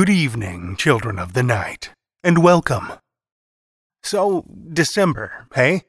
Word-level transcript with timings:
Good 0.00 0.08
evening, 0.08 0.76
children 0.76 1.18
of 1.18 1.34
the 1.34 1.42
night, 1.42 1.90
and 2.24 2.42
welcome. 2.42 2.92
So, 4.02 4.46
December, 4.72 5.46
hey? 5.54 5.82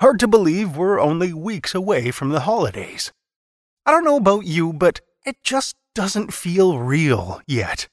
Hard 0.00 0.18
to 0.18 0.26
believe 0.26 0.76
we're 0.76 0.98
only 0.98 1.32
weeks 1.32 1.72
away 1.72 2.10
from 2.10 2.30
the 2.30 2.40
holidays. 2.40 3.12
I 3.86 3.92
don't 3.92 4.02
know 4.02 4.16
about 4.16 4.44
you, 4.44 4.72
but 4.72 5.02
it 5.24 5.36
just 5.44 5.76
doesn't 5.94 6.34
feel 6.34 6.80
real 6.80 7.40
yet. 7.46 7.86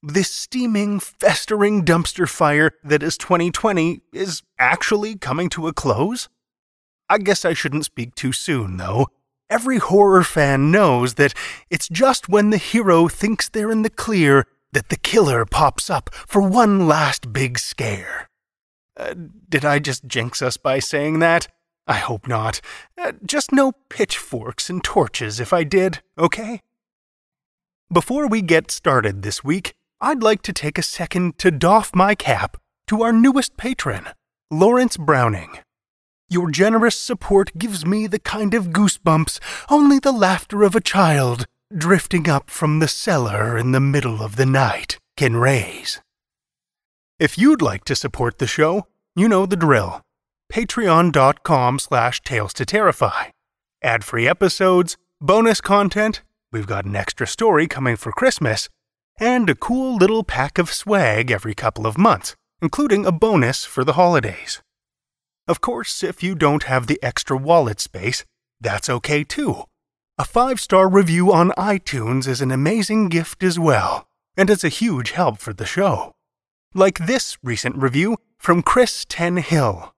This 0.00 0.30
steaming, 0.30 1.00
festering 1.00 1.84
dumpster 1.84 2.28
fire 2.28 2.70
that 2.84 3.02
is 3.02 3.18
2020 3.18 4.00
is 4.12 4.44
actually 4.60 5.16
coming 5.16 5.48
to 5.48 5.66
a 5.66 5.72
close? 5.72 6.28
I 7.10 7.18
guess 7.18 7.44
I 7.44 7.52
shouldn't 7.52 7.86
speak 7.86 8.14
too 8.14 8.30
soon, 8.30 8.76
though. 8.76 9.08
Every 9.50 9.78
horror 9.78 10.22
fan 10.22 10.70
knows 10.70 11.14
that 11.14 11.34
it's 11.68 11.88
just 11.88 12.28
when 12.28 12.50
the 12.50 12.58
hero 12.58 13.08
thinks 13.08 13.48
they're 13.48 13.72
in 13.72 13.82
the 13.82 13.90
clear 13.90 14.46
that 14.74 14.90
the 14.90 14.96
killer 14.96 15.44
pops 15.46 15.88
up 15.88 16.14
for 16.14 16.42
one 16.42 16.86
last 16.86 17.32
big 17.32 17.58
scare. 17.58 18.28
Uh, 18.96 19.14
did 19.48 19.64
I 19.64 19.78
just 19.78 20.06
jinx 20.06 20.42
us 20.42 20.56
by 20.56 20.78
saying 20.78 21.18
that? 21.20 21.48
I 21.86 21.94
hope 21.94 22.28
not. 22.28 22.60
Uh, 22.96 23.12
just 23.24 23.52
no 23.52 23.72
pitchforks 23.88 24.70
and 24.70 24.82
torches 24.82 25.40
if 25.40 25.52
I 25.52 25.64
did, 25.64 26.02
okay? 26.18 26.60
Before 27.92 28.26
we 28.26 28.42
get 28.42 28.70
started 28.70 29.22
this 29.22 29.44
week, 29.44 29.74
I'd 30.00 30.22
like 30.22 30.42
to 30.42 30.52
take 30.52 30.78
a 30.78 30.82
second 30.82 31.38
to 31.38 31.50
doff 31.50 31.94
my 31.94 32.14
cap 32.14 32.56
to 32.86 33.02
our 33.02 33.12
newest 33.12 33.56
patron, 33.56 34.08
Lawrence 34.50 34.96
Browning. 34.96 35.58
Your 36.28 36.50
generous 36.50 36.98
support 36.98 37.56
gives 37.58 37.84
me 37.84 38.06
the 38.06 38.18
kind 38.18 38.54
of 38.54 38.68
goosebumps 38.68 39.38
only 39.70 39.98
the 39.98 40.12
laughter 40.12 40.62
of 40.62 40.74
a 40.74 40.80
child 40.80 41.46
drifting 41.76 42.28
up 42.28 42.50
from 42.50 42.78
the 42.78 42.88
cellar 42.88 43.56
in 43.58 43.72
the 43.72 43.80
middle 43.80 44.22
of 44.22 44.36
the 44.36 44.46
night 44.46 44.98
can 45.16 45.36
raise. 45.36 46.00
If 47.18 47.38
you'd 47.38 47.62
like 47.62 47.84
to 47.84 47.96
support 47.96 48.38
the 48.38 48.46
show, 48.46 48.86
you 49.14 49.28
know 49.28 49.46
the 49.46 49.56
drill. 49.56 50.02
Patreon.com 50.52 51.78
slash 51.78 52.20
Tales 52.22 52.52
to 52.54 52.66
Terrify. 52.66 53.28
Ad-free 53.82 54.28
episodes, 54.28 54.96
bonus 55.20 55.60
content, 55.60 56.22
we've 56.52 56.66
got 56.66 56.84
an 56.84 56.96
extra 56.96 57.26
story 57.26 57.66
coming 57.66 57.96
for 57.96 58.12
Christmas, 58.12 58.68
and 59.18 59.48
a 59.48 59.54
cool 59.54 59.96
little 59.96 60.24
pack 60.24 60.58
of 60.58 60.72
swag 60.72 61.30
every 61.30 61.54
couple 61.54 61.86
of 61.86 61.96
months, 61.96 62.34
including 62.60 63.06
a 63.06 63.12
bonus 63.12 63.64
for 63.64 63.84
the 63.84 63.92
holidays. 63.92 64.62
Of 65.46 65.60
course, 65.60 66.02
if 66.02 66.22
you 66.22 66.34
don't 66.34 66.64
have 66.64 66.86
the 66.86 67.02
extra 67.02 67.36
wallet 67.36 67.78
space, 67.78 68.24
that's 68.60 68.88
okay 68.88 69.24
too. 69.24 69.64
A 70.16 70.24
five 70.24 70.60
star 70.60 70.88
review 70.88 71.32
on 71.32 71.50
iTunes 71.58 72.28
is 72.28 72.40
an 72.40 72.52
amazing 72.52 73.08
gift 73.08 73.42
as 73.42 73.58
well, 73.58 74.06
and 74.36 74.48
it's 74.48 74.62
a 74.62 74.68
huge 74.68 75.10
help 75.10 75.38
for 75.38 75.52
the 75.52 75.66
show. 75.66 76.14
Like 76.72 77.08
this 77.08 77.36
recent 77.42 77.74
review 77.74 78.18
from 78.38 78.62
Chris 78.62 79.04
Ten 79.08 79.38
Hill. 79.38 79.92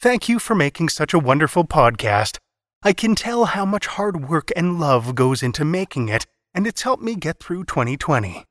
Thank 0.00 0.30
you 0.30 0.38
for 0.38 0.54
making 0.54 0.88
such 0.88 1.12
a 1.12 1.18
wonderful 1.18 1.66
podcast. 1.66 2.38
I 2.82 2.94
can 2.94 3.14
tell 3.14 3.44
how 3.44 3.66
much 3.66 3.86
hard 3.86 4.30
work 4.30 4.50
and 4.56 4.80
love 4.80 5.14
goes 5.14 5.42
into 5.42 5.62
making 5.62 6.08
it, 6.08 6.24
and 6.54 6.66
it's 6.66 6.80
helped 6.80 7.02
me 7.02 7.14
get 7.14 7.38
through 7.38 7.64
2020. 7.64 8.46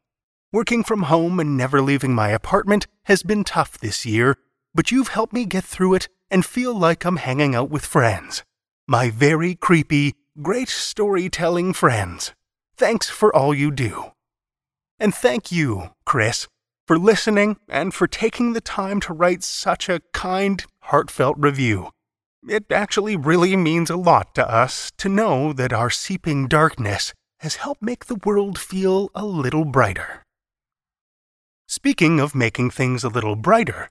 Working 0.54 0.84
from 0.84 1.04
home 1.04 1.40
and 1.40 1.58
never 1.58 1.82
leaving 1.82 2.14
my 2.14 2.30
apartment 2.30 2.86
has 3.06 3.24
been 3.24 3.44
tough 3.44 3.80
this 3.80 4.06
year, 4.06 4.38
but 4.76 4.92
you've 4.92 5.08
helped 5.08 5.34
me 5.34 5.46
get 5.46 5.64
through 5.64 5.96
it 5.96 6.08
and 6.30 6.46
feel 6.46 6.78
like 6.78 7.04
I'm 7.04 7.18
hanging 7.18 7.56
out 7.56 7.72
with 7.72 7.84
friends. 7.84 8.44
My 8.88 9.10
very 9.10 9.56
creepy, 9.56 10.14
great 10.42 10.70
storytelling 10.70 11.74
friends. 11.74 12.34
Thanks 12.76 13.10
for 13.10 13.36
all 13.36 13.56
you 13.56 13.72
do. 13.72 14.12
And 15.00 15.14
thank 15.14 15.52
you, 15.52 15.90
Chris, 16.06 16.48
for 16.86 17.00
listening 17.00 17.58
and 17.68 17.94
for 17.94 18.08
taking 18.08 18.54
the 18.54 18.62
time 18.62 19.00
to 19.02 19.14
write 19.14 19.44
such 19.44 19.90
a 19.90 20.02
kind, 20.14 20.64
heartfelt 20.82 21.38
review. 21.40 21.90
It 22.48 22.72
actually 22.72 23.16
really 23.16 23.56
means 23.56 23.90
a 23.90 23.98
lot 23.98 24.36
to 24.36 24.48
us 24.48 24.92
to 24.98 25.10
know 25.10 25.54
that 25.54 25.74
our 25.74 25.90
seeping 25.90 26.48
darkness 26.48 27.14
has 27.40 27.58
helped 27.58 27.82
make 27.82 28.06
the 28.06 28.20
world 28.24 28.60
feel 28.60 29.10
a 29.16 29.26
little 29.26 29.66
brighter. 29.66 30.24
Speaking 31.68 32.20
of 32.20 32.36
making 32.36 32.70
things 32.70 33.04
a 33.04 33.10
little 33.10 33.36
brighter, 33.36 33.90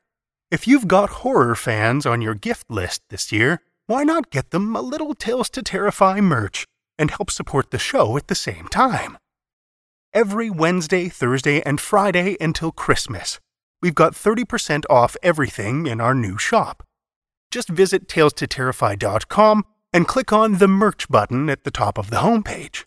if 0.51 0.69
you've 0.69 0.87
got 0.87 1.11
horror 1.11 1.57
fans 1.57 2.07
on 2.07 2.23
your 2.23 2.35
gift 2.35 2.71
list 2.71 3.03
this 3.11 3.33
year, 3.33 3.61
why 3.87 4.03
not 4.03 4.31
get 4.31 4.51
them 4.51 4.75
a 4.75 4.81
little 4.81 5.15
Tales 5.15 5.49
to 5.51 5.63
Terrify 5.63 6.21
merch 6.21 6.65
and 6.99 7.11
help 7.11 7.31
support 7.31 7.71
the 7.71 7.79
show 7.79 8.17
at 8.17 8.27
the 8.27 8.35
same 8.35 8.67
time? 8.69 9.17
Every 10.13 10.51
Wednesday, 10.51 11.09
Thursday, 11.09 11.63
and 11.63 11.81
Friday 11.81 12.37
until 12.41 12.73
Christmas, 12.73 13.39
we've 13.81 13.95
got 13.95 14.15
30% 14.15 14.85
off 14.91 15.17
everything 15.23 15.87
in 15.87 16.01
our 16.01 16.15
new 16.15 16.37
shop. 16.37 16.83
Just 17.51 17.69
visit 17.69 18.09
talestoterrify.com 18.09 19.65
and 19.93 20.09
click 20.09 20.33
on 20.33 20.59
the 20.59 20.69
merch 20.69 21.09
button 21.09 21.49
at 21.49 21.65
the 21.65 21.71
top 21.71 21.97
of 21.97 22.11
the 22.11 22.17
homepage. 22.17 22.85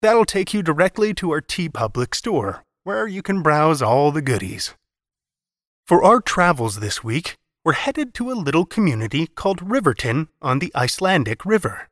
That'll 0.00 0.24
take 0.24 0.54
you 0.54 0.62
directly 0.62 1.12
to 1.14 1.30
our 1.32 1.40
TeePublic 1.40 2.14
store, 2.14 2.62
where 2.84 3.06
you 3.06 3.22
can 3.22 3.42
browse 3.42 3.82
all 3.82 4.12
the 4.12 4.22
goodies. 4.22 4.74
For 5.86 6.04
our 6.04 6.20
travels 6.20 6.78
this 6.78 7.02
week, 7.02 7.36
we're 7.64 7.72
headed 7.72 8.14
to 8.14 8.30
a 8.30 8.32
little 8.32 8.64
community 8.64 9.26
called 9.26 9.70
Riverton 9.70 10.28
on 10.40 10.60
the 10.60 10.72
Icelandic 10.74 11.44
River. 11.44 11.88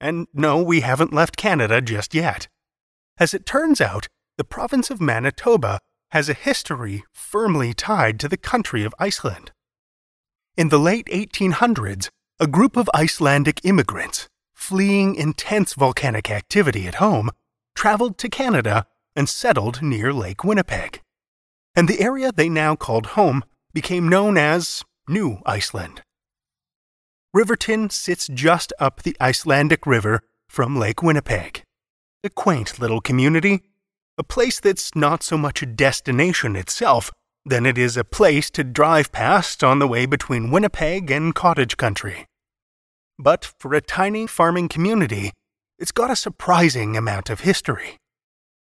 And 0.00 0.26
no, 0.34 0.62
we 0.62 0.80
haven't 0.80 1.12
left 1.12 1.36
Canada 1.36 1.80
just 1.80 2.14
yet. 2.14 2.46
As 3.18 3.32
it 3.32 3.46
turns 3.46 3.80
out, 3.80 4.06
the 4.36 4.44
province 4.44 4.90
of 4.90 5.00
Manitoba 5.00 5.80
has 6.10 6.28
a 6.28 6.34
history 6.34 7.04
firmly 7.12 7.74
tied 7.74 8.20
to 8.20 8.28
the 8.28 8.36
country 8.36 8.84
of 8.84 8.94
Iceland. 8.98 9.50
In 10.56 10.68
the 10.68 10.78
late 10.78 11.06
1800s, 11.06 12.10
a 12.38 12.46
group 12.46 12.76
of 12.76 12.90
Icelandic 12.94 13.64
immigrants, 13.64 14.28
fleeing 14.54 15.14
intense 15.14 15.74
volcanic 15.74 16.30
activity 16.30 16.86
at 16.86 16.96
home, 16.96 17.30
traveled 17.74 18.18
to 18.18 18.28
Canada 18.28 18.86
and 19.16 19.28
settled 19.28 19.82
near 19.82 20.12
Lake 20.12 20.44
Winnipeg. 20.44 21.00
And 21.74 21.88
the 21.88 22.00
area 22.00 22.30
they 22.30 22.48
now 22.48 22.76
called 22.76 23.06
home 23.06 23.42
became 23.72 24.08
known 24.08 24.36
as 24.36 24.84
New 25.08 25.38
Iceland. 25.46 26.02
Riverton 27.32 27.90
sits 27.90 28.28
just 28.28 28.72
up 28.78 29.02
the 29.02 29.16
Icelandic 29.20 29.86
River 29.86 30.20
from 30.48 30.78
Lake 30.78 31.02
Winnipeg. 31.02 31.62
A 32.24 32.30
quaint 32.30 32.78
little 32.78 33.00
community, 33.00 33.62
a 34.18 34.24
place 34.24 34.60
that's 34.60 34.94
not 34.94 35.22
so 35.22 35.38
much 35.38 35.62
a 35.62 35.66
destination 35.66 36.56
itself 36.56 37.10
than 37.44 37.64
it 37.64 37.78
is 37.78 37.96
a 37.96 38.04
place 38.04 38.50
to 38.50 38.64
drive 38.64 39.12
past 39.12 39.64
on 39.64 39.78
the 39.78 39.88
way 39.88 40.04
between 40.04 40.50
Winnipeg 40.50 41.10
and 41.10 41.34
cottage 41.34 41.76
country. 41.76 42.26
But 43.18 43.44
for 43.58 43.72
a 43.74 43.80
tiny 43.80 44.26
farming 44.26 44.68
community, 44.68 45.32
it's 45.78 45.92
got 45.92 46.10
a 46.10 46.16
surprising 46.16 46.96
amount 46.96 47.30
of 47.30 47.40
history. 47.40 47.96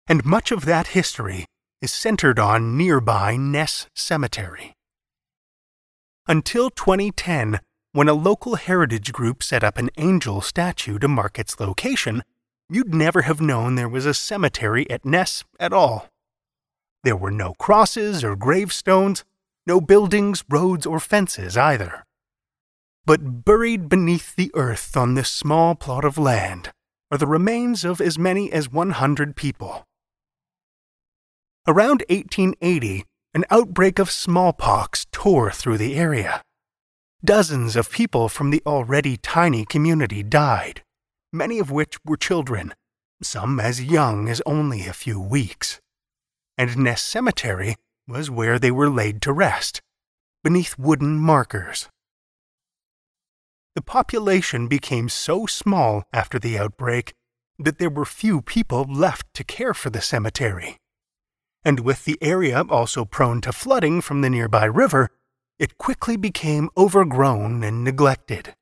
And 0.06 0.24
much 0.24 0.52
of 0.52 0.64
that 0.66 0.88
history 0.88 1.46
is 1.82 1.92
centered 1.92 2.38
on 2.38 2.76
nearby 2.76 3.36
Nes 3.36 3.86
Cemetery. 3.94 4.75
Until 6.28 6.70
2010, 6.70 7.60
when 7.92 8.08
a 8.08 8.12
local 8.12 8.56
heritage 8.56 9.12
group 9.12 9.44
set 9.44 9.62
up 9.62 9.78
an 9.78 9.90
angel 9.96 10.40
statue 10.40 10.98
to 10.98 11.06
mark 11.06 11.38
its 11.38 11.60
location, 11.60 12.24
you'd 12.68 12.92
never 12.92 13.22
have 13.22 13.40
known 13.40 13.76
there 13.76 13.88
was 13.88 14.06
a 14.06 14.12
cemetery 14.12 14.90
at 14.90 15.04
Nes 15.04 15.44
at 15.60 15.72
all. 15.72 16.08
There 17.04 17.16
were 17.16 17.30
no 17.30 17.54
crosses 17.54 18.24
or 18.24 18.34
gravestones, 18.34 19.24
no 19.68 19.80
buildings, 19.80 20.42
roads, 20.50 20.84
or 20.84 20.98
fences 20.98 21.56
either. 21.56 22.04
But 23.04 23.44
buried 23.44 23.88
beneath 23.88 24.34
the 24.34 24.50
earth 24.54 24.96
on 24.96 25.14
this 25.14 25.30
small 25.30 25.76
plot 25.76 26.04
of 26.04 26.18
land 26.18 26.72
are 27.12 27.18
the 27.18 27.28
remains 27.28 27.84
of 27.84 28.00
as 28.00 28.18
many 28.18 28.50
as 28.50 28.68
100 28.68 29.36
people. 29.36 29.84
Around 31.68 32.02
1880, 32.08 33.04
an 33.36 33.44
outbreak 33.50 33.98
of 33.98 34.10
smallpox 34.10 35.04
tore 35.12 35.50
through 35.50 35.76
the 35.76 35.94
area. 35.94 36.40
Dozens 37.22 37.76
of 37.76 37.90
people 37.90 38.30
from 38.30 38.48
the 38.48 38.62
already 38.64 39.18
tiny 39.18 39.66
community 39.66 40.22
died, 40.22 40.82
many 41.34 41.58
of 41.58 41.70
which 41.70 41.98
were 42.02 42.16
children, 42.16 42.72
some 43.22 43.60
as 43.60 43.84
young 43.84 44.26
as 44.26 44.40
only 44.46 44.86
a 44.86 44.94
few 44.94 45.20
weeks. 45.20 45.80
And 46.56 46.78
Nes 46.78 47.02
Cemetery 47.02 47.76
was 48.08 48.30
where 48.30 48.58
they 48.58 48.70
were 48.70 48.88
laid 48.88 49.20
to 49.20 49.34
rest, 49.34 49.82
beneath 50.42 50.78
wooden 50.78 51.18
markers. 51.18 51.90
The 53.74 53.82
population 53.82 54.66
became 54.66 55.10
so 55.10 55.44
small 55.44 56.04
after 56.10 56.38
the 56.38 56.58
outbreak 56.58 57.12
that 57.58 57.78
there 57.78 57.90
were 57.90 58.06
few 58.06 58.40
people 58.40 58.86
left 58.88 59.26
to 59.34 59.44
care 59.44 59.74
for 59.74 59.90
the 59.90 60.00
cemetery. 60.00 60.78
And 61.66 61.80
with 61.80 62.04
the 62.04 62.16
area 62.22 62.62
also 62.70 63.04
prone 63.04 63.40
to 63.40 63.50
flooding 63.50 64.00
from 64.00 64.20
the 64.20 64.30
nearby 64.30 64.66
river, 64.66 65.10
it 65.58 65.78
quickly 65.78 66.16
became 66.16 66.70
overgrown 66.76 67.64
and 67.64 67.82
neglected. 67.82 68.54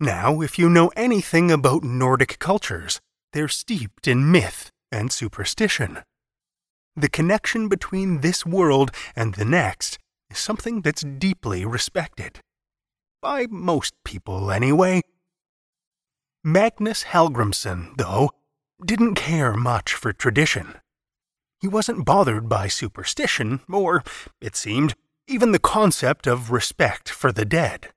Now, 0.00 0.40
if 0.40 0.58
you 0.58 0.70
know 0.70 0.90
anything 0.96 1.50
about 1.50 1.84
Nordic 1.84 2.38
cultures, 2.38 3.02
they're 3.34 3.48
steeped 3.48 4.08
in 4.08 4.32
myth 4.32 4.70
and 4.90 5.12
superstition. 5.12 5.98
The 6.96 7.10
connection 7.10 7.68
between 7.68 8.22
this 8.22 8.46
world 8.46 8.90
and 9.14 9.34
the 9.34 9.44
next 9.44 9.98
is 10.30 10.38
something 10.38 10.80
that's 10.80 11.02
deeply 11.02 11.66
respected. 11.66 12.40
By 13.20 13.44
most 13.50 13.92
people, 14.06 14.50
anyway. 14.50 15.02
Magnus 16.42 17.04
Hallgrimsson, 17.12 17.98
though, 17.98 18.30
didn't 18.82 19.16
care 19.16 19.52
much 19.52 19.92
for 19.92 20.14
tradition. 20.14 20.76
He 21.64 21.68
wasn't 21.68 22.04
bothered 22.04 22.46
by 22.46 22.68
superstition, 22.68 23.60
or, 23.72 24.04
it 24.38 24.54
seemed, 24.54 24.94
even 25.26 25.52
the 25.52 25.58
concept 25.58 26.26
of 26.26 26.50
respect 26.50 27.08
for 27.08 27.32
the 27.32 27.46
dead. 27.46 27.88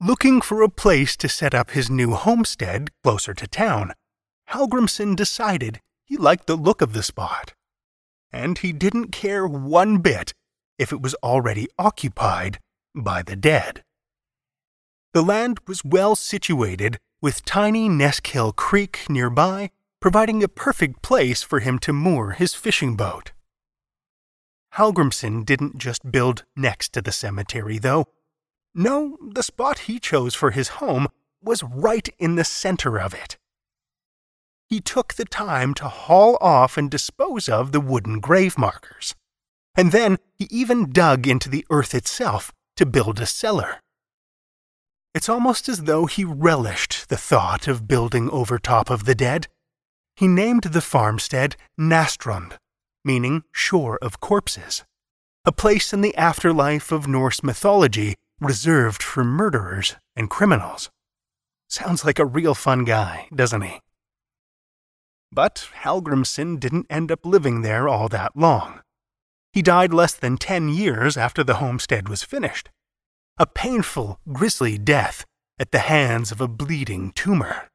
Looking 0.00 0.40
for 0.40 0.60
a 0.60 0.68
place 0.68 1.16
to 1.18 1.28
set 1.28 1.54
up 1.54 1.70
his 1.70 1.88
new 1.88 2.14
homestead 2.14 2.90
closer 3.04 3.32
to 3.34 3.46
town, 3.46 3.92
Hallgrimsson 4.48 5.14
decided 5.14 5.80
he 6.04 6.16
liked 6.16 6.48
the 6.48 6.56
look 6.56 6.82
of 6.82 6.94
the 6.94 7.04
spot. 7.04 7.54
And 8.32 8.58
he 8.58 8.72
didn't 8.72 9.12
care 9.12 9.46
one 9.46 9.98
bit 9.98 10.34
if 10.80 10.92
it 10.92 11.00
was 11.00 11.14
already 11.22 11.68
occupied 11.78 12.58
by 12.92 13.22
the 13.22 13.36
dead. 13.36 13.84
The 15.14 15.22
land 15.22 15.60
was 15.68 15.84
well 15.84 16.16
situated, 16.16 16.98
with 17.22 17.44
tiny 17.44 17.88
Neskhill 17.88 18.56
Creek 18.56 19.06
nearby, 19.08 19.70
providing 20.00 20.42
a 20.42 20.48
perfect 20.48 21.02
place 21.02 21.42
for 21.42 21.60
him 21.60 21.78
to 21.78 21.92
moor 21.92 22.32
his 22.32 22.54
fishing 22.54 22.96
boat. 22.96 23.32
Hallgrimsson 24.74 25.44
didn't 25.44 25.78
just 25.78 26.10
build 26.10 26.44
next 26.56 26.92
to 26.92 27.02
the 27.02 27.12
cemetery, 27.12 27.78
though. 27.78 28.06
No, 28.74 29.18
the 29.20 29.42
spot 29.42 29.80
he 29.80 29.98
chose 29.98 30.34
for 30.34 30.52
his 30.52 30.68
home 30.68 31.08
was 31.42 31.62
right 31.62 32.08
in 32.18 32.36
the 32.36 32.44
center 32.44 32.98
of 32.98 33.12
it. 33.12 33.36
He 34.68 34.80
took 34.80 35.14
the 35.14 35.24
time 35.24 35.74
to 35.74 35.88
haul 35.88 36.38
off 36.40 36.78
and 36.78 36.88
dispose 36.88 37.48
of 37.48 37.72
the 37.72 37.80
wooden 37.80 38.20
grave 38.20 38.56
markers. 38.56 39.16
And 39.76 39.90
then 39.90 40.18
he 40.38 40.46
even 40.50 40.92
dug 40.92 41.26
into 41.26 41.48
the 41.48 41.66
earth 41.70 41.94
itself 41.94 42.52
to 42.76 42.86
build 42.86 43.20
a 43.20 43.26
cellar. 43.26 43.80
It's 45.12 45.28
almost 45.28 45.68
as 45.68 45.84
though 45.84 46.06
he 46.06 46.24
relished 46.24 47.08
the 47.08 47.16
thought 47.16 47.66
of 47.66 47.88
building 47.88 48.30
over 48.30 48.58
top 48.58 48.90
of 48.90 49.04
the 49.04 49.14
dead. 49.14 49.48
He 50.20 50.28
named 50.28 50.64
the 50.64 50.82
farmstead 50.82 51.56
Nastrond, 51.78 52.58
meaning 53.02 53.44
shore 53.52 53.98
of 54.02 54.20
corpses, 54.20 54.84
a 55.46 55.50
place 55.50 55.94
in 55.94 56.02
the 56.02 56.14
afterlife 56.14 56.92
of 56.92 57.08
Norse 57.08 57.42
mythology 57.42 58.16
reserved 58.38 59.02
for 59.02 59.24
murderers 59.24 59.96
and 60.14 60.28
criminals. 60.28 60.90
Sounds 61.70 62.04
like 62.04 62.18
a 62.18 62.26
real 62.26 62.54
fun 62.54 62.84
guy, 62.84 63.28
doesn't 63.34 63.62
he? 63.62 63.80
But 65.32 65.70
Hallgrimsson 65.84 66.60
didn't 66.60 66.88
end 66.90 67.10
up 67.10 67.24
living 67.24 67.62
there 67.62 67.88
all 67.88 68.10
that 68.10 68.36
long. 68.36 68.82
He 69.54 69.62
died 69.62 69.94
less 69.94 70.12
than 70.12 70.36
ten 70.36 70.68
years 70.68 71.16
after 71.16 71.42
the 71.42 71.54
homestead 71.54 72.10
was 72.10 72.22
finished. 72.22 72.68
A 73.38 73.46
painful, 73.46 74.20
grisly 74.30 74.76
death 74.76 75.24
at 75.58 75.72
the 75.72 75.78
hands 75.78 76.30
of 76.30 76.42
a 76.42 76.46
bleeding 76.46 77.10
tumor. 77.12 77.70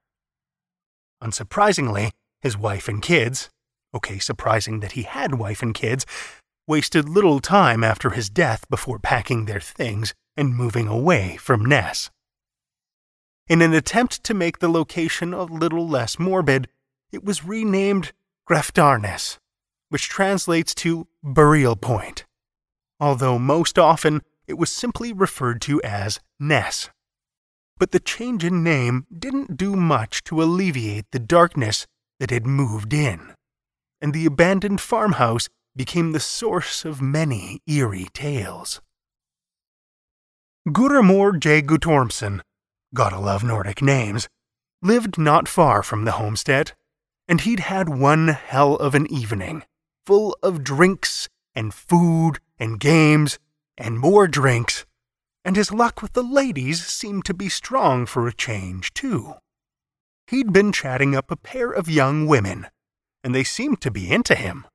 Unsurprisingly, 1.24 2.12
his 2.46 2.56
wife 2.56 2.88
and 2.88 3.02
kids, 3.02 3.50
okay, 3.96 4.20
surprising 4.20 4.80
that 4.80 4.92
he 4.92 5.02
had 5.02 5.34
wife 5.34 5.64
and 5.64 5.74
kids, 5.74 6.06
wasted 6.68 7.10
little 7.10 7.40
time 7.40 7.84
after 7.84 8.12
his 8.12 8.30
death 8.30 8.70
before 8.70 9.00
packing 9.00 9.46
their 9.46 9.60
things 9.60 10.14
and 10.38 10.56
moving 10.56 10.88
away 10.88 11.38
from 11.38 11.66
Nes. 11.66 12.12
In 13.48 13.64
an 13.64 13.74
attempt 13.74 14.24
to 14.24 14.36
make 14.36 14.60
the 14.60 14.70
location 14.70 15.34
a 15.34 15.44
little 15.44 15.88
less 15.88 16.20
morbid, 16.20 16.68
it 17.12 17.24
was 17.24 17.44
renamed 17.44 18.14
Graftarnes, 18.48 19.40
which 19.90 20.08
translates 20.08 20.76
to 20.76 21.08
burial 21.24 21.76
point, 21.76 22.26
although 23.00 23.40
most 23.40 23.80
often 23.80 24.22
it 24.46 24.60
was 24.60 24.72
simply 24.72 25.12
referred 25.12 25.62
to 25.62 25.82
as 25.82 26.20
Nes. 26.40 26.92
But 27.80 27.90
the 27.92 28.00
change 28.00 28.44
in 28.44 28.64
name 28.64 29.08
didn't 29.12 29.58
do 29.58 29.76
much 29.76 30.24
to 30.26 30.44
alleviate 30.44 31.06
the 31.12 31.20
darkness 31.20 31.88
that 32.20 32.32
had 32.32 32.46
moved 32.46 32.94
in 32.94 33.36
and 34.02 34.14
the 34.14 34.26
abandoned 34.26 34.80
farmhouse 34.80 35.50
became 35.76 36.12
the 36.12 36.20
source 36.20 36.86
of 36.86 37.02
many 37.02 37.60
eerie 37.68 38.08
tales. 38.14 38.82
Gudamor 40.70 41.40
J. 41.40 41.62
Guttormson, 41.62 42.42
gotta 42.94 43.20
love 43.20 43.44
Nordic 43.44 43.82
names, 43.82 44.28
lived 44.82 45.18
not 45.18 45.48
far 45.48 45.84
from 45.84 46.06
the 46.06 46.14
homestead, 46.14 46.74
and 47.28 47.42
he'd 47.42 47.62
had 47.62 47.90
one 47.90 48.28
hell 48.28 48.76
of 48.76 48.96
an 48.96 49.12
evening, 49.12 49.64
full 50.06 50.38
of 50.44 50.64
drinks 50.64 51.28
and 51.56 51.74
food 51.74 52.40
and 52.60 52.80
games 52.80 53.40
and 53.78 54.00
more 54.00 54.28
drinks, 54.28 54.86
and 55.44 55.56
his 55.56 55.72
luck 55.72 56.02
with 56.02 56.14
the 56.14 56.24
ladies 56.24 56.86
seemed 56.86 57.26
to 57.26 57.34
be 57.34 57.50
strong 57.50 58.06
for 58.06 58.28
a 58.28 58.34
change, 58.34 58.94
too. 58.94 59.34
He'd 60.28 60.54
been 60.54 60.72
chatting 60.72 61.16
up 61.16 61.32
a 61.32 61.36
pair 61.36 61.72
of 61.72 61.90
young 61.90 62.28
women, 62.28 62.68
and 63.24 63.34
they 63.34 63.44
seemed 63.44 63.82
to 63.82 63.92
be 63.92 64.12
into 64.12 64.36
him. 64.36 64.66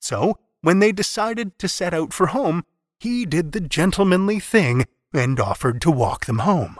So, 0.00 0.38
when 0.60 0.78
they 0.78 0.92
decided 0.92 1.58
to 1.58 1.68
set 1.68 1.94
out 1.94 2.12
for 2.12 2.28
home, 2.28 2.64
he 2.98 3.26
did 3.26 3.52
the 3.52 3.60
gentlemanly 3.60 4.40
thing 4.40 4.86
and 5.12 5.38
offered 5.38 5.80
to 5.82 5.90
walk 5.90 6.26
them 6.26 6.38
home. 6.40 6.78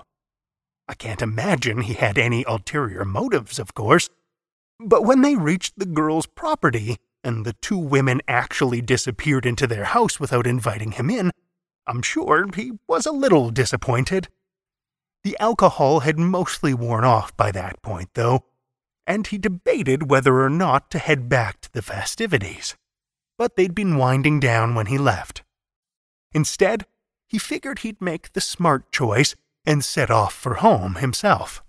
I 0.89 0.95
can't 0.95 1.23
imagine 1.23 1.83
he 1.83 1.95
had 1.95 2.19
any 2.19 2.45
ulterior 2.47 3.05
motives, 3.05 3.59
of 3.59 3.75
course. 3.75 4.09
But 4.81 5.05
when 5.05 5.23
they 5.23 5.37
reached 5.37 5.79
the 5.79 5.87
girl's 5.87 6.27
property, 6.27 6.99
and 7.23 7.47
the 7.47 7.55
two 7.55 7.79
women 7.79 8.21
actually 8.29 8.83
disappeared 8.83 9.47
into 9.47 9.67
their 9.67 9.85
house 9.85 10.21
without 10.21 10.47
inviting 10.47 10.93
him 10.93 11.09
in, 11.09 11.31
I'm 11.87 12.03
sure 12.03 12.47
he 12.55 12.73
was 12.87 13.07
a 13.07 13.13
little 13.13 13.51
disappointed. 13.51 14.29
The 15.25 15.37
alcohol 15.41 16.01
had 16.01 16.19
mostly 16.19 16.75
worn 16.75 17.03
off 17.05 17.35
by 17.35 17.51
that 17.53 17.81
point, 17.81 18.11
though, 18.13 18.45
and 19.07 19.27
he 19.27 19.39
debated 19.39 20.11
whether 20.11 20.43
or 20.43 20.51
not 20.51 20.91
to 20.91 20.99
head 20.99 21.31
back 21.31 21.63
to 21.63 21.73
the 21.73 21.83
festivities. 21.83 22.77
But 23.39 23.57
they'd 23.57 23.75
been 23.75 23.97
winding 23.97 24.39
down 24.39 24.75
when 24.75 24.87
he 24.87 24.99
left. 24.99 25.43
Instead, 26.33 26.87
he 27.27 27.39
figured 27.39 27.81
he'd 27.81 28.03
make 28.03 28.33
the 28.33 28.41
smart 28.41 28.93
choice 28.93 29.35
and 29.65 29.83
set 29.83 30.11
off 30.11 30.35
for 30.35 30.55
home 30.57 30.97
himself. 30.97 31.63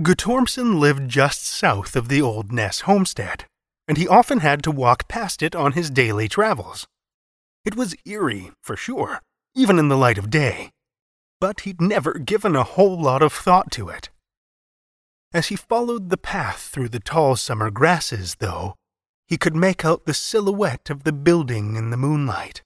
Guttormson 0.00 0.78
lived 0.78 1.08
just 1.08 1.46
south 1.46 1.96
of 1.96 2.08
the 2.08 2.20
old 2.20 2.52
Nes 2.52 2.80
homestead, 2.80 3.46
and 3.88 3.96
he 3.96 4.06
often 4.06 4.40
had 4.40 4.62
to 4.64 4.70
walk 4.70 5.08
past 5.08 5.42
it 5.42 5.54
on 5.56 5.72
his 5.72 5.88
daily 5.88 6.28
travels. 6.28 6.86
It 7.64 7.74
was 7.74 7.96
eerie, 8.04 8.50
for 8.60 8.76
sure, 8.76 9.22
even 9.54 9.78
in 9.78 9.88
the 9.88 9.96
light 9.96 10.18
of 10.18 10.30
day, 10.30 10.73
but 11.40 11.60
he'd 11.60 11.80
never 11.80 12.14
given 12.14 12.56
a 12.56 12.62
whole 12.62 13.00
lot 13.00 13.22
of 13.22 13.32
thought 13.32 13.70
to 13.72 13.88
it. 13.88 14.10
As 15.32 15.48
he 15.48 15.56
followed 15.56 16.10
the 16.10 16.16
path 16.16 16.60
through 16.72 16.90
the 16.90 17.00
tall 17.00 17.36
summer 17.36 17.70
grasses, 17.70 18.36
though, 18.36 18.74
he 19.26 19.36
could 19.36 19.56
make 19.56 19.84
out 19.84 20.04
the 20.04 20.14
silhouette 20.14 20.90
of 20.90 21.04
the 21.04 21.12
building 21.12 21.76
in 21.76 21.90
the 21.90 21.96
moonlight. 21.96 22.62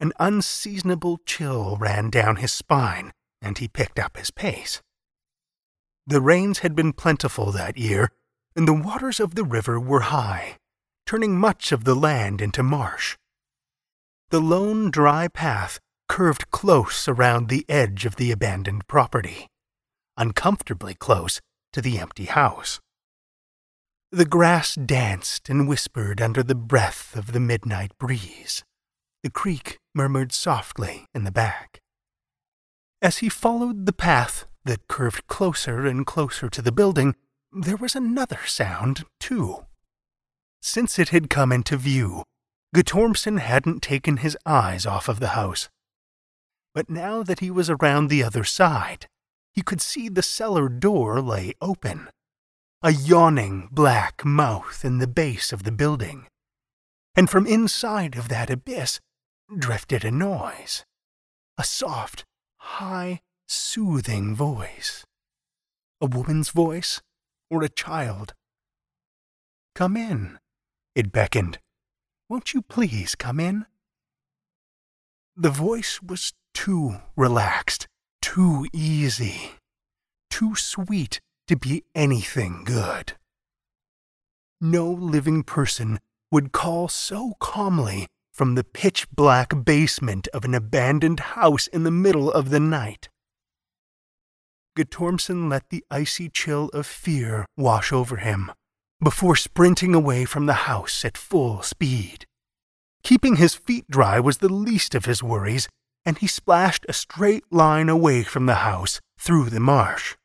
An 0.00 0.12
unseasonable 0.18 1.20
chill 1.24 1.76
ran 1.76 2.10
down 2.10 2.36
his 2.36 2.52
spine, 2.52 3.12
and 3.40 3.58
he 3.58 3.68
picked 3.68 3.98
up 3.98 4.16
his 4.16 4.30
pace. 4.30 4.82
The 6.06 6.20
rains 6.20 6.58
had 6.58 6.74
been 6.74 6.92
plentiful 6.92 7.52
that 7.52 7.78
year, 7.78 8.10
and 8.56 8.66
the 8.66 8.74
waters 8.74 9.20
of 9.20 9.34
the 9.34 9.44
river 9.44 9.78
were 9.78 10.00
high, 10.00 10.58
turning 11.06 11.38
much 11.38 11.72
of 11.72 11.84
the 11.84 11.94
land 11.94 12.40
into 12.40 12.62
marsh. 12.62 13.16
The 14.30 14.40
lone, 14.40 14.90
dry 14.90 15.28
path 15.28 15.78
curved 16.08 16.50
close 16.50 17.08
around 17.08 17.48
the 17.48 17.64
edge 17.68 18.04
of 18.04 18.16
the 18.16 18.30
abandoned 18.30 18.86
property, 18.86 19.46
uncomfortably 20.16 20.94
close 20.94 21.40
to 21.72 21.80
the 21.80 21.98
empty 21.98 22.26
house. 22.26 22.80
The 24.12 24.24
grass 24.24 24.76
danced 24.76 25.48
and 25.48 25.66
whispered 25.66 26.20
under 26.20 26.42
the 26.42 26.54
breath 26.54 27.16
of 27.16 27.32
the 27.32 27.40
midnight 27.40 27.92
breeze. 27.98 28.62
The 29.22 29.30
creek 29.30 29.78
murmured 29.94 30.32
softly 30.32 31.06
in 31.14 31.24
the 31.24 31.32
back. 31.32 31.80
As 33.02 33.18
he 33.18 33.28
followed 33.28 33.86
the 33.86 33.92
path 33.92 34.46
that 34.64 34.86
curved 34.88 35.26
closer 35.26 35.84
and 35.86 36.06
closer 36.06 36.48
to 36.48 36.62
the 36.62 36.72
building, 36.72 37.16
there 37.52 37.76
was 37.76 37.94
another 37.94 38.40
sound, 38.46 39.04
too. 39.18 39.66
Since 40.62 40.98
it 40.98 41.10
had 41.10 41.28
come 41.28 41.52
into 41.52 41.76
view, 41.76 42.22
Guttormson 42.74 43.38
hadn't 43.38 43.82
taken 43.82 44.18
his 44.18 44.36
eyes 44.46 44.86
off 44.86 45.08
of 45.08 45.20
the 45.20 45.28
house. 45.28 45.68
But 46.74 46.90
now 46.90 47.22
that 47.22 47.38
he 47.38 47.50
was 47.50 47.70
around 47.70 48.08
the 48.08 48.24
other 48.24 48.42
side, 48.42 49.06
he 49.52 49.62
could 49.62 49.80
see 49.80 50.08
the 50.08 50.22
cellar 50.22 50.68
door 50.68 51.20
lay 51.20 51.54
open, 51.60 52.08
a 52.82 52.90
yawning 52.90 53.68
black 53.70 54.24
mouth 54.24 54.84
in 54.84 54.98
the 54.98 55.06
base 55.06 55.52
of 55.52 55.62
the 55.62 55.70
building. 55.70 56.26
And 57.14 57.30
from 57.30 57.46
inside 57.46 58.16
of 58.16 58.28
that 58.28 58.50
abyss 58.50 58.98
drifted 59.56 60.04
a 60.04 60.10
noise, 60.10 60.84
a 61.56 61.62
soft, 61.62 62.24
high, 62.56 63.20
soothing 63.46 64.34
voice. 64.34 65.04
A 66.00 66.06
woman's 66.06 66.50
voice 66.50 67.00
or 67.50 67.62
a 67.62 67.68
child? 67.68 68.34
Come 69.76 69.96
in, 69.96 70.40
it 70.96 71.12
beckoned. 71.12 71.58
Won't 72.28 72.52
you 72.52 72.62
please 72.62 73.14
come 73.14 73.38
in? 73.38 73.66
The 75.36 75.50
voice 75.50 76.02
was 76.02 76.32
too 76.54 76.96
relaxed, 77.16 77.86
too 78.22 78.66
easy, 78.72 79.50
too 80.30 80.54
sweet 80.54 81.20
to 81.48 81.56
be 81.56 81.84
anything 81.94 82.64
good. 82.64 83.12
No 84.60 84.90
living 84.90 85.42
person 85.42 86.00
would 86.32 86.52
call 86.52 86.88
so 86.88 87.34
calmly 87.38 88.06
from 88.32 88.54
the 88.54 88.64
pitch 88.64 89.06
black 89.10 89.64
basement 89.64 90.26
of 90.32 90.44
an 90.44 90.54
abandoned 90.54 91.20
house 91.20 91.66
in 91.66 91.82
the 91.84 91.90
middle 91.90 92.30
of 92.32 92.50
the 92.50 92.60
night. 92.60 93.08
Guttormson 94.76 95.48
let 95.48 95.68
the 95.68 95.84
icy 95.90 96.28
chill 96.28 96.68
of 96.70 96.86
fear 96.86 97.46
wash 97.56 97.92
over 97.92 98.16
him 98.16 98.50
before 99.00 99.36
sprinting 99.36 99.94
away 99.94 100.24
from 100.24 100.46
the 100.46 100.64
house 100.66 101.04
at 101.04 101.16
full 101.16 101.62
speed. 101.62 102.26
Keeping 103.04 103.36
his 103.36 103.54
feet 103.54 103.84
dry 103.88 104.18
was 104.18 104.38
the 104.38 104.52
least 104.52 104.94
of 104.94 105.04
his 105.04 105.22
worries, 105.22 105.68
and 106.04 106.18
he 106.18 106.26
splashed 106.26 106.84
a 106.88 106.92
straight 106.92 107.44
line 107.50 107.88
away 107.88 108.22
from 108.22 108.46
the 108.46 108.56
house 108.56 109.00
through 109.18 109.50
the 109.50 109.60
marsh. 109.60 110.16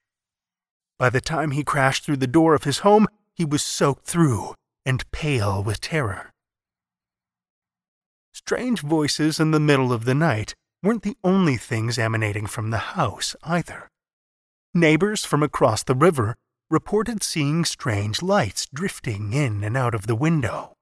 By 0.97 1.09
the 1.09 1.21
time 1.21 1.51
he 1.51 1.63
crashed 1.63 2.03
through 2.03 2.17
the 2.17 2.27
door 2.27 2.53
of 2.53 2.65
his 2.65 2.79
home, 2.79 3.07
he 3.33 3.45
was 3.45 3.61
soaked 3.61 4.05
through 4.05 4.53
and 4.85 5.09
pale 5.11 5.63
with 5.63 5.79
terror. 5.79 6.31
Strange 8.33 8.81
voices 8.81 9.39
in 9.39 9.51
the 9.51 9.59
middle 9.59 9.93
of 9.93 10.05
the 10.05 10.15
night 10.15 10.55
weren't 10.83 11.03
the 11.03 11.17
only 11.23 11.57
things 11.57 11.97
emanating 11.97 12.47
from 12.47 12.69
the 12.69 12.95
house, 12.95 13.35
either. 13.43 13.87
Neighbors 14.73 15.25
from 15.25 15.43
across 15.43 15.83
the 15.83 15.95
river 15.95 16.35
reported 16.69 17.23
seeing 17.23 17.65
strange 17.65 18.21
lights 18.21 18.67
drifting 18.73 19.33
in 19.33 19.63
and 19.63 19.75
out 19.75 19.95
of 19.95 20.07
the 20.07 20.15
window. 20.15 20.73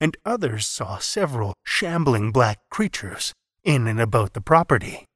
And 0.00 0.16
others 0.24 0.66
saw 0.66 0.98
several 0.98 1.54
shambling 1.64 2.32
black 2.32 2.58
creatures 2.70 3.32
in 3.64 3.86
and 3.86 4.00
about 4.00 4.32
the 4.32 4.40
property. 4.40 5.06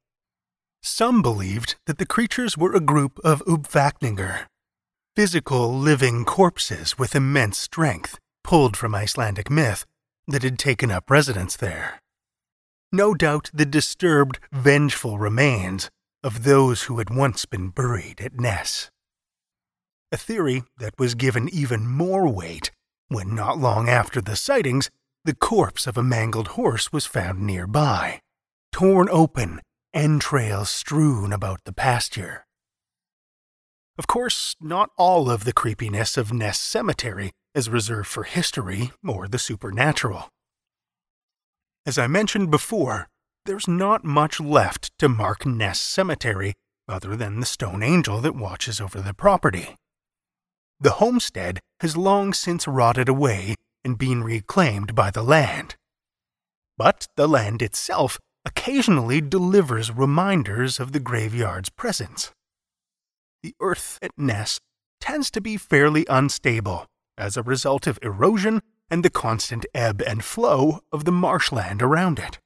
Some 0.81 1.21
believed 1.21 1.75
that 1.85 1.97
the 1.97 2.05
creatures 2.05 2.57
were 2.57 2.73
a 2.73 2.79
group 2.79 3.19
of 3.23 3.43
Uppvakningar, 3.45 4.47
physical 5.15 5.73
living 5.73 6.25
corpses 6.25 6.97
with 6.97 7.15
immense 7.15 7.57
strength, 7.57 8.19
pulled 8.43 8.77
from 8.77 8.95
Icelandic 8.95 9.49
myth, 9.49 9.85
that 10.27 10.43
had 10.43 10.59
taken 10.59 10.91
up 10.91 11.09
residence 11.09 11.55
there. 11.55 11.99
No 12.91 13.13
doubt 13.13 13.49
the 13.53 13.65
disturbed, 13.65 14.39
vengeful 14.51 15.17
remains 15.17 15.89
of 16.23 16.43
those 16.43 16.83
who 16.83 16.99
had 16.99 17.09
once 17.09 17.45
been 17.45 17.69
buried 17.69 18.21
at 18.21 18.39
Nes. 18.39 18.89
A 20.11 20.17
theory 20.17 20.63
that 20.77 20.97
was 20.97 21.15
given 21.15 21.49
even 21.49 21.87
more 21.87 22.29
weight 22.29 22.71
when, 23.09 23.35
not 23.35 23.57
long 23.57 23.89
after 23.89 24.21
the 24.21 24.35
sightings, 24.35 24.89
the 25.25 25.35
corpse 25.35 25.87
of 25.87 25.97
a 25.97 26.03
mangled 26.03 26.49
horse 26.49 26.93
was 26.93 27.05
found 27.05 27.41
nearby, 27.41 28.21
torn 28.77 29.09
open, 29.09 29.59
entrails 29.91 30.69
strewn 30.69 31.33
about 31.33 31.59
the 31.65 31.73
pasture. 31.73 32.45
Of 33.97 34.05
course, 34.05 34.55
not 34.61 34.91
all 34.99 35.31
of 35.31 35.45
the 35.45 35.51
creepiness 35.51 36.15
of 36.15 36.31
Nes 36.31 36.59
Cemetery 36.59 37.31
is 37.55 37.71
reserved 37.71 38.07
for 38.07 38.21
history 38.21 38.91
or 39.03 39.27
the 39.27 39.39
supernatural. 39.39 40.29
As 41.87 41.97
I 41.97 42.05
mentioned 42.05 42.51
before, 42.51 43.07
there's 43.47 43.67
not 43.67 44.05
much 44.05 44.39
left 44.39 44.91
to 44.99 45.09
mark 45.09 45.43
Nes 45.43 45.81
Cemetery 45.81 46.53
other 46.87 47.15
than 47.15 47.39
the 47.39 47.47
stone 47.47 47.81
angel 47.81 48.21
that 48.21 48.35
watches 48.35 48.79
over 48.79 49.01
the 49.01 49.15
property. 49.15 49.75
The 50.79 51.01
homestead 51.01 51.59
has 51.79 51.97
long 51.97 52.31
since 52.31 52.67
rotted 52.67 53.09
away 53.09 53.55
and 53.83 53.97
been 53.97 54.23
reclaimed 54.23 54.93
by 54.93 55.09
the 55.09 55.23
land. 55.23 55.73
But 56.77 57.07
the 57.15 57.27
land 57.27 57.63
itself 57.63 58.19
occasionally 58.47 59.19
delivers 59.19 59.91
reminders 59.91 60.79
of 60.79 60.93
the 60.93 61.01
graveyard's 61.01 61.69
presence. 61.69 62.31
The 63.43 63.53
earth 63.59 63.99
at 64.01 64.11
Nes 64.17 64.57
tends 65.01 65.29
to 65.31 65.41
be 65.41 65.57
fairly 65.57 66.05
unstable 66.09 66.85
as 67.17 67.35
a 67.35 67.43
result 67.43 67.87
of 67.87 67.99
erosion 68.01 68.61
and 68.89 69.03
the 69.03 69.09
constant 69.09 69.65
ebb 69.73 70.01
and 70.01 70.23
flow 70.23 70.79
of 70.93 71.03
the 71.03 71.11
marshland 71.11 71.81
around 71.81 72.19
it. 72.19 72.39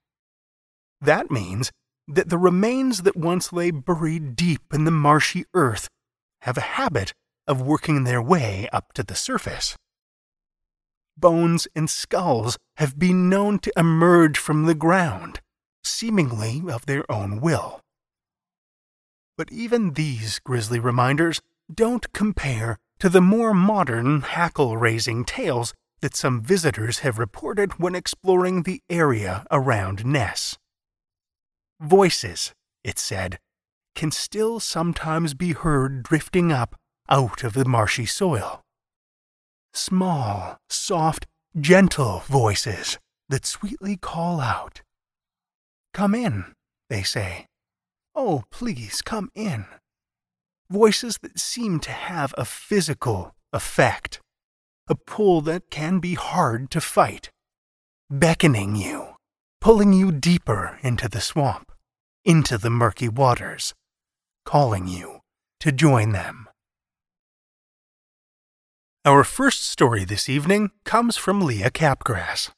That 0.99 1.29
means 1.29 1.71
that 2.07 2.29
the 2.29 2.37
remains 2.39 3.03
that 3.03 3.15
once 3.15 3.53
lay 3.53 3.69
buried 3.69 4.35
deep 4.35 4.73
in 4.73 4.85
the 4.85 4.91
marshy 4.91 5.45
earth 5.53 5.87
have 6.41 6.57
a 6.57 6.71
habit 6.81 7.13
of 7.45 7.61
working 7.61 8.05
their 8.05 8.21
way 8.23 8.67
up 8.73 8.91
to 8.93 9.03
the 9.03 9.15
surface. 9.15 9.75
Bones 11.15 11.67
and 11.75 11.87
skulls 11.87 12.57
have 12.77 12.97
been 12.97 13.29
known 13.29 13.59
to 13.59 13.71
emerge 13.77 14.39
from 14.39 14.65
the 14.65 14.73
ground, 14.73 15.41
seemingly 15.83 16.61
of 16.69 16.85
their 16.85 17.09
own 17.11 17.41
will. 17.41 17.81
But 19.37 19.51
even 19.51 19.93
these 19.93 20.39
grisly 20.39 20.79
reminders 20.79 21.41
don't 21.73 22.11
compare 22.13 22.77
to 22.99 23.09
the 23.09 23.21
more 23.21 23.53
modern, 23.53 24.21
hackle 24.21 24.77
raising 24.77 25.25
tales 25.25 25.73
that 26.01 26.15
some 26.15 26.41
visitors 26.41 26.99
have 26.99 27.17
reported 27.17 27.79
when 27.79 27.95
exploring 27.95 28.63
the 28.63 28.81
area 28.89 29.45
around 29.49 30.05
Nes. 30.05 30.57
Voices, 31.79 32.53
it 32.83 32.99
said, 32.99 33.39
can 33.95 34.11
still 34.11 34.59
sometimes 34.59 35.33
be 35.33 35.53
heard 35.53 36.03
drifting 36.03 36.51
up 36.51 36.75
out 37.09 37.43
of 37.43 37.53
the 37.53 37.65
marshy 37.65 38.05
soil. 38.05 38.61
Small, 39.73 40.57
soft, 40.69 41.27
gentle 41.59 42.23
voices 42.27 42.99
that 43.29 43.45
sweetly 43.45 43.97
call 43.97 44.39
out. 44.39 44.81
Come 45.93 46.15
in, 46.15 46.53
they 46.89 47.03
say. 47.03 47.47
Oh, 48.15 48.43
please 48.51 49.01
come 49.01 49.29
in. 49.35 49.65
Voices 50.69 51.17
that 51.21 51.39
seem 51.39 51.79
to 51.81 51.91
have 51.91 52.33
a 52.37 52.45
physical 52.45 53.35
effect, 53.51 54.21
a 54.87 54.95
pull 54.95 55.41
that 55.41 55.69
can 55.69 55.99
be 55.99 56.13
hard 56.13 56.71
to 56.71 56.81
fight, 56.81 57.29
beckoning 58.09 58.75
you, 58.75 59.15
pulling 59.59 59.93
you 59.93 60.11
deeper 60.11 60.79
into 60.81 61.09
the 61.09 61.21
swamp, 61.21 61.71
into 62.23 62.57
the 62.57 62.69
murky 62.69 63.09
waters, 63.09 63.73
calling 64.45 64.87
you 64.87 65.19
to 65.59 65.71
join 65.71 66.11
them. 66.11 66.47
Our 69.03 69.23
first 69.23 69.67
story 69.67 70.05
this 70.05 70.29
evening 70.29 70.71
comes 70.83 71.17
from 71.17 71.41
Leah 71.41 71.71
Capgras. 71.71 72.51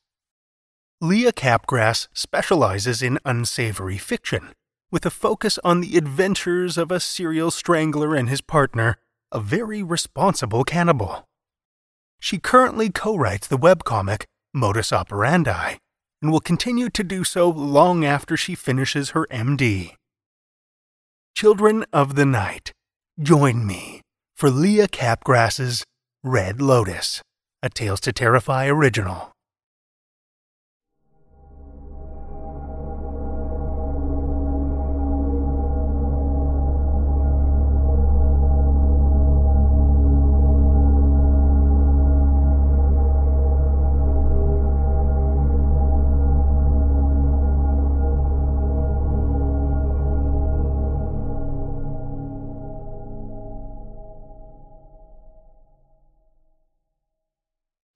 Leah 1.03 1.33
Capgras 1.33 2.07
specializes 2.13 3.01
in 3.01 3.19
unsavory 3.25 3.97
fiction, 3.97 4.53
with 4.89 5.05
a 5.05 5.09
focus 5.09 5.59
on 5.61 5.81
the 5.81 5.97
adventures 5.97 6.77
of 6.77 6.91
a 6.91 6.99
serial 7.01 7.51
strangler 7.51 8.15
and 8.15 8.29
his 8.29 8.39
partner, 8.39 8.95
a 9.29 9.41
very 9.41 9.83
responsible 9.83 10.63
cannibal. 10.63 11.25
She 12.21 12.37
currently 12.39 12.89
co 12.89 13.17
writes 13.17 13.47
the 13.47 13.57
webcomic 13.57 14.23
Modus 14.53 14.93
Operandi 14.93 15.77
and 16.21 16.31
will 16.31 16.39
continue 16.39 16.89
to 16.91 17.03
do 17.03 17.25
so 17.25 17.49
long 17.49 18.05
after 18.05 18.37
she 18.37 18.55
finishes 18.55 19.09
her 19.09 19.27
MD. 19.29 19.95
Children 21.35 21.83
of 21.91 22.15
the 22.15 22.25
Night, 22.25 22.71
join 23.19 23.67
me 23.67 23.99
for 24.37 24.49
Leah 24.49 24.87
Capgras's 24.87 25.83
Red 26.23 26.61
Lotus, 26.61 27.21
a 27.61 27.69
Tales 27.69 27.99
to 27.99 28.13
Terrify 28.13 28.67
original. 28.67 29.32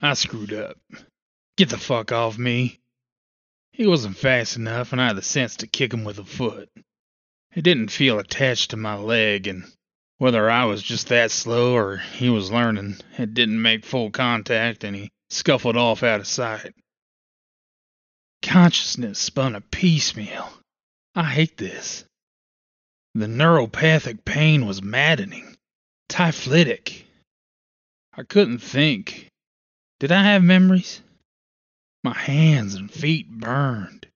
I 0.08 0.14
screwed 0.14 0.54
up. 0.54 0.78
Get 1.58 1.68
the 1.68 1.76
fuck 1.76 2.12
off 2.12 2.38
me. 2.38 2.78
He 3.72 3.86
wasn't 3.86 4.16
fast 4.16 4.56
enough, 4.56 4.92
and 4.92 5.02
I 5.02 5.08
had 5.08 5.16
the 5.16 5.22
sense 5.22 5.56
to 5.56 5.66
kick 5.66 5.92
him 5.92 6.02
with 6.02 6.18
a 6.18 6.24
foot. 6.24 6.70
It 7.54 7.60
didn't 7.60 7.90
feel 7.90 8.18
attached 8.18 8.70
to 8.70 8.78
my 8.78 8.94
leg, 8.94 9.46
and 9.46 9.70
whether 10.16 10.48
I 10.50 10.64
was 10.64 10.82
just 10.82 11.08
that 11.08 11.30
slow 11.30 11.76
or 11.76 11.98
he 11.98 12.30
was 12.30 12.50
learning, 12.50 12.96
it 13.18 13.34
didn't 13.34 13.60
make 13.60 13.84
full 13.84 14.10
contact, 14.10 14.82
and 14.82 14.96
he 14.96 15.10
scuffled 15.28 15.76
off 15.76 16.02
out 16.02 16.20
of 16.20 16.26
sight. 16.26 16.74
Consciousness 18.40 19.18
spun 19.18 19.54
a 19.54 19.60
piecemeal. 19.60 20.50
I 21.14 21.24
hate 21.24 21.58
this. 21.58 22.06
The 23.14 23.26
neuropathic 23.26 24.24
pain 24.24 24.64
was 24.64 24.80
maddening, 24.80 25.54
typhlitic. 26.08 27.02
I 28.14 28.22
couldn't 28.22 28.60
think. 28.60 29.28
Did 30.00 30.12
I 30.12 30.22
have 30.22 30.44
memories? 30.44 31.02
My 32.04 32.16
hands 32.16 32.76
and 32.76 32.88
feet 32.88 33.28
burned. 33.28 34.06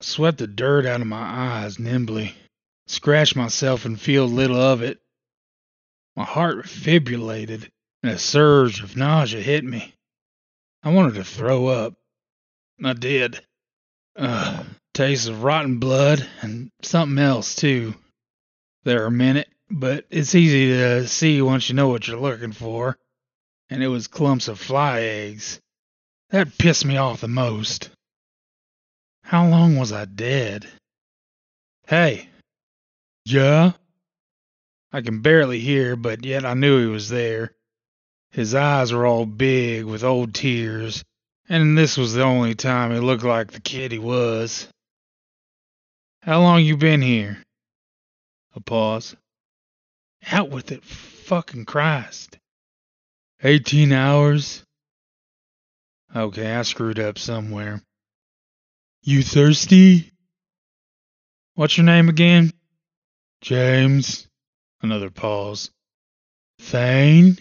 I 0.00 0.04
swept 0.04 0.38
the 0.38 0.46
dirt 0.46 0.86
out 0.86 1.00
of 1.00 1.08
my 1.08 1.16
eyes 1.16 1.80
nimbly, 1.80 2.36
scratched 2.86 3.34
myself 3.34 3.84
and 3.84 4.00
feel 4.00 4.26
little 4.26 4.60
of 4.60 4.82
it. 4.82 5.00
My 6.14 6.24
heart 6.24 6.66
fibrillated 6.66 7.72
and 8.04 8.12
a 8.12 8.18
surge 8.18 8.84
of 8.84 8.96
nausea 8.96 9.42
hit 9.42 9.64
me. 9.64 9.94
I 10.84 10.92
wanted 10.92 11.14
to 11.14 11.24
throw 11.24 11.66
up. 11.66 11.94
I 12.84 12.92
did. 12.92 13.44
Ugh, 14.14 14.64
taste 14.92 15.26
of 15.26 15.42
rotten 15.42 15.80
blood 15.80 16.24
and 16.40 16.70
something 16.82 17.18
else 17.18 17.56
too. 17.56 17.96
There 18.84 19.06
a 19.06 19.10
minute, 19.10 19.48
but 19.68 20.06
it's 20.10 20.36
easy 20.36 20.68
to 20.68 21.08
see 21.08 21.42
once 21.42 21.68
you 21.68 21.74
know 21.74 21.88
what 21.88 22.06
you're 22.06 22.20
looking 22.20 22.52
for 22.52 22.96
and 23.70 23.82
it 23.82 23.88
was 23.88 24.06
clumps 24.06 24.48
of 24.48 24.58
fly 24.58 25.00
eggs. 25.02 25.60
That 26.30 26.58
pissed 26.58 26.84
me 26.84 26.96
off 26.96 27.20
the 27.20 27.28
most. 27.28 27.90
How 29.22 29.48
long 29.48 29.76
was 29.76 29.92
I 29.92 30.04
dead? 30.04 30.66
Hey. 31.86 32.28
Yeah? 33.24 33.72
I 34.92 35.00
can 35.00 35.20
barely 35.20 35.60
hear, 35.60 35.96
but 35.96 36.24
yet 36.24 36.44
I 36.44 36.54
knew 36.54 36.80
he 36.80 36.86
was 36.86 37.08
there. 37.08 37.52
His 38.30 38.54
eyes 38.54 38.92
were 38.92 39.06
all 39.06 39.26
big 39.26 39.84
with 39.84 40.04
old 40.04 40.34
tears, 40.34 41.04
and 41.48 41.78
this 41.78 41.96
was 41.96 42.14
the 42.14 42.22
only 42.22 42.54
time 42.54 42.92
he 42.92 42.98
looked 42.98 43.24
like 43.24 43.52
the 43.52 43.60
kid 43.60 43.92
he 43.92 43.98
was. 43.98 44.68
How 46.22 46.40
long 46.40 46.64
you 46.64 46.76
been 46.76 47.02
here? 47.02 47.42
A 48.54 48.60
pause. 48.60 49.14
Out 50.30 50.50
with 50.50 50.72
it, 50.72 50.82
fucking 50.84 51.64
Christ. 51.64 52.38
18 53.42 53.92
hours? 53.92 54.64
Okay, 56.14 56.54
I 56.54 56.62
screwed 56.62 56.98
up 56.98 57.18
somewhere. 57.18 57.82
You 59.02 59.22
thirsty? 59.22 60.12
What's 61.54 61.76
your 61.76 61.86
name 61.86 62.08
again? 62.08 62.52
James. 63.40 64.26
Another 64.80 65.10
pause. 65.10 65.70
Thane? 66.60 67.38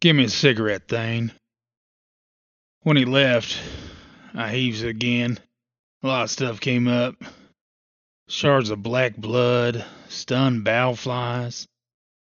Give 0.00 0.16
me 0.16 0.24
a 0.24 0.28
cigarette, 0.28 0.88
Thane. 0.88 1.32
When 2.82 2.96
he 2.96 3.04
left, 3.04 3.60
I 4.34 4.50
heaves 4.50 4.82
again. 4.82 5.38
A 6.02 6.06
lot 6.06 6.24
of 6.24 6.30
stuff 6.30 6.60
came 6.60 6.88
up. 6.88 7.14
Shards 8.28 8.70
of 8.70 8.82
black 8.82 9.16
blood, 9.16 9.84
stunned 10.08 10.64
bow 10.64 10.94
flies, 10.94 11.66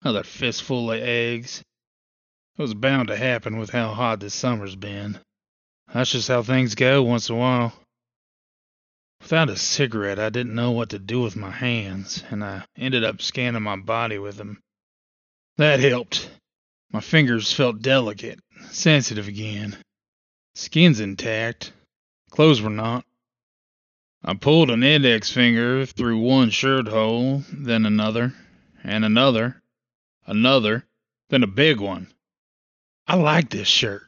another 0.02 0.22
fistful 0.22 0.92
of 0.92 1.00
eggs. 1.00 1.62
It 2.56 2.62
was 2.62 2.74
bound 2.74 3.08
to 3.08 3.16
happen 3.16 3.58
with 3.58 3.70
how 3.70 3.94
hot 3.94 4.20
this 4.20 4.32
summer's 4.32 4.76
been. 4.76 5.18
That's 5.92 6.12
just 6.12 6.28
how 6.28 6.42
things 6.42 6.76
go 6.76 7.02
once 7.02 7.28
in 7.28 7.34
a 7.34 7.38
while. 7.38 7.72
Without 9.20 9.50
a 9.50 9.56
cigarette, 9.56 10.20
I 10.20 10.28
didn't 10.28 10.54
know 10.54 10.70
what 10.70 10.90
to 10.90 10.98
do 11.00 11.20
with 11.20 11.34
my 11.34 11.50
hands, 11.50 12.22
and 12.30 12.44
I 12.44 12.64
ended 12.76 13.02
up 13.02 13.20
scanning 13.22 13.62
my 13.62 13.76
body 13.76 14.18
with 14.18 14.36
them. 14.36 14.62
That 15.56 15.80
helped. 15.80 16.30
My 16.92 17.00
fingers 17.00 17.52
felt 17.52 17.82
delicate, 17.82 18.38
sensitive 18.70 19.26
again. 19.26 19.76
Skin's 20.54 21.00
intact. 21.00 21.72
Clothes 22.30 22.62
were 22.62 22.70
not. 22.70 23.04
I 24.22 24.34
pulled 24.34 24.70
an 24.70 24.84
index 24.84 25.30
finger 25.30 25.86
through 25.86 26.18
one 26.18 26.50
shirt 26.50 26.86
hole, 26.86 27.42
then 27.52 27.84
another, 27.84 28.32
and 28.84 29.04
another, 29.04 29.60
another, 30.26 30.84
then 31.30 31.42
a 31.42 31.48
big 31.48 31.80
one. 31.80 32.12
I 33.06 33.16
like 33.16 33.50
this 33.50 33.68
shirt. 33.68 34.02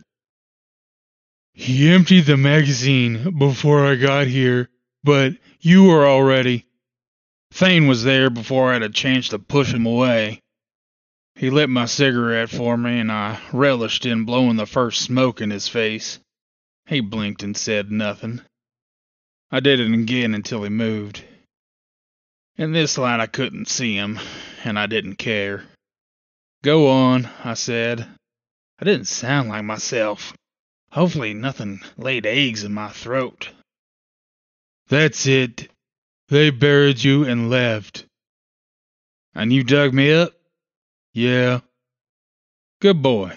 He 1.52 1.90
emptied 1.90 2.26
the 2.26 2.36
magazine 2.36 3.38
before 3.38 3.86
I 3.86 3.94
got 3.96 4.26
here, 4.26 4.68
but 5.04 5.34
you 5.60 5.84
were 5.84 6.06
already. 6.06 6.66
Thane 7.50 7.86
was 7.86 8.04
there 8.04 8.30
before 8.30 8.70
I 8.70 8.74
had 8.74 8.82
a 8.82 8.88
chance 8.88 9.28
to 9.28 9.38
push 9.38 9.72
him 9.72 9.86
away. 9.86 10.40
He 11.34 11.50
lit 11.50 11.68
my 11.68 11.84
cigarette 11.84 12.50
for 12.50 12.76
me, 12.76 12.98
and 12.98 13.12
I 13.12 13.40
relished 13.52 14.06
in 14.06 14.24
blowing 14.24 14.56
the 14.56 14.66
first 14.66 15.02
smoke 15.02 15.40
in 15.40 15.50
his 15.50 15.68
face. 15.68 16.18
He 16.86 17.00
blinked 17.00 17.42
and 17.42 17.56
said 17.56 17.90
nothing. 17.90 18.40
I 19.50 19.60
did 19.60 19.80
it 19.80 19.92
again 19.92 20.34
until 20.34 20.62
he 20.62 20.70
moved. 20.70 21.22
In 22.56 22.72
this 22.72 22.96
light, 22.96 23.20
I 23.20 23.26
couldn't 23.26 23.68
see 23.68 23.94
him, 23.94 24.18
and 24.64 24.78
I 24.78 24.86
didn't 24.86 25.16
care. 25.16 25.64
Go 26.62 26.88
on, 26.88 27.28
I 27.44 27.54
said. 27.54 28.06
I 28.78 28.84
didn't 28.84 29.06
sound 29.06 29.48
like 29.48 29.64
myself. 29.64 30.34
Hopefully, 30.90 31.32
nothing 31.32 31.80
laid 31.96 32.26
eggs 32.26 32.62
in 32.62 32.72
my 32.74 32.90
throat. 32.90 33.50
That's 34.88 35.26
it. 35.26 35.70
They 36.28 36.50
buried 36.50 37.02
you 37.02 37.24
and 37.24 37.48
left. 37.48 38.04
And 39.34 39.52
you 39.52 39.64
dug 39.64 39.94
me 39.94 40.12
up? 40.12 40.32
Yeah. 41.12 41.60
Good 42.80 43.00
boy. 43.02 43.36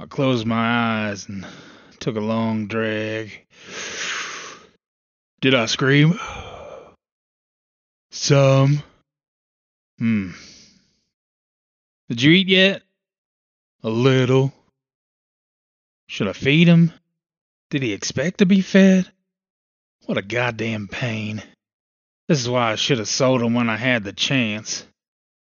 I 0.00 0.06
closed 0.06 0.46
my 0.46 1.08
eyes 1.08 1.28
and 1.28 1.46
took 2.00 2.16
a 2.16 2.20
long 2.20 2.66
drag. 2.66 3.46
Did 5.40 5.54
I 5.54 5.66
scream? 5.66 6.18
Some. 8.10 8.82
Hmm. 9.98 10.30
Did 12.08 12.22
you 12.22 12.32
eat 12.32 12.48
yet? 12.48 12.82
A 13.84 13.88
little. 13.88 14.52
Should 16.08 16.26
I 16.26 16.32
feed 16.32 16.66
him? 16.66 16.92
Did 17.70 17.82
he 17.82 17.92
expect 17.92 18.38
to 18.38 18.46
be 18.46 18.60
fed? 18.60 19.10
What 20.06 20.18
a 20.18 20.22
goddamn 20.22 20.88
pain. 20.88 21.42
This 22.26 22.40
is 22.40 22.48
why 22.48 22.72
I 22.72 22.74
should 22.74 22.98
have 22.98 23.08
sold 23.08 23.40
him 23.40 23.54
when 23.54 23.70
I 23.70 23.76
had 23.76 24.04
the 24.04 24.12
chance. 24.12 24.84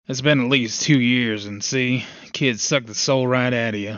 It's 0.08 0.22
been 0.22 0.42
at 0.42 0.50
least 0.50 0.82
two 0.82 1.00
years, 1.00 1.46
and 1.46 1.64
see, 1.64 2.04
kids 2.34 2.62
suck 2.62 2.86
the 2.86 2.96
soul 2.96 3.26
right 3.26 3.54
out 3.54 3.76
of 3.76 3.80
you. 3.80 3.98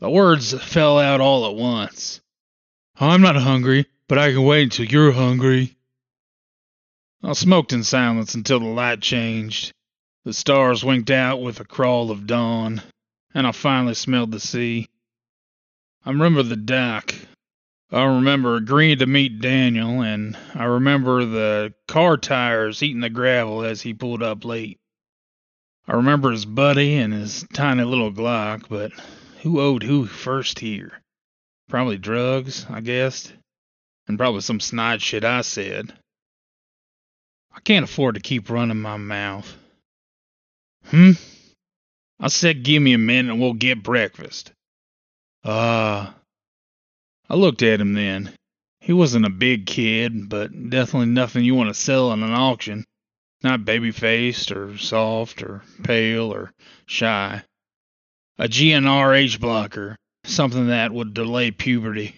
The 0.00 0.10
words 0.10 0.52
fell 0.62 0.98
out 0.98 1.20
all 1.20 1.46
at 1.46 1.54
once. 1.54 2.20
I'm 2.96 3.22
not 3.22 3.36
hungry, 3.36 3.86
but 4.08 4.18
I 4.18 4.32
can 4.32 4.42
wait 4.42 4.64
until 4.64 4.86
you're 4.86 5.12
hungry. 5.12 5.76
I 7.22 7.32
smoked 7.32 7.72
in 7.72 7.84
silence 7.84 8.34
until 8.34 8.58
the 8.58 8.66
light 8.66 9.00
changed. 9.00 9.72
The 10.24 10.32
stars 10.32 10.84
winked 10.84 11.10
out 11.10 11.42
with 11.42 11.58
a 11.58 11.64
crawl 11.64 12.12
of 12.12 12.28
dawn, 12.28 12.82
and 13.34 13.44
I 13.44 13.50
finally 13.50 13.94
smelled 13.94 14.30
the 14.30 14.38
sea. 14.38 14.88
I 16.04 16.10
remember 16.10 16.44
the 16.44 16.54
dock. 16.54 17.12
I 17.90 18.04
remember 18.04 18.54
agreeing 18.54 19.00
to 19.00 19.06
meet 19.06 19.40
Daniel, 19.40 20.00
and 20.00 20.36
I 20.54 20.64
remember 20.64 21.24
the 21.24 21.74
car 21.88 22.16
tires 22.16 22.84
eating 22.84 23.00
the 23.00 23.10
gravel 23.10 23.64
as 23.64 23.82
he 23.82 23.94
pulled 23.94 24.22
up 24.22 24.44
late. 24.44 24.78
I 25.88 25.94
remember 25.94 26.30
his 26.30 26.44
buddy 26.44 26.94
and 26.98 27.12
his 27.12 27.44
tiny 27.52 27.82
little 27.82 28.12
Glock, 28.12 28.68
but 28.68 28.92
who 29.40 29.60
owed 29.60 29.82
who 29.82 30.06
first 30.06 30.60
here? 30.60 31.02
Probably 31.68 31.98
drugs, 31.98 32.64
I 32.70 32.80
guessed, 32.80 33.32
and 34.06 34.16
probably 34.16 34.42
some 34.42 34.60
snide 34.60 35.02
shit 35.02 35.24
I 35.24 35.40
said. 35.40 35.92
I 37.52 37.58
can't 37.58 37.84
afford 37.84 38.14
to 38.14 38.20
keep 38.20 38.48
running 38.48 38.80
my 38.80 38.96
mouth. 38.96 39.56
Hmm? 40.86 41.12
I 42.20 42.28
said 42.28 42.62
give 42.62 42.82
me 42.82 42.92
a 42.92 42.98
minute 42.98 43.32
and 43.32 43.40
we'll 43.40 43.54
get 43.54 43.82
breakfast. 43.82 44.52
Uh, 45.44 46.10
I 47.28 47.34
looked 47.34 47.62
at 47.62 47.80
him 47.80 47.94
then. 47.94 48.32
He 48.80 48.92
wasn't 48.92 49.26
a 49.26 49.30
big 49.30 49.66
kid, 49.66 50.28
but 50.28 50.70
definitely 50.70 51.06
nothing 51.06 51.44
you 51.44 51.54
want 51.54 51.70
to 51.70 51.74
sell 51.74 52.12
in 52.12 52.22
an 52.22 52.32
auction. 52.32 52.84
Not 53.42 53.64
baby 53.64 53.90
faced 53.90 54.52
or 54.52 54.76
soft 54.78 55.42
or 55.42 55.62
pale 55.82 56.32
or 56.32 56.52
shy. 56.86 57.42
A 58.38 58.48
GnRH 58.48 59.40
blocker, 59.40 59.96
something 60.24 60.68
that 60.68 60.92
would 60.92 61.14
delay 61.14 61.50
puberty. 61.50 62.16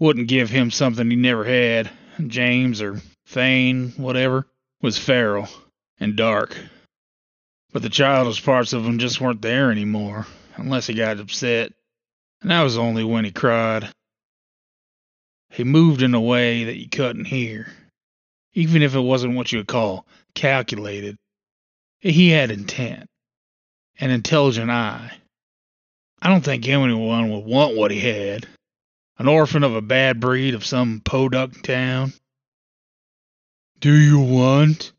Wouldn't 0.00 0.28
give 0.28 0.50
him 0.50 0.70
something 0.70 1.10
he 1.10 1.16
never 1.16 1.44
had. 1.44 1.90
James 2.26 2.80
or 2.80 3.00
Thane, 3.26 3.90
whatever, 3.96 4.46
was 4.80 4.98
feral 4.98 5.48
and 5.98 6.16
dark. 6.16 6.56
But 7.74 7.82
the 7.82 7.90
childish 7.90 8.42
parts 8.42 8.72
of 8.72 8.86
him 8.86 8.98
just 8.98 9.20
weren't 9.20 9.42
there 9.42 9.70
anymore, 9.70 10.26
unless 10.56 10.86
he 10.86 10.94
got 10.94 11.20
upset 11.20 11.72
and 12.44 12.50
that 12.50 12.62
was 12.62 12.76
only 12.76 13.02
when 13.02 13.24
he 13.24 13.32
cried. 13.32 13.88
He 15.48 15.64
moved 15.64 16.02
in 16.02 16.12
a 16.12 16.20
way 16.20 16.64
that 16.64 16.76
you 16.76 16.90
couldn't 16.90 17.24
hear, 17.24 17.72
even 18.52 18.82
if 18.82 18.94
it 18.94 19.00
wasn't 19.00 19.34
what 19.34 19.50
you 19.50 19.60
would 19.60 19.66
call 19.66 20.06
calculated. 20.34 21.16
He 22.00 22.28
had 22.28 22.50
intent, 22.50 23.06
an 23.98 24.10
intelligent 24.10 24.70
eye. 24.70 25.10
I 26.20 26.28
don't 26.28 26.44
think 26.44 26.68
anyone 26.68 27.30
would 27.30 27.46
want 27.46 27.78
what 27.78 27.90
he 27.90 28.00
had. 28.00 28.46
An 29.16 29.26
orphan 29.26 29.64
of 29.64 29.74
a 29.74 29.80
bad 29.80 30.20
breed 30.20 30.54
of 30.54 30.66
some 30.66 31.00
podunk 31.00 31.62
town. 31.62 32.12
Do 33.78 33.94
you 33.94 34.18
want? 34.18 34.92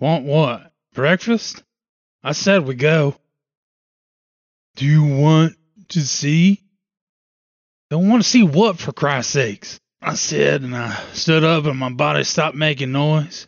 Want 0.00 0.24
what? 0.24 0.72
Breakfast? 0.94 1.62
I 2.22 2.32
said 2.32 2.66
we 2.66 2.74
go. 2.74 3.16
Do 4.76 4.86
you 4.86 5.04
want 5.04 5.56
to 5.88 6.00
see? 6.00 6.62
Don't 7.90 8.08
want 8.08 8.22
to 8.22 8.28
see 8.28 8.42
what, 8.42 8.78
for 8.78 8.92
Christ's 8.92 9.32
sakes? 9.32 9.78
I 10.02 10.14
said, 10.14 10.62
and 10.62 10.76
I 10.76 10.94
stood 11.12 11.44
up 11.44 11.64
and 11.64 11.78
my 11.78 11.90
body 11.90 12.24
stopped 12.24 12.56
making 12.56 12.92
noise. 12.92 13.46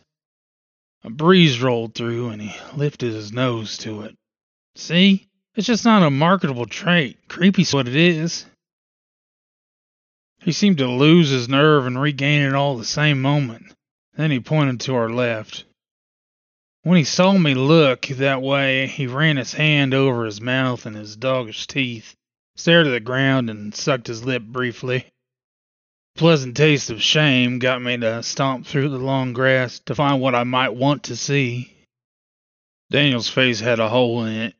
A 1.03 1.09
breeze 1.09 1.61
rolled 1.61 1.95
through 1.95 2.29
and 2.29 2.41
he 2.41 2.55
lifted 2.75 3.13
his 3.13 3.31
nose 3.31 3.77
to 3.79 4.01
it. 4.01 4.15
See? 4.75 5.27
It's 5.55 5.67
just 5.67 5.85
not 5.85 6.03
a 6.03 6.09
marketable 6.09 6.65
trait. 6.65 7.17
Creepy's 7.27 7.73
what 7.73 7.87
it 7.87 7.95
is. 7.95 8.45
He 10.41 10.51
seemed 10.51 10.77
to 10.77 10.87
lose 10.87 11.29
his 11.29 11.49
nerve 11.49 11.85
and 11.85 11.99
regain 11.99 12.41
it 12.41 12.53
all 12.53 12.77
the 12.77 12.85
same 12.85 13.21
moment. 13.21 13.73
Then 14.15 14.31
he 14.31 14.39
pointed 14.39 14.81
to 14.81 14.95
our 14.95 15.09
left. 15.09 15.65
When 16.83 16.97
he 16.97 17.03
saw 17.03 17.37
me 17.37 17.53
look 17.55 18.07
that 18.07 18.41
way, 18.41 18.87
he 18.87 19.05
ran 19.05 19.37
his 19.37 19.53
hand 19.53 19.93
over 19.93 20.25
his 20.25 20.39
mouth 20.39 20.85
and 20.85 20.95
his 20.95 21.15
doggish 21.17 21.67
teeth 21.67 22.15
stared 22.55 22.87
at 22.87 22.91
the 22.91 22.99
ground, 22.99 23.49
and 23.49 23.73
sucked 23.73 24.07
his 24.07 24.23
lip 24.25 24.43
briefly. 24.43 25.05
Pleasant 26.15 26.57
taste 26.57 26.89
of 26.89 27.01
shame 27.01 27.59
got 27.59 27.81
me 27.81 27.97
to 27.97 28.21
stomp 28.21 28.67
through 28.67 28.89
the 28.89 28.97
long 28.97 29.31
grass 29.31 29.79
to 29.85 29.95
find 29.95 30.21
what 30.21 30.35
I 30.35 30.43
might 30.43 30.73
want 30.73 31.03
to 31.03 31.15
see. 31.15 31.73
Daniel's 32.91 33.29
face 33.29 33.61
had 33.61 33.79
a 33.79 33.89
hole 33.89 34.25
in 34.25 34.35
it. 34.35 34.55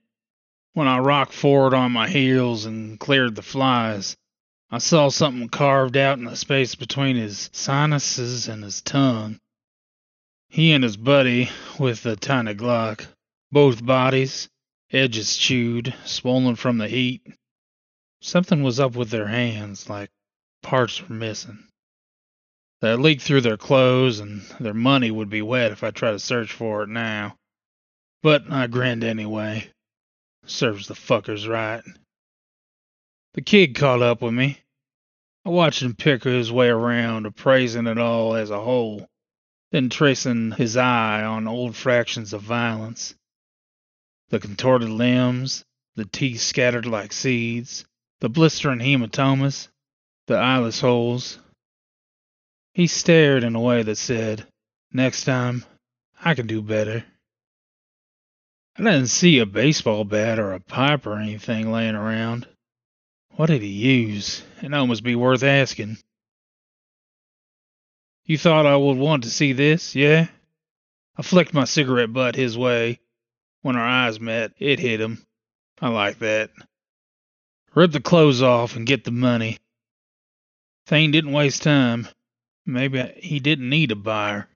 When 0.73 0.87
I 0.87 0.99
rocked 0.99 1.33
forward 1.33 1.73
on 1.73 1.91
my 1.91 2.07
heels 2.07 2.65
and 2.65 2.99
cleared 2.99 3.35
the 3.35 3.41
flies, 3.41 4.15
I 4.71 4.77
saw 4.77 5.09
something 5.09 5.49
carved 5.49 5.97
out 5.97 6.19
in 6.19 6.25
the 6.25 6.35
space 6.35 6.75
between 6.75 7.15
his 7.17 7.49
sinuses 7.51 8.47
and 8.47 8.63
his 8.63 8.81
tongue. 8.81 9.39
He 10.49 10.73
and 10.73 10.83
his 10.83 10.97
buddy, 10.97 11.49
with 11.79 12.03
the 12.03 12.15
tiny 12.15 12.53
Glock, 12.53 13.05
both 13.51 13.85
bodies, 13.85 14.49
edges 14.91 15.37
chewed, 15.37 15.93
swollen 16.05 16.55
from 16.55 16.77
the 16.77 16.87
heat, 16.87 17.21
Something 18.21 18.63
was 18.63 18.79
up 18.79 18.95
with 18.95 19.11
their 19.11 19.27
hands, 19.27 19.89
like 19.89 20.11
parts 20.61 21.01
were 21.01 21.15
missing. 21.15 21.67
That 22.81 22.99
leaked 22.99 23.21
through 23.21 23.41
their 23.41 23.57
clothes, 23.57 24.19
and 24.19 24.41
their 24.59 24.73
money 24.73 25.09
would 25.09 25.29
be 25.29 25.41
wet 25.41 25.71
if 25.71 25.83
I 25.83 25.91
tried 25.91 26.11
to 26.11 26.19
search 26.19 26.51
for 26.51 26.83
it 26.83 26.89
now. 26.89 27.37
But 28.21 28.51
I 28.51 28.67
grinned 28.67 29.05
anyway. 29.05 29.71
Serves 30.45 30.87
the 30.87 30.95
fuckers 30.95 31.47
right. 31.47 31.83
The 33.35 33.41
kid 33.41 33.75
caught 33.75 34.01
up 34.01 34.21
with 34.21 34.33
me. 34.33 34.59
I 35.45 35.49
watched 35.49 35.81
him 35.81 35.95
pick 35.95 36.23
his 36.23 36.51
way 36.51 36.67
around, 36.67 37.25
appraising 37.25 37.87
it 37.87 37.97
all 37.97 38.35
as 38.35 38.49
a 38.49 38.59
whole, 38.61 39.07
then 39.71 39.89
tracing 39.89 40.51
his 40.51 40.77
eye 40.77 41.23
on 41.23 41.47
old 41.47 41.75
fractions 41.75 42.33
of 42.33 42.41
violence. 42.41 43.15
The 44.29 44.39
contorted 44.39 44.89
limbs, 44.89 45.63
the 45.95 46.05
teeth 46.05 46.41
scattered 46.41 46.85
like 46.85 47.13
seeds, 47.13 47.85
the 48.19 48.29
blistering 48.29 48.79
hematomas, 48.79 49.69
the 50.27 50.37
eyeless 50.37 50.81
holes. 50.81 51.39
He 52.73 52.87
stared 52.87 53.43
in 53.43 53.55
a 53.55 53.61
way 53.61 53.83
that 53.83 53.97
said, 53.97 54.47
Next 54.91 55.23
time, 55.23 55.65
I 56.23 56.33
can 56.33 56.47
do 56.47 56.61
better. 56.61 57.03
I 58.77 58.83
didn't 58.83 59.07
see 59.07 59.39
a 59.39 59.45
baseball 59.45 60.03
bat 60.05 60.39
or 60.39 60.53
a 60.53 60.59
pipe 60.59 61.05
or 61.05 61.17
anything 61.17 61.71
laying 61.71 61.95
around. 61.95 62.47
What 63.35 63.47
did 63.47 63.61
he 63.61 63.67
use? 63.67 64.43
It 64.61 64.73
almost 64.73 65.03
be 65.03 65.15
worth 65.15 65.43
asking. 65.43 65.97
You 68.29 68.37
thought 68.37 68.67
I 68.67 68.77
would 68.77 68.97
want 68.97 69.23
to 69.23 69.31
see 69.31 69.53
this, 69.53 69.95
yeah? 69.95 70.27
I 71.17 71.23
flicked 71.23 71.51
my 71.51 71.63
cigarette 71.63 72.13
butt 72.13 72.35
his 72.35 72.55
way. 72.55 72.99
When 73.63 73.75
our 73.75 73.87
eyes 73.87 74.19
met, 74.19 74.51
it 74.59 74.77
hit 74.77 75.01
him. 75.01 75.25
I 75.81 75.89
like 75.89 76.19
that. 76.19 76.51
Rip 77.73 77.91
the 77.91 77.99
clothes 77.99 78.43
off 78.43 78.75
and 78.75 78.85
get 78.85 79.03
the 79.03 79.09
money. 79.09 79.57
Thane 80.85 81.09
didn't 81.09 81.31
waste 81.31 81.63
time. 81.63 82.07
Maybe 82.67 83.01
he 83.17 83.39
didn't 83.39 83.67
need 83.67 83.91
a 83.91 83.95
buyer. 83.95 84.47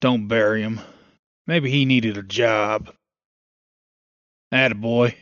Don't 0.00 0.26
bury 0.26 0.62
him. 0.62 0.80
Maybe 1.46 1.70
he 1.70 1.84
needed 1.84 2.16
a 2.16 2.22
job. 2.22 2.94
boy. 4.50 5.16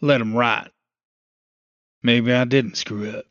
Let 0.00 0.20
him 0.20 0.34
rot. 0.34 0.72
Maybe 2.02 2.32
I 2.32 2.44
didn't 2.44 2.74
screw 2.74 3.08
up. 3.08 3.24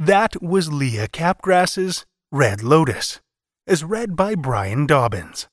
That 0.00 0.40
was 0.42 0.72
Leah 0.72 1.08
Capgras's 1.08 2.06
Red 2.32 2.62
Lotus, 2.62 3.20
as 3.66 3.84
read 3.84 4.16
by 4.16 4.34
Brian 4.34 4.86
Dobyns. 4.86 5.46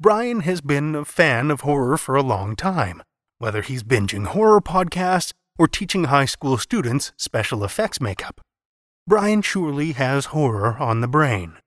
Brian 0.00 0.40
has 0.40 0.62
been 0.62 0.94
a 0.94 1.04
fan 1.04 1.50
of 1.50 1.60
horror 1.60 1.98
for 1.98 2.16
a 2.16 2.22
long 2.22 2.56
time, 2.56 3.02
whether 3.36 3.60
he's 3.60 3.82
binging 3.82 4.28
horror 4.28 4.62
podcasts 4.62 5.34
or 5.58 5.68
teaching 5.68 6.04
high 6.04 6.24
school 6.24 6.56
students 6.56 7.12
special 7.18 7.62
effects 7.62 8.00
makeup. 8.00 8.40
Brian 9.06 9.42
surely 9.42 9.92
has 9.92 10.32
horror 10.32 10.78
on 10.78 11.02
the 11.02 11.06
brain. 11.06 11.58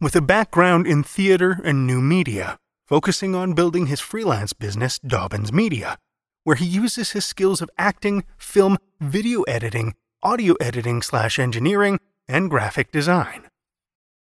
With 0.00 0.16
a 0.16 0.20
background 0.20 0.88
in 0.88 1.04
theater 1.04 1.60
and 1.62 1.86
new 1.86 2.00
media, 2.00 2.58
focusing 2.88 3.36
on 3.36 3.52
building 3.52 3.86
his 3.86 4.00
freelance 4.00 4.52
business, 4.52 4.98
Dobyns 4.98 5.52
Media, 5.52 5.98
where 6.42 6.56
he 6.56 6.66
uses 6.66 7.12
his 7.12 7.24
skills 7.24 7.62
of 7.62 7.70
acting, 7.78 8.24
film, 8.36 8.76
video 9.00 9.42
editing, 9.42 9.94
audio 10.22 10.54
editing 10.60 11.02
slash 11.02 11.38
engineering, 11.38 11.98
and 12.28 12.50
graphic 12.50 12.92
design. 12.92 13.48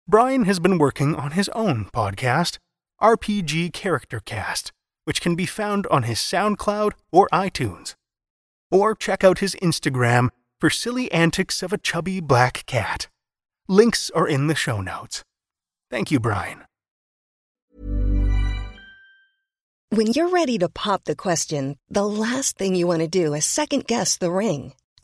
Brian 0.08 0.44
has 0.44 0.60
been 0.60 0.78
working 0.78 1.14
on 1.14 1.32
his 1.32 1.48
own 1.50 1.86
podcast, 1.92 2.58
RPG 3.00 3.72
Character 3.72 4.20
Cast, 4.20 4.72
which 5.04 5.20
can 5.20 5.34
be 5.34 5.46
found 5.46 5.86
on 5.88 6.04
his 6.04 6.18
SoundCloud 6.18 6.92
or 7.10 7.28
iTunes. 7.32 7.94
Or 8.70 8.94
check 8.94 9.24
out 9.24 9.38
his 9.38 9.56
Instagram 9.62 10.28
for 10.60 10.70
silly 10.70 11.10
antics 11.12 11.62
of 11.62 11.72
a 11.72 11.78
chubby 11.78 12.20
black 12.20 12.64
cat. 12.66 13.08
Links 13.68 14.10
are 14.10 14.28
in 14.28 14.46
the 14.46 14.54
show 14.54 14.80
notes. 14.80 15.24
Thank 15.90 16.10
you, 16.10 16.20
Brian. 16.20 16.64
When 19.90 20.08
you're 20.08 20.28
ready 20.28 20.58
to 20.58 20.68
pop 20.68 21.04
the 21.04 21.14
question, 21.14 21.76
the 21.88 22.06
last 22.06 22.58
thing 22.58 22.74
you 22.74 22.86
want 22.86 23.00
to 23.00 23.08
do 23.08 23.34
is 23.34 23.44
second 23.44 23.86
guess 23.86 24.16
the 24.16 24.30
ring. 24.30 24.72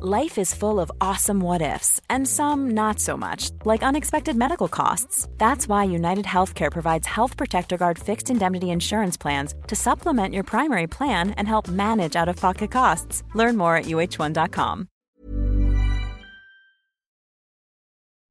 Life 0.00 0.38
is 0.38 0.54
full 0.54 0.80
of 0.80 0.90
awesome 1.00 1.40
what 1.40 1.60
ifs, 1.60 2.00
and 2.08 2.26
some 2.26 2.70
not 2.70 2.98
so 2.98 3.16
much, 3.16 3.50
like 3.64 3.82
unexpected 3.82 4.34
medical 4.36 4.66
costs. 4.66 5.28
That's 5.36 5.68
why 5.68 5.84
United 5.84 6.24
Healthcare 6.24 6.72
provides 6.72 7.06
Health 7.06 7.36
Protector 7.36 7.76
Guard 7.76 7.98
fixed 7.98 8.30
indemnity 8.30 8.70
insurance 8.70 9.18
plans 9.18 9.54
to 9.68 9.76
supplement 9.76 10.32
your 10.34 10.44
primary 10.44 10.86
plan 10.86 11.32
and 11.32 11.46
help 11.46 11.68
manage 11.68 12.16
out 12.16 12.28
of 12.28 12.36
pocket 12.36 12.70
costs. 12.70 13.22
Learn 13.34 13.56
more 13.56 13.76
at 13.76 13.84
uh1.com. 13.84 14.88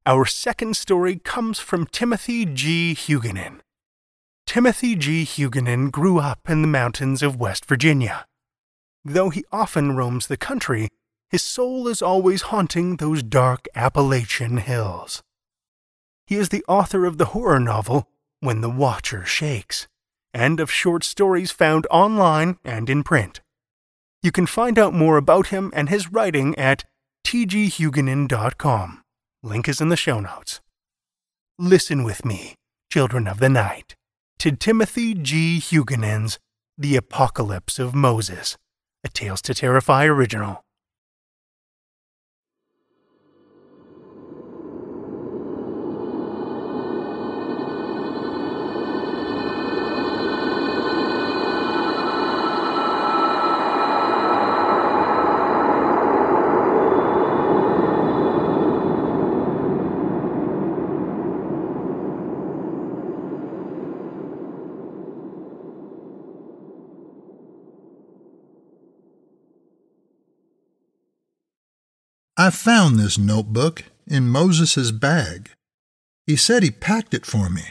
Our 0.04 0.26
second 0.26 0.76
story 0.76 1.16
comes 1.16 1.60
from 1.60 1.86
Timothy 1.86 2.44
G. 2.44 2.92
Huguenin. 2.92 3.60
Timothy 4.48 4.96
G. 4.96 5.24
Huguenin 5.24 5.92
grew 5.92 6.18
up 6.18 6.40
in 6.50 6.62
the 6.62 6.68
mountains 6.68 7.22
of 7.22 7.38
West 7.38 7.64
Virginia. 7.66 8.26
Though 9.04 9.30
he 9.30 9.44
often 9.52 9.96
roams 9.96 10.26
the 10.26 10.36
country, 10.36 10.88
his 11.32 11.42
soul 11.42 11.88
is 11.88 12.02
always 12.02 12.42
haunting 12.42 12.96
those 12.96 13.22
dark 13.22 13.66
Appalachian 13.74 14.58
hills. 14.58 15.22
He 16.26 16.36
is 16.36 16.50
the 16.50 16.62
author 16.68 17.06
of 17.06 17.16
the 17.16 17.32
horror 17.32 17.58
novel 17.58 18.06
When 18.40 18.60
the 18.60 18.68
Watcher 18.68 19.24
Shakes, 19.24 19.88
and 20.34 20.60
of 20.60 20.70
short 20.70 21.04
stories 21.04 21.50
found 21.50 21.86
online 21.90 22.58
and 22.64 22.90
in 22.90 23.02
print. 23.02 23.40
You 24.22 24.30
can 24.30 24.44
find 24.44 24.78
out 24.78 24.92
more 24.92 25.16
about 25.16 25.46
him 25.46 25.72
and 25.74 25.88
his 25.88 26.12
writing 26.12 26.54
at 26.58 26.84
tghuguenin.com. 27.26 29.02
Link 29.42 29.68
is 29.68 29.80
in 29.80 29.88
the 29.88 29.96
show 29.96 30.20
notes. 30.20 30.60
Listen 31.58 32.04
with 32.04 32.26
me, 32.26 32.56
children 32.92 33.26
of 33.26 33.40
the 33.40 33.48
night, 33.48 33.94
to 34.38 34.52
Timothy 34.52 35.14
G. 35.14 35.58
Huguenin's 35.58 36.38
The 36.76 36.96
Apocalypse 36.96 37.78
of 37.78 37.94
Moses, 37.94 38.58
a 39.02 39.08
Tales 39.08 39.40
to 39.42 39.54
Terrify 39.54 40.04
original. 40.04 40.61
I 72.42 72.50
found 72.50 72.98
this 72.98 73.18
notebook 73.18 73.84
in 74.04 74.28
Moses's 74.28 74.90
bag. 74.90 75.50
He 76.26 76.34
said 76.34 76.64
he 76.64 76.72
packed 76.72 77.14
it 77.14 77.24
for 77.24 77.48
me. 77.48 77.62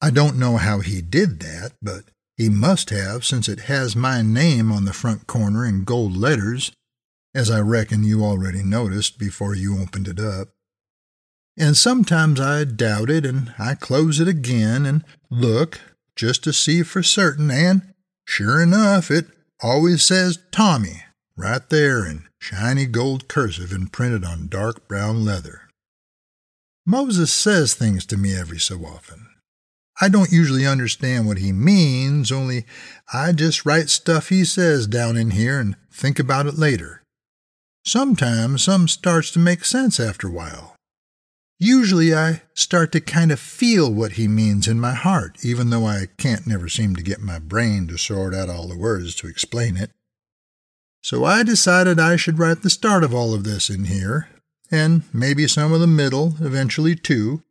I 0.00 0.08
don't 0.08 0.38
know 0.38 0.56
how 0.56 0.78
he 0.78 1.02
did 1.02 1.40
that, 1.40 1.72
but 1.82 2.04
he 2.38 2.48
must 2.48 2.88
have 2.88 3.22
since 3.22 3.50
it 3.50 3.68
has 3.68 3.94
my 3.94 4.22
name 4.22 4.72
on 4.72 4.86
the 4.86 4.94
front 4.94 5.26
corner 5.26 5.66
in 5.66 5.84
gold 5.84 6.16
letters, 6.16 6.72
as 7.34 7.50
I 7.50 7.60
reckon 7.60 8.02
you 8.02 8.24
already 8.24 8.62
noticed 8.62 9.18
before 9.18 9.54
you 9.54 9.78
opened 9.78 10.08
it 10.08 10.20
up. 10.20 10.48
And 11.58 11.76
sometimes 11.76 12.40
I 12.40 12.64
doubt 12.64 13.10
it 13.10 13.26
and 13.26 13.52
I 13.58 13.74
close 13.74 14.20
it 14.20 14.26
again 14.26 14.86
and 14.86 15.04
look 15.28 15.80
just 16.16 16.42
to 16.44 16.52
see 16.54 16.82
for 16.82 17.02
certain, 17.02 17.50
and 17.50 17.92
sure 18.24 18.62
enough, 18.62 19.10
it 19.10 19.26
always 19.60 20.02
says 20.02 20.38
Tommy 20.50 21.02
right 21.36 21.68
there 21.68 22.06
in 22.06 22.26
shiny 22.40 22.86
gold 22.86 23.28
cursive 23.28 23.72
imprinted 23.72 24.24
on 24.24 24.48
dark 24.48 24.88
brown 24.88 25.24
leather. 25.24 25.62
Moses 26.86 27.32
says 27.32 27.74
things 27.74 28.06
to 28.06 28.16
me 28.16 28.34
every 28.34 28.58
so 28.58 28.84
often. 28.84 29.26
I 30.00 30.08
don't 30.08 30.30
usually 30.30 30.66
understand 30.66 31.26
what 31.26 31.38
he 31.38 31.52
means, 31.52 32.30
only 32.30 32.64
I 33.12 33.32
just 33.32 33.64
write 33.64 33.88
stuff 33.88 34.28
he 34.28 34.44
says 34.44 34.86
down 34.86 35.16
in 35.16 35.30
here 35.30 35.58
and 35.58 35.76
think 35.90 36.18
about 36.18 36.46
it 36.46 36.58
later. 36.58 37.02
Sometimes 37.84 38.64
some 38.64 38.88
starts 38.88 39.30
to 39.32 39.38
make 39.38 39.64
sense 39.64 39.98
after 39.98 40.28
a 40.28 40.32
while. 40.32 40.74
Usually 41.58 42.14
I 42.14 42.42
start 42.52 42.92
to 42.92 43.00
kind 43.00 43.32
of 43.32 43.40
feel 43.40 43.90
what 43.90 44.12
he 44.12 44.28
means 44.28 44.68
in 44.68 44.78
my 44.78 44.92
heart, 44.92 45.38
even 45.42 45.70
though 45.70 45.86
I 45.86 46.08
can't 46.18 46.46
never 46.46 46.68
seem 46.68 46.94
to 46.96 47.02
get 47.02 47.20
my 47.20 47.38
brain 47.38 47.86
to 47.86 47.96
sort 47.96 48.34
out 48.34 48.50
all 48.50 48.68
the 48.68 48.76
words 48.76 49.14
to 49.16 49.26
explain 49.26 49.76
it. 49.78 49.90
So 51.06 51.24
I 51.24 51.44
decided 51.44 52.00
I 52.00 52.16
should 52.16 52.40
write 52.40 52.62
the 52.62 52.68
start 52.68 53.04
of 53.04 53.14
all 53.14 53.32
of 53.32 53.44
this 53.44 53.70
in 53.70 53.84
here, 53.84 54.28
and 54.72 55.04
maybe 55.12 55.46
some 55.46 55.72
of 55.72 55.78
the 55.78 55.86
middle 55.86 56.34
eventually 56.40 56.96
too, 56.96 57.44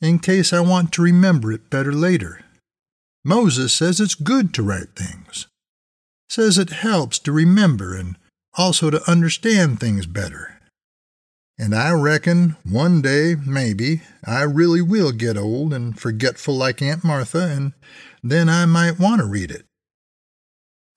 in 0.00 0.20
case 0.20 0.54
I 0.54 0.60
want 0.60 0.90
to 0.94 1.02
remember 1.02 1.52
it 1.52 1.68
better 1.68 1.92
later. 1.92 2.46
Moses 3.22 3.74
says 3.74 4.00
it's 4.00 4.14
good 4.14 4.54
to 4.54 4.62
write 4.62 4.96
things, 4.96 5.48
says 6.30 6.56
it 6.56 6.70
helps 6.70 7.18
to 7.18 7.30
remember 7.30 7.94
and 7.94 8.16
also 8.56 8.88
to 8.88 9.06
understand 9.06 9.80
things 9.80 10.06
better. 10.06 10.58
And 11.58 11.74
I 11.74 11.90
reckon 11.90 12.56
one 12.64 13.02
day, 13.02 13.34
maybe, 13.34 14.00
I 14.24 14.44
really 14.44 14.80
will 14.80 15.12
get 15.12 15.36
old 15.36 15.74
and 15.74 16.00
forgetful 16.00 16.54
like 16.54 16.80
Aunt 16.80 17.04
Martha, 17.04 17.50
and 17.54 17.74
then 18.22 18.48
I 18.48 18.64
might 18.64 18.98
want 18.98 19.20
to 19.20 19.26
read 19.26 19.50
it. 19.50 19.66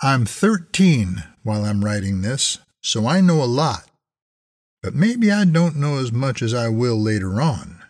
I'm 0.01 0.25
13 0.25 1.25
while 1.43 1.65
I'm 1.65 1.83
writing 1.83 2.21
this, 2.21 2.57
so 2.81 3.07
I 3.07 3.21
know 3.21 3.43
a 3.43 3.45
lot. 3.45 3.89
But 4.81 4.95
maybe 4.95 5.31
I 5.31 5.45
don't 5.45 5.75
know 5.75 5.97
as 5.97 6.11
much 6.11 6.41
as 6.41 6.53
I 6.53 6.69
will 6.69 6.99
later 6.99 7.41
on. 7.41 7.83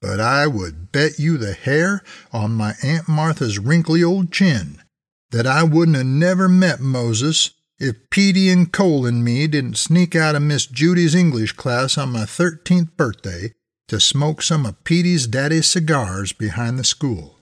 But 0.00 0.20
I 0.20 0.46
would 0.46 0.92
bet 0.92 1.18
you 1.18 1.36
the 1.36 1.52
hair 1.52 2.02
on 2.32 2.52
my 2.52 2.74
Aunt 2.82 3.08
Martha's 3.08 3.58
wrinkly 3.58 4.02
old 4.02 4.32
chin 4.32 4.82
that 5.30 5.46
I 5.46 5.62
wouldn't 5.62 5.96
have 5.96 6.06
never 6.06 6.48
met 6.48 6.80
Moses 6.80 7.50
if 7.78 7.96
Petey 8.10 8.50
and 8.50 8.72
Cole 8.72 9.06
and 9.06 9.24
me 9.24 9.46
didn't 9.46 9.78
sneak 9.78 10.14
out 10.14 10.34
of 10.34 10.42
Miss 10.42 10.66
Judy's 10.66 11.14
English 11.14 11.52
class 11.52 11.96
on 11.96 12.12
my 12.12 12.24
13th 12.24 12.96
birthday 12.96 13.52
to 13.88 13.98
smoke 13.98 14.42
some 14.42 14.66
of 14.66 14.82
Petey's 14.84 15.26
daddy's 15.26 15.66
cigars 15.66 16.32
behind 16.32 16.78
the 16.78 16.84
school. 16.84 17.38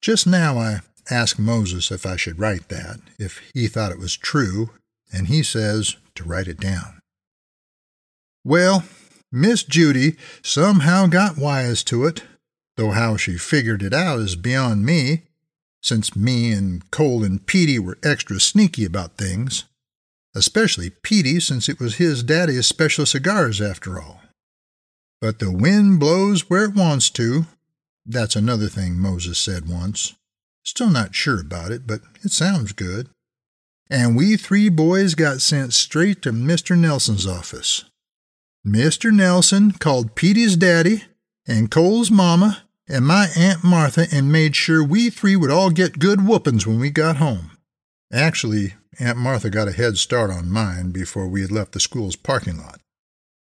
Just 0.00 0.26
now 0.26 0.58
I 0.58 0.80
asked 1.10 1.38
Moses 1.38 1.90
if 1.90 2.06
I 2.06 2.16
should 2.16 2.38
write 2.38 2.68
that, 2.68 3.00
if 3.18 3.40
he 3.54 3.66
thought 3.66 3.92
it 3.92 3.98
was 3.98 4.16
true, 4.16 4.70
and 5.12 5.26
he 5.26 5.42
says 5.42 5.96
to 6.14 6.24
write 6.24 6.48
it 6.48 6.60
down. 6.60 7.00
Well, 8.44 8.84
Miss 9.30 9.62
Judy 9.62 10.16
somehow 10.42 11.06
got 11.06 11.36
wise 11.36 11.82
to 11.84 12.06
it, 12.06 12.22
though 12.76 12.90
how 12.90 13.16
she 13.16 13.36
figured 13.36 13.82
it 13.82 13.92
out 13.92 14.20
is 14.20 14.36
beyond 14.36 14.86
me, 14.86 15.22
since 15.82 16.16
me 16.16 16.52
and 16.52 16.90
Cole 16.90 17.24
and 17.24 17.44
Petey 17.46 17.78
were 17.78 17.98
extra 18.02 18.40
sneaky 18.40 18.84
about 18.84 19.16
things, 19.16 19.64
especially 20.34 20.90
Petey 21.02 21.40
since 21.40 21.68
it 21.68 21.80
was 21.80 21.96
his 21.96 22.22
daddy's 22.22 22.66
special 22.66 23.06
cigars 23.06 23.60
after 23.60 24.00
all. 24.00 24.20
But 25.20 25.40
the 25.40 25.52
wind 25.52 25.98
blows 25.98 26.48
where 26.48 26.64
it 26.64 26.74
wants 26.74 27.10
to. 27.10 27.46
That's 28.06 28.36
another 28.36 28.68
thing 28.68 28.98
Moses 28.98 29.38
said 29.38 29.68
once. 29.68 30.14
Still 30.68 30.90
not 30.90 31.14
sure 31.14 31.40
about 31.40 31.72
it, 31.72 31.86
but 31.86 32.02
it 32.22 32.30
sounds 32.30 32.72
good. 32.74 33.08
And 33.88 34.14
we 34.14 34.36
three 34.36 34.68
boys 34.68 35.14
got 35.14 35.40
sent 35.40 35.72
straight 35.72 36.20
to 36.20 36.30
Mr. 36.30 36.76
Nelson's 36.76 37.26
office. 37.26 37.86
Mr. 38.66 39.10
Nelson 39.10 39.72
called 39.72 40.14
Petey's 40.14 40.56
daddy 40.56 41.04
and 41.46 41.70
Cole's 41.70 42.10
mama 42.10 42.64
and 42.86 43.06
my 43.06 43.28
Aunt 43.34 43.64
Martha 43.64 44.08
and 44.12 44.30
made 44.30 44.54
sure 44.54 44.84
we 44.84 45.08
three 45.08 45.36
would 45.36 45.50
all 45.50 45.70
get 45.70 45.98
good 45.98 46.26
whoopings 46.26 46.66
when 46.66 46.78
we 46.78 46.90
got 46.90 47.16
home. 47.16 47.52
Actually, 48.12 48.74
Aunt 49.00 49.16
Martha 49.16 49.48
got 49.48 49.68
a 49.68 49.72
head 49.72 49.96
start 49.96 50.30
on 50.30 50.50
mine 50.50 50.90
before 50.90 51.28
we 51.28 51.40
had 51.40 51.50
left 51.50 51.72
the 51.72 51.80
school's 51.80 52.14
parking 52.14 52.58
lot. 52.58 52.82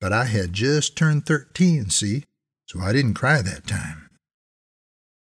But 0.01 0.15
I 0.15 0.25
had 0.25 0.55
just 0.55 0.97
turned 0.97 1.27
thirteen, 1.27 1.91
see, 1.91 2.25
so 2.65 2.81
I 2.81 2.95
didn't 2.95 3.15
cry 3.15 3.43
that 3.43 3.67
time. 3.67 4.02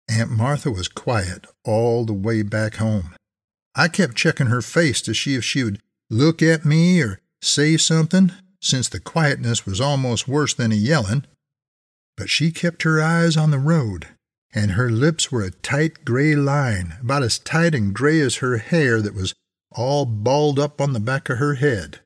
Aunt 0.09 0.31
Martha 0.31 0.71
was 0.71 0.87
quiet 0.87 1.45
all 1.63 2.05
the 2.05 2.13
way 2.13 2.41
back 2.41 2.75
home. 2.75 3.15
I 3.75 3.87
kept 3.87 4.15
checking 4.15 4.47
her 4.47 4.61
face 4.61 5.01
to 5.03 5.13
see 5.13 5.35
if 5.35 5.43
she 5.43 5.63
would 5.63 5.81
look 6.09 6.41
at 6.41 6.65
me 6.65 7.01
or 7.01 7.19
say 7.41 7.77
something, 7.77 8.31
since 8.61 8.89
the 8.89 8.99
quietness 8.99 9.65
was 9.65 9.79
almost 9.79 10.27
worse 10.27 10.53
than 10.53 10.71
a 10.71 10.75
yelling 10.75 11.25
but 12.17 12.29
she 12.29 12.51
kept 12.51 12.83
her 12.83 13.01
eyes 13.01 13.37
on 13.37 13.51
the 13.51 13.59
road, 13.59 14.07
and 14.53 14.71
her 14.71 14.89
lips 14.89 15.31
were 15.31 15.43
a 15.43 15.51
tight 15.51 16.03
gray 16.03 16.35
line, 16.35 16.95
about 16.99 17.23
as 17.23 17.37
tight 17.37 17.75
and 17.75 17.93
gray 17.93 18.19
as 18.19 18.37
her 18.37 18.57
hair 18.57 19.01
that 19.01 19.13
was 19.13 19.35
all 19.71 20.05
balled 20.05 20.57
up 20.57 20.81
on 20.81 20.93
the 20.93 20.99
back 20.99 21.29
of 21.29 21.37
her 21.37 21.55
head. 21.55 21.99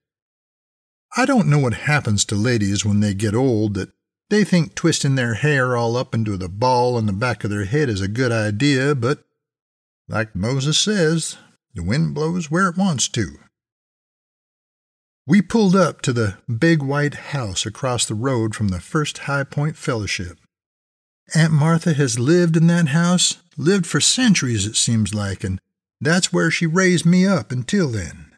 I 1.16 1.26
don't 1.26 1.48
know 1.48 1.60
what 1.60 1.74
happens 1.74 2.26
to 2.26 2.36
ladies 2.36 2.86
when 2.86 3.00
they 3.00 3.14
get 3.14 3.34
old 3.34 3.74
that 3.76 3.92
they 4.32 4.46
think 4.46 4.74
twisting 4.76 5.16
their 5.16 5.34
hair 5.34 5.76
all 5.76 5.98
up 5.98 6.16
into 6.16 6.38
the 6.38 6.48
ball 6.48 6.96
on 6.96 7.06
the 7.06 7.12
back 7.12 7.44
of 7.44 7.50
their 7.50 7.66
head 7.66 7.90
is 7.90 8.00
a 8.00 8.08
good 8.08 8.32
idea, 8.32 8.96
but 8.96 9.26
like 10.08 10.34
Moses 10.34 10.80
says, 10.80 11.38
the 11.76 11.84
wind 11.84 12.16
blows 12.16 12.50
where 12.50 12.70
it 12.70 12.78
wants 12.78 13.10
to. 13.10 13.40
We 15.28 15.42
pulled 15.42 15.76
up 15.76 16.02
to 16.04 16.14
the 16.14 16.38
big 16.48 16.82
white 16.82 17.16
house 17.16 17.66
across 17.66 18.06
the 18.06 18.16
road 18.16 18.56
from 18.56 18.70
the 18.70 18.80
First 18.80 19.18
High 19.20 19.44
Point 19.44 19.76
Fellowship. 19.76 20.38
Aunt 21.36 21.52
Martha 21.52 21.94
has 21.94 22.18
lived 22.18 22.56
in 22.56 22.68
that 22.68 22.88
house, 22.88 23.36
lived 23.58 23.86
for 23.86 24.00
centuries, 24.00 24.66
it 24.66 24.78
seems 24.78 25.14
like, 25.14 25.44
and 25.44 25.60
that's 26.00 26.32
where 26.32 26.50
she 26.50 26.66
raised 26.66 27.06
me 27.06 27.28
up 27.28 27.52
until 27.52 27.90
then. 27.90 28.32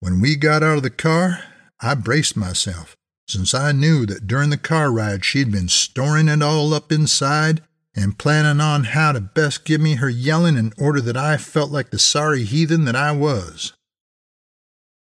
When 0.00 0.20
we 0.20 0.34
got 0.34 0.64
out 0.64 0.78
of 0.78 0.82
the 0.82 0.90
car, 0.90 1.44
I 1.80 1.94
braced 1.94 2.36
myself, 2.36 2.95
since 3.28 3.54
I 3.54 3.72
knew 3.72 4.06
that 4.06 4.26
during 4.26 4.50
the 4.50 4.56
car 4.56 4.92
ride 4.92 5.24
she'd 5.24 5.50
been 5.50 5.68
storing 5.68 6.28
it 6.28 6.42
all 6.42 6.72
up 6.72 6.92
inside 6.92 7.62
and 7.94 8.18
planning 8.18 8.60
on 8.60 8.84
how 8.84 9.12
to 9.12 9.20
best 9.20 9.64
give 9.64 9.80
me 9.80 9.94
her 9.94 10.08
yelling 10.08 10.56
in 10.56 10.72
order 10.78 11.00
that 11.00 11.16
I 11.16 11.36
felt 11.36 11.70
like 11.70 11.90
the 11.90 11.98
sorry 11.98 12.44
heathen 12.44 12.84
that 12.84 12.96
I 12.96 13.12
was. 13.12 13.72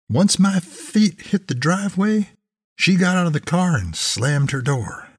Once 0.10 0.40
my 0.40 0.60
feet 0.60 1.22
hit 1.22 1.48
the 1.48 1.56
driveway, 1.56 2.30
she 2.78 2.96
got 2.96 3.16
out 3.16 3.28
of 3.28 3.34
the 3.34 3.40
car 3.40 3.76
and 3.76 3.96
slammed 3.96 4.52
her 4.52 4.62
door. 4.62 5.10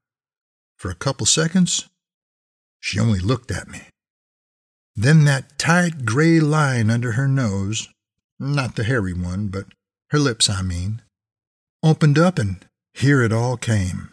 For 0.77 0.89
a 0.89 0.95
couple 0.95 1.25
seconds, 1.25 1.87
she 2.79 2.99
only 2.99 3.19
looked 3.19 3.51
at 3.51 3.67
me. 3.67 3.81
Then 4.95 5.25
that 5.25 5.59
tight 5.59 6.05
gray 6.05 6.39
line 6.39 6.89
under 6.89 7.13
her 7.13 7.27
nose, 7.27 7.89
not 8.39 8.75
the 8.75 8.83
hairy 8.83 9.13
one, 9.13 9.47
but 9.47 9.65
her 10.09 10.19
lips, 10.19 10.49
I 10.49 10.61
mean, 10.61 11.01
opened 11.83 12.17
up 12.17 12.39
and 12.39 12.65
here 12.97 13.21
it 13.21 13.31
all 13.31 13.57
came. 13.57 14.09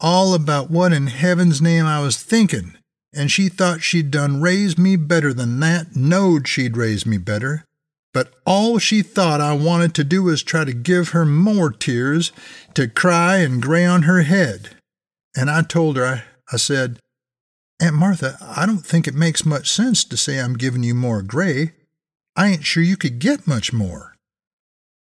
All 0.00 0.34
about 0.34 0.70
what 0.70 0.92
in 0.92 1.06
heaven's 1.08 1.60
name 1.60 1.86
I 1.86 2.00
was 2.00 2.22
thinking, 2.22 2.76
and 3.14 3.30
she 3.30 3.48
thought 3.48 3.82
she'd 3.82 4.10
done 4.10 4.40
raised 4.40 4.78
me 4.78 4.96
better 4.96 5.32
than 5.32 5.60
that, 5.60 5.94
knowed 5.94 6.48
she'd 6.48 6.76
raised 6.76 7.06
me 7.06 7.18
better, 7.18 7.64
but 8.12 8.32
all 8.46 8.78
she 8.78 9.02
thought 9.02 9.40
I 9.40 9.52
wanted 9.54 9.94
to 9.94 10.04
do 10.04 10.22
was 10.22 10.42
try 10.42 10.64
to 10.64 10.72
give 10.72 11.10
her 11.10 11.26
more 11.26 11.70
tears 11.70 12.32
to 12.74 12.88
cry 12.88 13.38
and 13.38 13.60
gray 13.60 13.84
on 13.84 14.02
her 14.02 14.22
head. 14.22 14.70
And 15.36 15.50
I 15.50 15.62
told 15.62 15.96
her, 15.96 16.04
I, 16.06 16.22
I 16.52 16.56
said, 16.56 17.00
Aunt 17.80 17.96
Martha, 17.96 18.38
I 18.40 18.66
don't 18.66 18.86
think 18.86 19.06
it 19.06 19.14
makes 19.14 19.44
much 19.44 19.70
sense 19.70 20.04
to 20.04 20.16
say 20.16 20.38
I'm 20.38 20.54
giving 20.56 20.84
you 20.84 20.94
more 20.94 21.22
gray. 21.22 21.72
I 22.36 22.48
ain't 22.48 22.64
sure 22.64 22.82
you 22.82 22.96
could 22.96 23.18
get 23.18 23.46
much 23.48 23.72
more. 23.72 24.14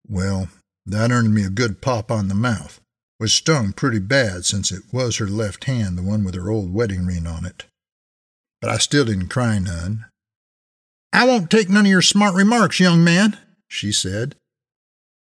Well, 0.09 0.49
that 0.87 1.11
earned 1.11 1.35
me 1.35 1.45
a 1.45 1.51
good 1.51 1.81
pop 1.81 2.11
on 2.11 2.29
the 2.29 2.35
mouth, 2.35 2.81
which 3.19 3.33
stung 3.33 3.73
pretty 3.73 3.99
bad 3.99 4.45
since 4.45 4.71
it 4.71 4.83
was 4.93 5.17
her 5.17 5.27
left 5.27 5.65
hand, 5.65 5.97
the 5.97 6.03
one 6.03 6.25
with 6.25 6.35
her 6.35 6.51
old 6.51 6.73
wedding 6.73 7.07
ring 7.07 7.27
on 7.27 7.45
it. 7.45 7.65
But 8.61 8.71
I 8.71 8.79
still 8.79 9.05
didn't 9.05 9.29
cry 9.29 9.59
none. 9.59 10.07
I 11.13 11.27
won't 11.27 11.51
take 11.51 11.69
none 11.69 11.87
of 11.87 11.91
your 11.91 12.03
smart 12.03 12.35
remarks, 12.35 12.81
young 12.81 13.05
man, 13.05 13.39
she 13.69 13.93
said. 13.93 14.35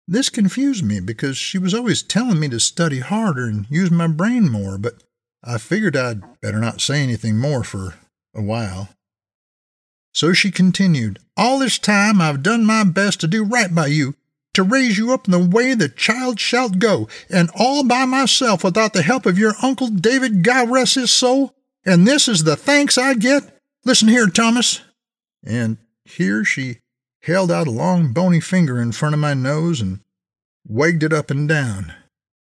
This 0.08 0.30
confused 0.30 0.84
me 0.84 1.00
because 1.00 1.36
she 1.36 1.58
was 1.58 1.74
always 1.74 2.02
telling 2.02 2.40
me 2.40 2.48
to 2.48 2.60
study 2.60 3.00
harder 3.00 3.46
and 3.46 3.66
use 3.70 3.90
my 3.90 4.06
brain 4.08 4.50
more, 4.50 4.78
but 4.78 5.02
I 5.44 5.58
figured 5.58 5.96
I'd 5.96 6.40
better 6.40 6.58
not 6.58 6.80
say 6.80 7.02
anything 7.02 7.38
more 7.38 7.62
for 7.62 7.94
a 8.34 8.42
while. 8.42 8.88
So 10.14 10.32
she 10.32 10.50
continued, 10.50 11.18
All 11.36 11.58
this 11.58 11.78
time 11.78 12.20
I've 12.20 12.42
done 12.42 12.64
my 12.64 12.84
best 12.84 13.20
to 13.20 13.26
do 13.26 13.44
right 13.44 13.74
by 13.74 13.86
you, 13.86 14.14
to 14.54 14.62
raise 14.62 14.98
you 14.98 15.12
up 15.12 15.26
in 15.26 15.32
the 15.32 15.38
way 15.38 15.74
the 15.74 15.88
child 15.88 16.38
shalt 16.38 16.78
go, 16.78 17.08
and 17.30 17.50
all 17.54 17.84
by 17.84 18.04
myself 18.04 18.62
without 18.64 18.92
the 18.92 19.02
help 19.02 19.26
of 19.26 19.38
your 19.38 19.54
Uncle 19.62 19.88
David, 19.88 20.42
God 20.42 20.70
rest 20.70 20.94
his 20.94 21.10
soul. 21.10 21.54
And 21.84 22.06
this 22.06 22.28
is 22.28 22.44
the 22.44 22.56
thanks 22.56 22.96
I 22.96 23.14
get? 23.14 23.58
Listen 23.84 24.08
here, 24.08 24.28
Thomas. 24.28 24.80
And 25.44 25.78
here 26.04 26.44
she 26.44 26.78
held 27.22 27.50
out 27.50 27.66
a 27.66 27.72
long 27.72 28.12
bony 28.12 28.40
finger 28.40 28.80
in 28.80 28.92
front 28.92 29.14
of 29.14 29.20
my 29.20 29.34
nose 29.34 29.80
and 29.80 30.00
wagged 30.66 31.02
it 31.02 31.12
up 31.12 31.30
and 31.30 31.48
down. 31.48 31.94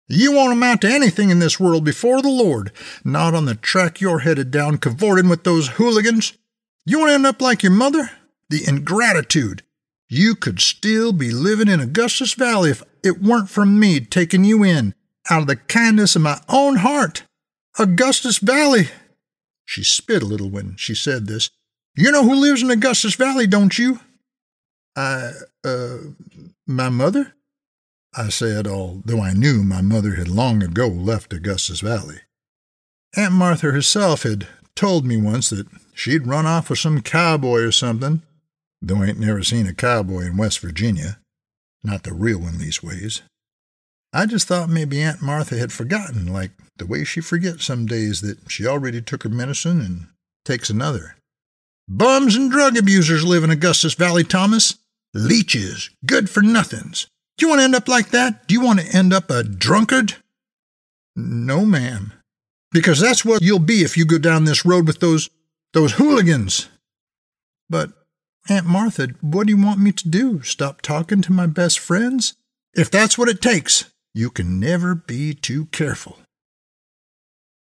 You 0.08 0.32
won't 0.32 0.52
amount 0.52 0.80
to 0.82 0.88
anything 0.88 1.30
in 1.30 1.38
this 1.38 1.60
world 1.60 1.84
before 1.84 2.22
the 2.22 2.30
Lord, 2.30 2.72
not 3.04 3.34
on 3.34 3.44
the 3.44 3.54
track 3.54 4.00
you're 4.00 4.20
headed 4.20 4.50
down 4.50 4.78
cavorting 4.78 5.28
with 5.28 5.44
those 5.44 5.68
hooligans. 5.68 6.32
You 6.86 7.00
won't 7.00 7.10
end 7.10 7.26
up 7.26 7.42
like 7.42 7.62
your 7.62 7.72
mother? 7.72 8.10
The 8.48 8.66
ingratitude. 8.66 9.62
You 10.08 10.34
could 10.34 10.60
still 10.60 11.12
be 11.12 11.30
living 11.30 11.68
in 11.68 11.80
Augustus 11.80 12.34
Valley 12.34 12.70
if 12.70 12.82
it 13.02 13.22
weren't 13.22 13.50
for 13.50 13.66
me 13.66 14.00
taking 14.00 14.44
you 14.44 14.64
in 14.64 14.94
out 15.30 15.42
of 15.42 15.46
the 15.46 15.56
kindness 15.56 16.16
of 16.16 16.22
my 16.22 16.40
own 16.48 16.76
heart. 16.76 17.24
Augustus 17.78 18.38
Valley. 18.38 18.88
She 19.66 19.84
spit 19.84 20.22
a 20.22 20.26
little 20.26 20.48
when 20.48 20.76
she 20.76 20.94
said 20.94 21.26
this, 21.26 21.50
you 21.94 22.10
know 22.10 22.22
who 22.22 22.34
lives 22.36 22.62
in 22.62 22.70
Augustus 22.70 23.16
Valley, 23.16 23.46
don't 23.46 23.76
you? 23.78 24.00
I, 24.96 25.32
uh, 25.64 25.98
my 26.66 26.88
mother? 26.88 27.34
I 28.16 28.30
said, 28.30 28.66
although 28.66 29.20
I 29.20 29.32
knew 29.34 29.62
my 29.62 29.82
mother 29.82 30.14
had 30.14 30.28
long 30.28 30.62
ago 30.62 30.88
left 30.88 31.32
Augustus 31.32 31.80
Valley. 31.80 32.20
Aunt 33.16 33.34
Martha 33.34 33.70
herself 33.70 34.22
had 34.22 34.46
told 34.74 35.04
me 35.04 35.16
once 35.16 35.50
that 35.50 35.66
she'd 35.92 36.26
run 36.26 36.46
off 36.46 36.70
with 36.70 36.78
some 36.78 37.02
cowboy 37.02 37.60
or 37.60 37.72
something, 37.72 38.22
though 38.80 39.02
I 39.02 39.06
ain't 39.06 39.18
never 39.18 39.42
seen 39.42 39.66
a 39.66 39.74
cowboy 39.74 40.22
in 40.26 40.36
West 40.36 40.60
Virginia. 40.60 41.18
Not 41.82 42.02
the 42.02 42.12
real 42.12 42.40
one, 42.40 42.54
leastways. 42.54 43.22
I 44.12 44.26
just 44.26 44.48
thought 44.48 44.70
maybe 44.70 45.02
Aunt 45.02 45.22
Martha 45.22 45.58
had 45.58 45.72
forgotten, 45.72 46.32
like 46.32 46.52
the 46.76 46.86
way 46.86 47.04
she 47.04 47.20
forgets 47.20 47.64
some 47.64 47.86
days 47.86 48.20
that 48.22 48.50
she 48.50 48.66
already 48.66 49.02
took 49.02 49.22
her 49.22 49.28
medicine 49.28 49.80
and 49.80 50.06
takes 50.44 50.70
another. 50.70 51.16
Bums 51.88 52.36
and 52.36 52.50
drug 52.50 52.76
abusers 52.76 53.24
live 53.24 53.44
in 53.44 53.50
Augustus 53.50 53.94
Valley, 53.94 54.24
Thomas. 54.24 54.76
Leeches, 55.14 55.90
good 56.04 56.28
for 56.28 56.42
nothings. 56.42 57.06
Do 57.36 57.46
you 57.46 57.50
want 57.50 57.60
to 57.60 57.64
end 57.64 57.74
up 57.74 57.88
like 57.88 58.10
that? 58.10 58.46
Do 58.46 58.54
you 58.54 58.60
want 58.60 58.80
to 58.80 58.96
end 58.96 59.12
up 59.12 59.30
a 59.30 59.42
drunkard? 59.42 60.16
No, 61.16 61.64
ma'am. 61.64 62.12
Because 62.72 63.00
that's 63.00 63.24
what 63.24 63.42
you'll 63.42 63.58
be 63.58 63.82
if 63.82 63.96
you 63.96 64.04
go 64.04 64.18
down 64.18 64.44
this 64.44 64.64
road 64.64 64.86
with 64.86 65.00
those 65.00 65.30
those 65.72 65.92
hooligans. 65.92 66.68
But 67.70 67.92
Aunt 68.50 68.64
Martha, 68.64 69.08
what 69.20 69.46
do 69.46 69.52
you 69.52 69.62
want 69.62 69.78
me 69.78 69.92
to 69.92 70.08
do? 70.08 70.42
Stop 70.42 70.80
talking 70.80 71.20
to 71.20 71.32
my 71.32 71.46
best 71.46 71.78
friends? 71.78 72.32
If 72.72 72.90
that's 72.90 73.18
what 73.18 73.28
it 73.28 73.42
takes, 73.42 73.84
you 74.14 74.30
can 74.30 74.58
never 74.58 74.94
be 74.94 75.34
too 75.34 75.66
careful. 75.66 76.18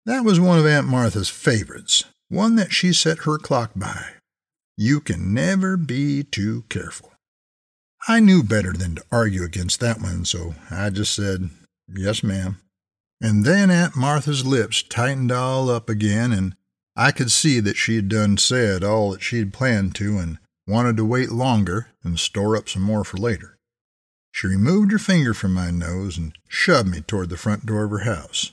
That 0.04 0.24
was 0.24 0.40
one 0.40 0.58
of 0.58 0.66
Aunt 0.66 0.88
Martha's 0.88 1.28
favorites, 1.28 2.04
one 2.28 2.56
that 2.56 2.72
she 2.72 2.92
set 2.92 3.18
her 3.18 3.38
clock 3.38 3.70
by. 3.76 4.06
You 4.76 5.00
can 5.00 5.32
never 5.32 5.76
be 5.76 6.24
too 6.24 6.64
careful. 6.68 7.12
I 8.08 8.18
knew 8.18 8.42
better 8.42 8.72
than 8.72 8.96
to 8.96 9.04
argue 9.12 9.44
against 9.44 9.78
that 9.78 10.00
one, 10.00 10.24
so 10.24 10.56
I 10.68 10.90
just 10.90 11.14
said, 11.14 11.50
Yes, 11.88 12.24
ma'am. 12.24 12.58
And 13.20 13.44
then 13.44 13.70
Aunt 13.70 13.94
Martha's 13.94 14.44
lips 14.44 14.82
tightened 14.82 15.30
all 15.30 15.70
up 15.70 15.88
again, 15.88 16.32
and 16.32 16.56
I 16.96 17.12
could 17.12 17.30
see 17.30 17.60
that 17.60 17.76
she 17.76 17.94
had 17.94 18.08
done 18.08 18.36
said 18.36 18.82
all 18.82 19.12
that 19.12 19.22
she 19.22 19.38
had 19.38 19.52
planned 19.52 19.94
to 19.96 20.18
and 20.18 20.38
wanted 20.66 20.96
to 20.96 21.04
wait 21.04 21.30
longer 21.30 21.88
and 22.02 22.18
store 22.18 22.56
up 22.56 22.68
some 22.68 22.82
more 22.82 23.04
for 23.04 23.16
later. 23.16 23.58
She 24.30 24.46
removed 24.46 24.92
her 24.92 24.98
finger 24.98 25.34
from 25.34 25.52
my 25.52 25.70
nose 25.70 26.16
and 26.16 26.32
shoved 26.48 26.88
me 26.88 27.00
toward 27.00 27.28
the 27.28 27.36
front 27.36 27.66
door 27.66 27.84
of 27.84 27.90
her 27.90 28.04
house. 28.04 28.52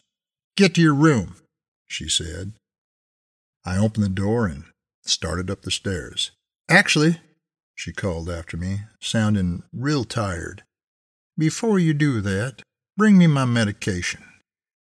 Get 0.57 0.75
to 0.75 0.81
your 0.81 0.95
room, 0.95 1.35
she 1.87 2.09
said. 2.09 2.53
I 3.65 3.77
opened 3.77 4.03
the 4.03 4.09
door 4.09 4.45
and 4.45 4.65
started 5.03 5.49
up 5.49 5.61
the 5.61 5.71
stairs. 5.71 6.31
Actually, 6.67 7.19
she 7.75 7.93
called 7.93 8.29
after 8.29 8.57
me, 8.57 8.81
sounding 8.99 9.63
real 9.71 10.03
tired, 10.03 10.63
before 11.39 11.79
you 11.79 11.93
do 11.93 12.19
that, 12.19 12.63
bring 12.97 13.17
me 13.17 13.25
my 13.25 13.45
medication. 13.45 14.25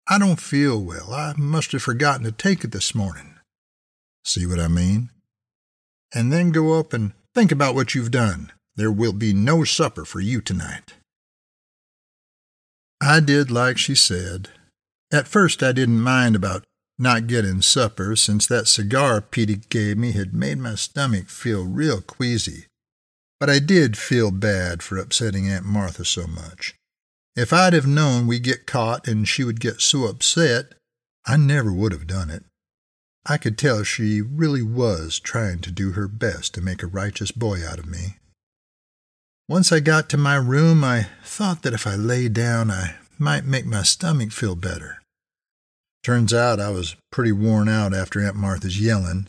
I 0.09 0.19
don't 0.19 0.41
feel 0.41 0.83
well. 0.83 1.13
I 1.13 1.35
must 1.37 1.71
have 1.71 1.83
forgotten 1.83 2.25
to 2.25 2.33
take 2.33 2.65
it 2.65 2.73
this 2.73 2.97
morning. 2.97 3.37
See 4.25 4.45
what 4.45 4.59
I 4.59 4.67
mean? 4.67 5.11
And 6.15 6.33
then 6.33 6.51
go 6.51 6.79
up 6.79 6.93
and 6.93 7.13
think 7.35 7.51
about 7.51 7.75
what 7.75 7.95
you've 7.95 8.11
done. 8.11 8.53
There 8.77 8.93
will 8.93 9.13
be 9.13 9.33
no 9.33 9.65
supper 9.65 10.05
for 10.05 10.21
you 10.21 10.41
tonight. 10.41 10.95
I 13.01 13.21
did 13.21 13.51
like 13.51 13.79
she 13.79 13.95
said. 13.95 14.51
At 15.13 15.29
first 15.29 15.63
I 15.63 15.73
didn't 15.73 16.01
mind 16.01 16.37
about 16.37 16.65
not 16.99 17.27
getting 17.27 17.63
supper, 17.63 18.15
since 18.15 18.47
that 18.47 18.69
cigar 18.69 19.21
Petey 19.21 19.57
gave 19.57 19.99
me 19.99 20.13
had 20.13 20.35
made 20.35 20.59
my 20.59 20.75
stomach 20.75 21.29
feel 21.29 21.67
real 21.67 22.01
queasy. 22.01 22.67
But 23.41 23.51
I 23.51 23.59
did 23.59 23.99
feel 23.99 24.31
bad 24.31 24.83
for 24.83 24.99
upsetting 24.99 25.49
Aunt 25.49 25.65
Martha 25.65 26.05
so 26.05 26.27
much. 26.27 26.75
If 27.35 27.53
I'd 27.53 27.73
have 27.73 27.87
known 27.87 28.27
we'd 28.27 28.45
get 28.45 28.67
caught 28.67 29.09
and 29.09 29.27
she 29.27 29.43
would 29.43 29.59
get 29.59 29.81
so 29.81 30.05
upset, 30.05 30.75
I 31.27 31.37
never 31.37 31.73
would 31.73 31.93
have 31.93 32.07
done 32.07 32.31
it. 32.31 32.45
I 33.25 33.37
could 33.39 33.57
tell 33.57 33.85
she 33.85 34.21
really 34.21 34.63
was 34.63 35.21
trying 35.21 35.61
to 35.61 35.71
do 35.71 35.93
her 35.93 36.09
best 36.09 36.55
to 36.55 36.61
make 36.61 36.83
a 36.83 36.89
righteous 36.89 37.31
boy 37.31 37.65
out 37.67 37.79
of 37.79 37.87
me. 37.87 38.17
Once 39.49 39.71
I 39.71 39.81
got 39.81 40.09
to 40.09 40.17
my 40.17 40.37
room, 40.37 40.83
I 40.83 41.09
thought 41.25 41.63
that 41.63 41.75
if 41.75 41.87
I 41.87 41.95
lay 41.95 42.29
down, 42.29 42.71
I 42.71 42.97
might 43.19 43.45
make 43.45 43.67
my 43.67 43.83
stomach 43.83 44.33
feel 44.33 44.57
better. 44.57 45.03
Turns 46.03 46.35
out 46.35 46.59
I 46.59 46.71
was 46.71 46.97
pretty 47.13 47.33
worn 47.33 47.69
out 47.69 47.95
after 47.95 48.21
Aunt 48.21 48.35
Martha's 48.35 48.81
yelling, 48.81 49.29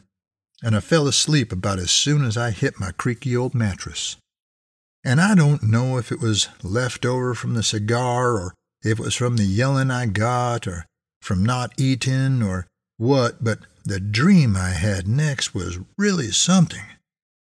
and 0.63 0.75
I 0.75 0.79
fell 0.79 1.07
asleep 1.07 1.51
about 1.51 1.77
as 1.77 1.91
soon 1.91 2.25
as 2.25 2.35
I 2.35 2.49
hit 2.49 2.79
my 2.79 2.91
creaky 2.91 3.37
old 3.37 3.53
mattress. 3.53 4.17
And 5.03 5.21
I 5.21 5.35
don't 5.35 5.61
know 5.61 5.97
if 5.97 6.11
it 6.11 6.19
was 6.19 6.47
left 6.63 7.05
over 7.05 7.35
from 7.35 7.53
the 7.53 7.63
cigar 7.63 8.33
or 8.33 8.53
if 8.81 8.99
it 8.99 9.03
was 9.03 9.15
from 9.15 9.37
the 9.37 9.43
yelling 9.43 9.91
I 9.91 10.07
got 10.07 10.65
or 10.65 10.85
from 11.21 11.45
not 11.45 11.73
eating 11.77 12.41
or 12.41 12.65
what, 13.03 13.43
but 13.43 13.59
the 13.85 13.99
dream 13.99 14.55
I 14.55 14.69
had 14.69 15.07
next 15.07 15.53
was 15.53 15.79
really 15.97 16.31
something, 16.31 16.85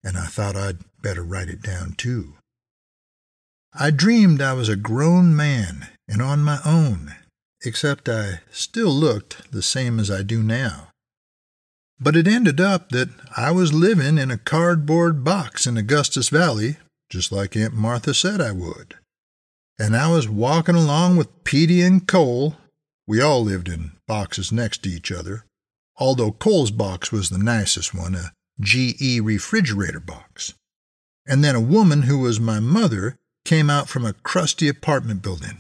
and 0.05 0.17
I 0.17 0.27
thought 0.27 0.57
I'd 0.57 0.79
better 1.03 1.23
write 1.23 1.49
it 1.49 1.63
down 1.63 1.93
too. 1.93 2.35
I 3.75 3.91
dreamed 3.91 4.41
I 4.41 4.55
was 4.55 4.69
a 4.69 4.77
grown 4.77 5.37
man 5.37 5.89
and 6.09 6.23
on 6.23 6.41
my 6.41 6.59
own, 6.65 7.15
except 7.65 8.09
I 8.09 8.41
still 8.51 8.91
looked 8.91 9.53
the 9.53 9.63
same 9.63 10.01
as 10.01 10.11
I 10.11 10.23
do 10.23 10.43
now. 10.43 10.89
But 12.01 12.17
it 12.17 12.29
ended 12.29 12.61
up 12.61 12.91
that 12.91 13.09
I 13.37 13.51
was 13.51 13.73
living 13.73 14.19
in 14.19 14.31
a 14.31 14.39
cardboard 14.39 15.25
box 15.25 15.67
in 15.67 15.77
Augustus 15.77 16.29
Valley 16.29 16.77
just 17.11 17.33
like 17.33 17.57
Aunt 17.57 17.75
Martha 17.75 18.15
said 18.15 18.41
I 18.41 18.53
would. 18.53 18.95
And 19.79 19.97
I 19.97 20.11
was 20.11 20.29
walking 20.29 20.75
along 20.75 21.17
with 21.17 21.45
Petey 21.45 21.83
and 21.83 22.07
Cole. 22.07 22.57
We 23.07 23.21
all 23.21 23.43
lived 23.43 23.69
in 23.69 23.93
boxes 24.07 24.53
next 24.53 24.83
to 24.83 24.91
each 24.91 25.11
other, 25.11 25.45
although 25.99 26.33
Cole's 26.33 26.71
box 26.71 27.13
was 27.13 27.29
the 27.29 27.39
nicest 27.39 27.95
one, 27.95 28.15
a 28.15 28.33
GE 28.61 29.21
refrigerator 29.21 30.01
box. 30.01 30.55
And 31.27 31.45
then 31.45 31.55
a 31.55 31.61
woman 31.61 32.03
who 32.03 32.21
was 32.21 32.41
my 32.41 32.61
mother 32.61 33.17
came 33.45 33.69
out 33.69 33.89
from 33.89 34.05
a 34.05 34.15
crusty 34.15 34.69
apartment 34.69 35.23
building. 35.23 35.59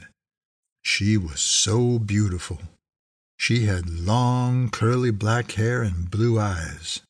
She 0.82 1.16
was 1.16 1.40
so 1.40 1.98
beautiful. 1.98 2.58
She 3.36 3.66
had 3.66 3.90
long, 3.90 4.70
curly 4.70 5.10
black 5.10 5.52
hair 5.52 5.82
and 5.82 6.10
blue 6.10 6.40
eyes. 6.40 7.02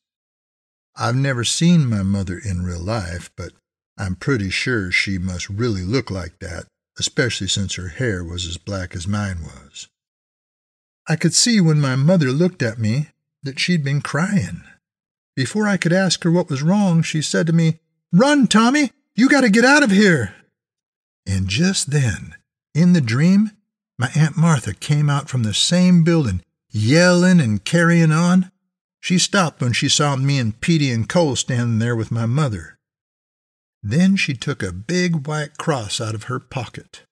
I've 0.95 1.15
never 1.15 1.43
seen 1.43 1.89
my 1.89 2.03
mother 2.03 2.37
in 2.37 2.63
real 2.63 2.81
life, 2.81 3.31
but 3.35 3.53
I'm 3.97 4.15
pretty 4.15 4.49
sure 4.49 4.91
she 4.91 5.17
must 5.17 5.49
really 5.49 5.83
look 5.83 6.11
like 6.11 6.39
that, 6.39 6.65
especially 6.99 7.47
since 7.47 7.75
her 7.75 7.87
hair 7.87 8.23
was 8.23 8.45
as 8.45 8.57
black 8.57 8.95
as 8.95 9.07
mine 9.07 9.39
was. 9.43 9.87
I 11.07 11.15
could 11.15 11.33
see 11.33 11.59
when 11.59 11.81
my 11.81 11.95
mother 11.95 12.31
looked 12.31 12.61
at 12.61 12.77
me 12.77 13.07
that 13.43 13.59
she'd 13.59 13.83
been 13.83 14.01
crying. 14.01 14.63
Before 15.35 15.67
I 15.67 15.77
could 15.77 15.93
ask 15.93 16.23
her 16.23 16.31
what 16.31 16.49
was 16.49 16.61
wrong, 16.61 17.01
she 17.01 17.21
said 17.21 17.47
to 17.47 17.53
me, 17.53 17.79
Run, 18.11 18.47
Tommy! 18.47 18.91
You 19.15 19.29
got 19.29 19.41
to 19.41 19.49
get 19.49 19.65
out 19.65 19.83
of 19.83 19.91
here! 19.91 20.35
And 21.25 21.47
just 21.47 21.91
then, 21.91 22.35
in 22.73 22.93
the 22.93 23.01
dream, 23.01 23.51
my 23.97 24.09
Aunt 24.15 24.37
Martha 24.37 24.73
came 24.73 25.09
out 25.09 25.29
from 25.29 25.43
the 25.43 25.53
same 25.53 26.03
building, 26.03 26.41
yelling 26.69 27.39
and 27.39 27.63
carrying 27.63 28.11
on. 28.11 28.51
She 28.99 29.17
stopped 29.17 29.61
when 29.61 29.73
she 29.73 29.89
saw 29.89 30.15
me 30.15 30.39
and 30.39 30.59
Petey 30.59 30.91
and 30.91 31.07
Cole 31.07 31.35
standing 31.35 31.79
there 31.79 31.95
with 31.95 32.11
my 32.11 32.25
mother. 32.25 32.79
Then 33.83 34.15
she 34.15 34.33
took 34.33 34.61
a 34.61 34.73
big 34.73 35.27
white 35.27 35.57
cross 35.57 36.01
out 36.01 36.15
of 36.15 36.23
her 36.23 36.39
pocket. 36.39 37.03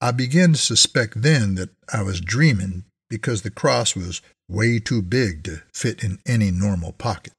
I 0.00 0.10
began 0.12 0.52
to 0.52 0.58
suspect 0.58 1.22
then 1.22 1.54
that 1.56 1.70
I 1.92 2.02
was 2.02 2.20
dreaming 2.20 2.84
because 3.08 3.42
the 3.42 3.50
cross 3.50 3.96
was 3.96 4.20
way 4.48 4.78
too 4.78 5.02
big 5.02 5.44
to 5.44 5.62
fit 5.72 6.02
in 6.02 6.18
any 6.26 6.50
normal 6.50 6.92
pocket. 6.92 7.32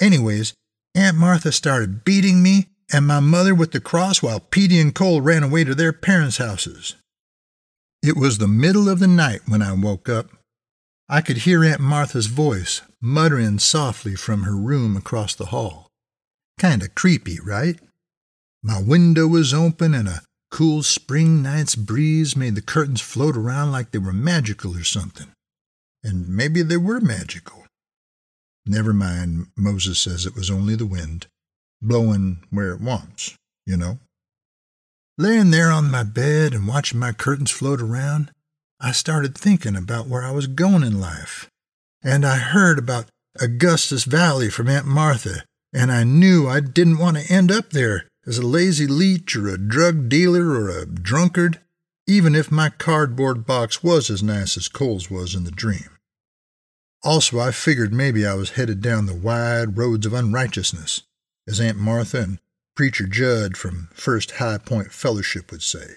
Anyways, 0.00 0.54
Aunt 0.94 1.16
Martha 1.16 1.52
started 1.52 2.04
beating 2.04 2.42
me 2.42 2.68
and 2.92 3.06
my 3.06 3.20
mother 3.20 3.54
with 3.54 3.72
the 3.72 3.80
cross 3.80 4.22
while 4.22 4.40
Petey 4.40 4.78
and 4.80 4.94
Cole 4.94 5.20
ran 5.20 5.42
away 5.42 5.64
to 5.64 5.74
their 5.74 5.92
parents' 5.92 6.38
houses. 6.38 6.94
It 8.02 8.16
was 8.16 8.38
the 8.38 8.48
middle 8.48 8.88
of 8.88 8.98
the 8.98 9.08
night 9.08 9.40
when 9.46 9.62
I 9.62 9.72
woke 9.72 10.08
up. 10.08 10.30
I 11.08 11.20
could 11.20 11.38
hear 11.38 11.64
Aunt 11.64 11.80
Martha's 11.80 12.26
voice 12.26 12.82
muttering 13.00 13.58
softly 13.58 14.14
from 14.14 14.42
her 14.42 14.56
room 14.56 14.96
across 14.96 15.34
the 15.34 15.46
hall. 15.46 15.88
Kinda 16.58 16.88
creepy, 16.88 17.38
right? 17.40 17.78
My 18.62 18.80
window 18.80 19.26
was 19.26 19.54
open 19.54 19.94
and 19.94 20.08
a 20.08 20.22
cool 20.50 20.82
spring 20.82 21.42
night's 21.42 21.74
breeze 21.74 22.36
made 22.36 22.54
the 22.54 22.62
curtains 22.62 23.00
float 23.00 23.36
around 23.36 23.72
like 23.72 23.90
they 23.90 23.98
were 23.98 24.12
magical 24.12 24.76
or 24.76 24.84
something. 24.84 25.32
And 26.06 26.28
maybe 26.28 26.62
they 26.62 26.76
were 26.76 27.00
magical. 27.00 27.64
Never 28.64 28.92
mind, 28.92 29.48
Moses 29.56 29.98
says 29.98 30.24
it 30.24 30.34
was 30.34 30.50
only 30.50 30.76
the 30.76 30.86
wind, 30.86 31.26
blowing 31.82 32.38
where 32.50 32.72
it 32.72 32.80
wants, 32.80 33.34
you 33.66 33.76
know. 33.76 33.98
Laying 35.18 35.50
there 35.50 35.70
on 35.70 35.90
my 35.90 36.02
bed 36.02 36.54
and 36.54 36.68
watching 36.68 36.98
my 36.98 37.12
curtains 37.12 37.50
float 37.50 37.80
around, 37.80 38.30
I 38.80 38.92
started 38.92 39.36
thinking 39.36 39.76
about 39.76 40.06
where 40.06 40.22
I 40.22 40.30
was 40.30 40.46
going 40.46 40.82
in 40.82 41.00
life. 41.00 41.48
And 42.02 42.24
I 42.24 42.36
heard 42.36 42.78
about 42.78 43.06
Augustus 43.40 44.04
Valley 44.04 44.50
from 44.50 44.68
Aunt 44.68 44.86
Martha 44.86 45.42
and 45.72 45.92
I 45.92 46.04
knew 46.04 46.48
I 46.48 46.60
didn't 46.60 46.98
want 46.98 47.18
to 47.18 47.32
end 47.32 47.52
up 47.52 47.70
there 47.70 48.08
as 48.26 48.38
a 48.38 48.46
lazy 48.46 48.86
leech 48.86 49.36
or 49.36 49.48
a 49.48 49.58
drug 49.58 50.08
dealer 50.08 50.48
or 50.48 50.70
a 50.70 50.86
drunkard, 50.86 51.60
even 52.06 52.34
if 52.34 52.50
my 52.50 52.70
cardboard 52.70 53.46
box 53.46 53.82
was 53.82 54.08
as 54.08 54.22
nice 54.22 54.56
as 54.56 54.68
Cole's 54.68 55.10
was 55.10 55.34
in 55.34 55.44
the 55.44 55.50
dream. 55.50 55.90
Also, 57.06 57.38
I 57.38 57.52
figured 57.52 57.92
maybe 57.94 58.26
I 58.26 58.34
was 58.34 58.50
headed 58.50 58.82
down 58.82 59.06
the 59.06 59.14
wide 59.14 59.78
roads 59.78 60.04
of 60.04 60.12
unrighteousness, 60.12 61.02
as 61.48 61.60
Aunt 61.60 61.78
Martha 61.78 62.20
and 62.20 62.38
Preacher 62.74 63.06
Judd 63.06 63.56
from 63.56 63.88
First 63.94 64.32
High 64.32 64.58
Point 64.58 64.92
Fellowship 64.92 65.50
would 65.50 65.62
say. 65.62 65.96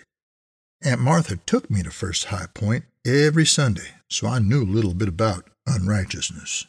Aunt 0.83 1.01
Martha 1.01 1.37
took 1.45 1.69
me 1.69 1.83
to 1.83 1.91
First 1.91 2.25
High 2.25 2.47
Point 2.53 2.85
every 3.05 3.45
Sunday, 3.45 3.95
so 4.09 4.27
I 4.27 4.39
knew 4.39 4.63
a 4.63 4.63
little 4.63 4.93
bit 4.93 5.09
about 5.09 5.49
unrighteousness. 5.67 6.67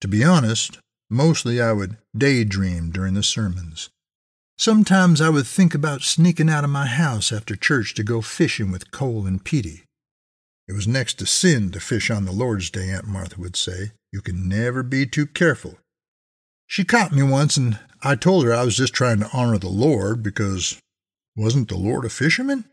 To 0.00 0.08
be 0.08 0.24
honest, 0.24 0.78
Mostly 1.12 1.60
I 1.60 1.72
would 1.72 1.98
daydream 2.16 2.90
during 2.90 3.12
the 3.12 3.22
sermons. 3.22 3.90
Sometimes 4.56 5.20
I 5.20 5.28
would 5.28 5.46
think 5.46 5.74
about 5.74 6.00
sneaking 6.00 6.48
out 6.48 6.64
of 6.64 6.70
my 6.70 6.86
house 6.86 7.30
after 7.30 7.54
church 7.54 7.92
to 7.96 8.02
go 8.02 8.22
fishing 8.22 8.70
with 8.72 8.90
Cole 8.92 9.26
and 9.26 9.44
Petey. 9.44 9.82
It 10.68 10.74
was 10.74 10.86
next 10.86 11.14
to 11.18 11.26
sin 11.26 11.70
to 11.72 11.80
fish 11.80 12.10
on 12.10 12.24
the 12.24 12.32
Lord's 12.32 12.70
Day, 12.70 12.90
Aunt 12.90 13.06
Martha 13.06 13.40
would 13.40 13.56
say. 13.56 13.92
You 14.12 14.20
can 14.20 14.48
never 14.48 14.82
be 14.82 15.06
too 15.06 15.26
careful. 15.26 15.78
She 16.66 16.84
caught 16.84 17.12
me 17.12 17.22
once, 17.22 17.56
and 17.56 17.78
I 18.02 18.14
told 18.14 18.44
her 18.44 18.54
I 18.54 18.64
was 18.64 18.76
just 18.76 18.94
trying 18.94 19.20
to 19.20 19.30
honor 19.32 19.58
the 19.58 19.68
Lord 19.68 20.22
because 20.22 20.80
wasn't 21.36 21.68
the 21.68 21.76
Lord 21.76 22.04
a 22.04 22.08
fisherman? 22.08 22.66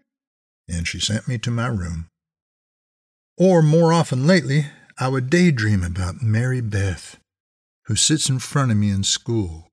And 0.68 0.88
she 0.88 1.00
sent 1.00 1.28
me 1.28 1.38
to 1.40 1.52
my 1.52 1.68
room. 1.68 2.08
Or 3.38 3.62
more 3.62 3.94
often 3.94 4.28
lately, 4.28 4.68
I 4.98 5.08
would 5.08 5.30
daydream 5.30 5.84
about 5.84 6.22
Mary 6.22 6.62
Beth, 6.62 7.18
who 7.86 7.96
sits 7.96 8.30
in 8.30 8.40
front 8.40 8.72
of 8.72 8.78
me 8.78 8.92
in 8.92 9.04
school. 9.04 9.68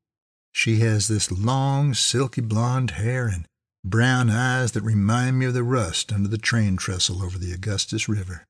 She 0.53 0.79
has 0.81 1.09
this 1.09 1.31
long, 1.31 1.95
silky 1.95 2.41
blonde 2.41 2.93
hair 2.93 3.27
and 3.27 3.45
brown 3.91 4.31
eyes 4.31 4.73
that 4.73 4.83
remind 4.83 5.39
me 5.39 5.47
of 5.47 5.55
the 5.55 5.63
rust 5.63 6.13
under 6.13 6.29
the 6.29 6.39
train 6.39 6.77
trestle 6.77 7.23
over 7.23 7.39
the 7.39 7.53
Augustus 7.53 8.09
River. 8.09 8.45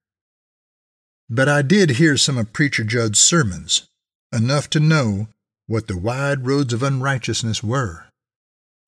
But 1.28 1.49
I 1.49 1.62
did 1.62 1.91
hear 1.91 2.16
some 2.16 2.39
of 2.39 2.53
Preacher 2.53 2.84
Judd's 2.84 3.18
sermons, 3.18 3.87
enough 4.32 4.70
to 4.70 4.80
know 4.80 5.28
what 5.66 5.89
the 5.89 5.99
wide 5.99 6.47
roads 6.47 6.72
of 6.72 6.82
unrighteousness 6.82 7.62
were. 7.62 8.07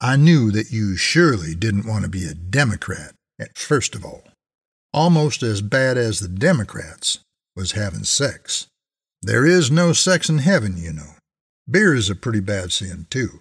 I 0.01 0.17
knew 0.17 0.53
that 0.53 0.71
you 0.71 0.97
surely 0.97 1.55
didn't 1.55 1.87
want 1.87 2.05
to 2.05 2.11
be 2.11 2.25
a 2.25 2.35
Democrat, 2.35 3.15
at 3.41 3.59
first 3.59 3.95
of 3.95 4.05
all. 4.05 4.23
Almost 4.95 5.43
as 5.43 5.61
bad 5.61 5.99
as 5.99 6.21
the 6.21 6.29
Democrats 6.29 7.19
was 7.57 7.73
having 7.73 8.05
sex. 8.05 8.69
There 9.23 9.45
is 9.45 9.71
no 9.71 9.93
sex 9.93 10.29
in 10.29 10.39
heaven, 10.39 10.77
you 10.77 10.93
know. 10.93 11.17
Beer 11.69 11.95
is 11.95 12.09
a 12.09 12.15
pretty 12.15 12.41
bad 12.41 12.73
sin, 12.73 13.07
too. 13.11 13.41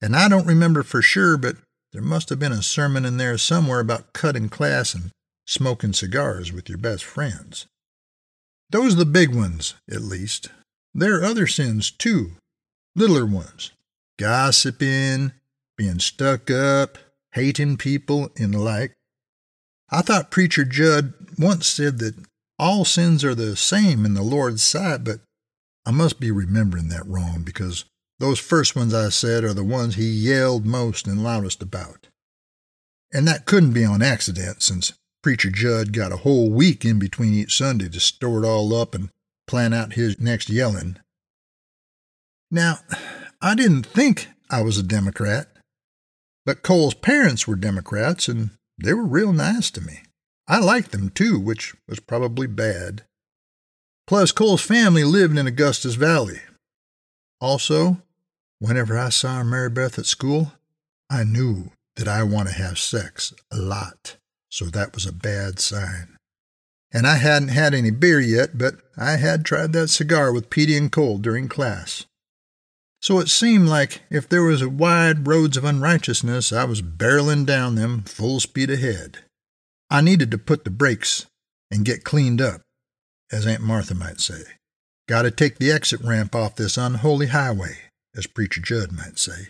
And 0.00 0.16
I 0.16 0.28
don't 0.28 0.46
remember 0.46 0.82
for 0.82 1.02
sure, 1.02 1.36
but 1.36 1.56
there 1.94 2.02
must 2.02 2.28
have 2.28 2.40
been 2.40 2.52
a 2.52 2.60
sermon 2.60 3.04
in 3.04 3.18
there 3.18 3.38
somewhere 3.38 3.78
about 3.78 4.12
cutting 4.12 4.48
class 4.48 4.94
and 4.94 5.12
smoking 5.46 5.92
cigars 5.92 6.52
with 6.52 6.68
your 6.68 6.76
best 6.76 7.04
friends. 7.04 7.66
Those 8.68 8.94
are 8.94 8.98
the 8.98 9.04
big 9.06 9.32
ones, 9.32 9.74
at 9.88 10.02
least. 10.02 10.48
There 10.92 11.20
are 11.20 11.24
other 11.24 11.46
sins, 11.46 11.92
too, 11.92 12.32
littler 12.96 13.24
ones 13.24 13.70
gossiping, 14.18 15.32
being 15.76 15.98
stuck 16.00 16.50
up, 16.50 16.98
hating 17.32 17.76
people, 17.76 18.30
and 18.36 18.54
the 18.54 18.58
like. 18.58 18.92
I 19.90 20.02
thought 20.02 20.30
Preacher 20.30 20.64
Judd 20.64 21.14
once 21.38 21.66
said 21.66 21.98
that 21.98 22.14
all 22.58 22.84
sins 22.84 23.24
are 23.24 23.34
the 23.34 23.56
same 23.56 24.04
in 24.04 24.14
the 24.14 24.22
Lord's 24.22 24.62
sight, 24.62 25.04
but 25.04 25.20
I 25.86 25.92
must 25.92 26.18
be 26.18 26.30
remembering 26.30 26.88
that 26.88 27.06
wrong 27.06 27.42
because 27.44 27.84
those 28.18 28.38
first 28.38 28.76
ones 28.76 28.94
I 28.94 29.08
said 29.08 29.44
are 29.44 29.54
the 29.54 29.64
ones 29.64 29.94
he 29.94 30.04
yelled 30.04 30.64
most 30.64 31.06
and 31.06 31.22
loudest 31.22 31.62
about. 31.62 32.08
And 33.12 33.26
that 33.28 33.46
couldn't 33.46 33.72
be 33.72 33.84
on 33.84 34.02
accident, 34.02 34.62
since 34.62 34.92
Preacher 35.22 35.50
Judd 35.50 35.92
got 35.92 36.12
a 36.12 36.18
whole 36.18 36.50
week 36.50 36.84
in 36.84 36.98
between 36.98 37.32
each 37.32 37.56
Sunday 37.56 37.88
to 37.88 38.00
store 38.00 38.42
it 38.42 38.46
all 38.46 38.74
up 38.74 38.94
and 38.94 39.08
plan 39.46 39.72
out 39.72 39.94
his 39.94 40.20
next 40.20 40.48
yelling. 40.48 40.96
Now, 42.50 42.78
I 43.40 43.54
didn't 43.54 43.86
think 43.86 44.28
I 44.50 44.62
was 44.62 44.78
a 44.78 44.82
Democrat, 44.82 45.48
but 46.46 46.62
Cole's 46.62 46.94
parents 46.94 47.46
were 47.46 47.56
Democrats, 47.56 48.28
and 48.28 48.50
they 48.78 48.92
were 48.92 49.04
real 49.04 49.32
nice 49.32 49.70
to 49.72 49.80
me. 49.80 50.02
I 50.46 50.58
liked 50.58 50.92
them 50.92 51.10
too, 51.10 51.40
which 51.40 51.74
was 51.88 52.00
probably 52.00 52.46
bad. 52.46 53.02
Plus, 54.06 54.32
Cole's 54.32 54.62
family 54.62 55.04
lived 55.04 55.38
in 55.38 55.46
Augustus 55.46 55.94
Valley. 55.94 56.40
Also, 57.44 57.98
whenever 58.58 58.96
I 58.96 59.10
saw 59.10 59.42
Mary 59.42 59.68
Beth 59.68 59.98
at 59.98 60.06
school, 60.06 60.54
I 61.10 61.24
knew 61.24 61.72
that 61.96 62.08
I 62.08 62.22
want 62.22 62.48
to 62.48 62.54
have 62.54 62.78
sex 62.78 63.34
a 63.52 63.58
lot, 63.58 64.16
so 64.48 64.64
that 64.64 64.94
was 64.94 65.04
a 65.04 65.12
bad 65.12 65.60
sign. 65.60 66.16
And 66.90 67.06
I 67.06 67.16
hadn't 67.16 67.48
had 67.48 67.74
any 67.74 67.90
beer 67.90 68.18
yet, 68.18 68.56
but 68.56 68.76
I 68.96 69.16
had 69.16 69.44
tried 69.44 69.74
that 69.74 69.88
cigar 69.88 70.32
with 70.32 70.48
Petey 70.48 70.74
and 70.74 70.90
Cole 70.90 71.18
during 71.18 71.50
class. 71.50 72.06
So 73.02 73.18
it 73.18 73.28
seemed 73.28 73.68
like 73.68 74.00
if 74.08 74.26
there 74.26 74.44
was 74.44 74.66
wide 74.66 75.26
roads 75.26 75.58
of 75.58 75.64
unrighteousness, 75.64 76.50
I 76.50 76.64
was 76.64 76.80
barreling 76.80 77.44
down 77.44 77.74
them 77.74 78.04
full 78.04 78.40
speed 78.40 78.70
ahead. 78.70 79.18
I 79.90 80.00
needed 80.00 80.30
to 80.30 80.38
put 80.38 80.64
the 80.64 80.70
brakes 80.70 81.26
and 81.70 81.84
get 81.84 82.04
cleaned 82.04 82.40
up 82.40 82.62
as 83.30 83.46
Aunt 83.46 83.60
Martha 83.60 83.94
might 83.94 84.20
say. 84.20 84.44
Got 85.06 85.22
to 85.22 85.30
take 85.30 85.58
the 85.58 85.70
exit 85.70 86.00
ramp 86.00 86.34
off 86.34 86.56
this 86.56 86.78
unholy 86.78 87.26
highway, 87.26 87.76
as 88.16 88.26
Preacher 88.26 88.62
Judd 88.62 88.90
might 88.90 89.18
say. 89.18 89.48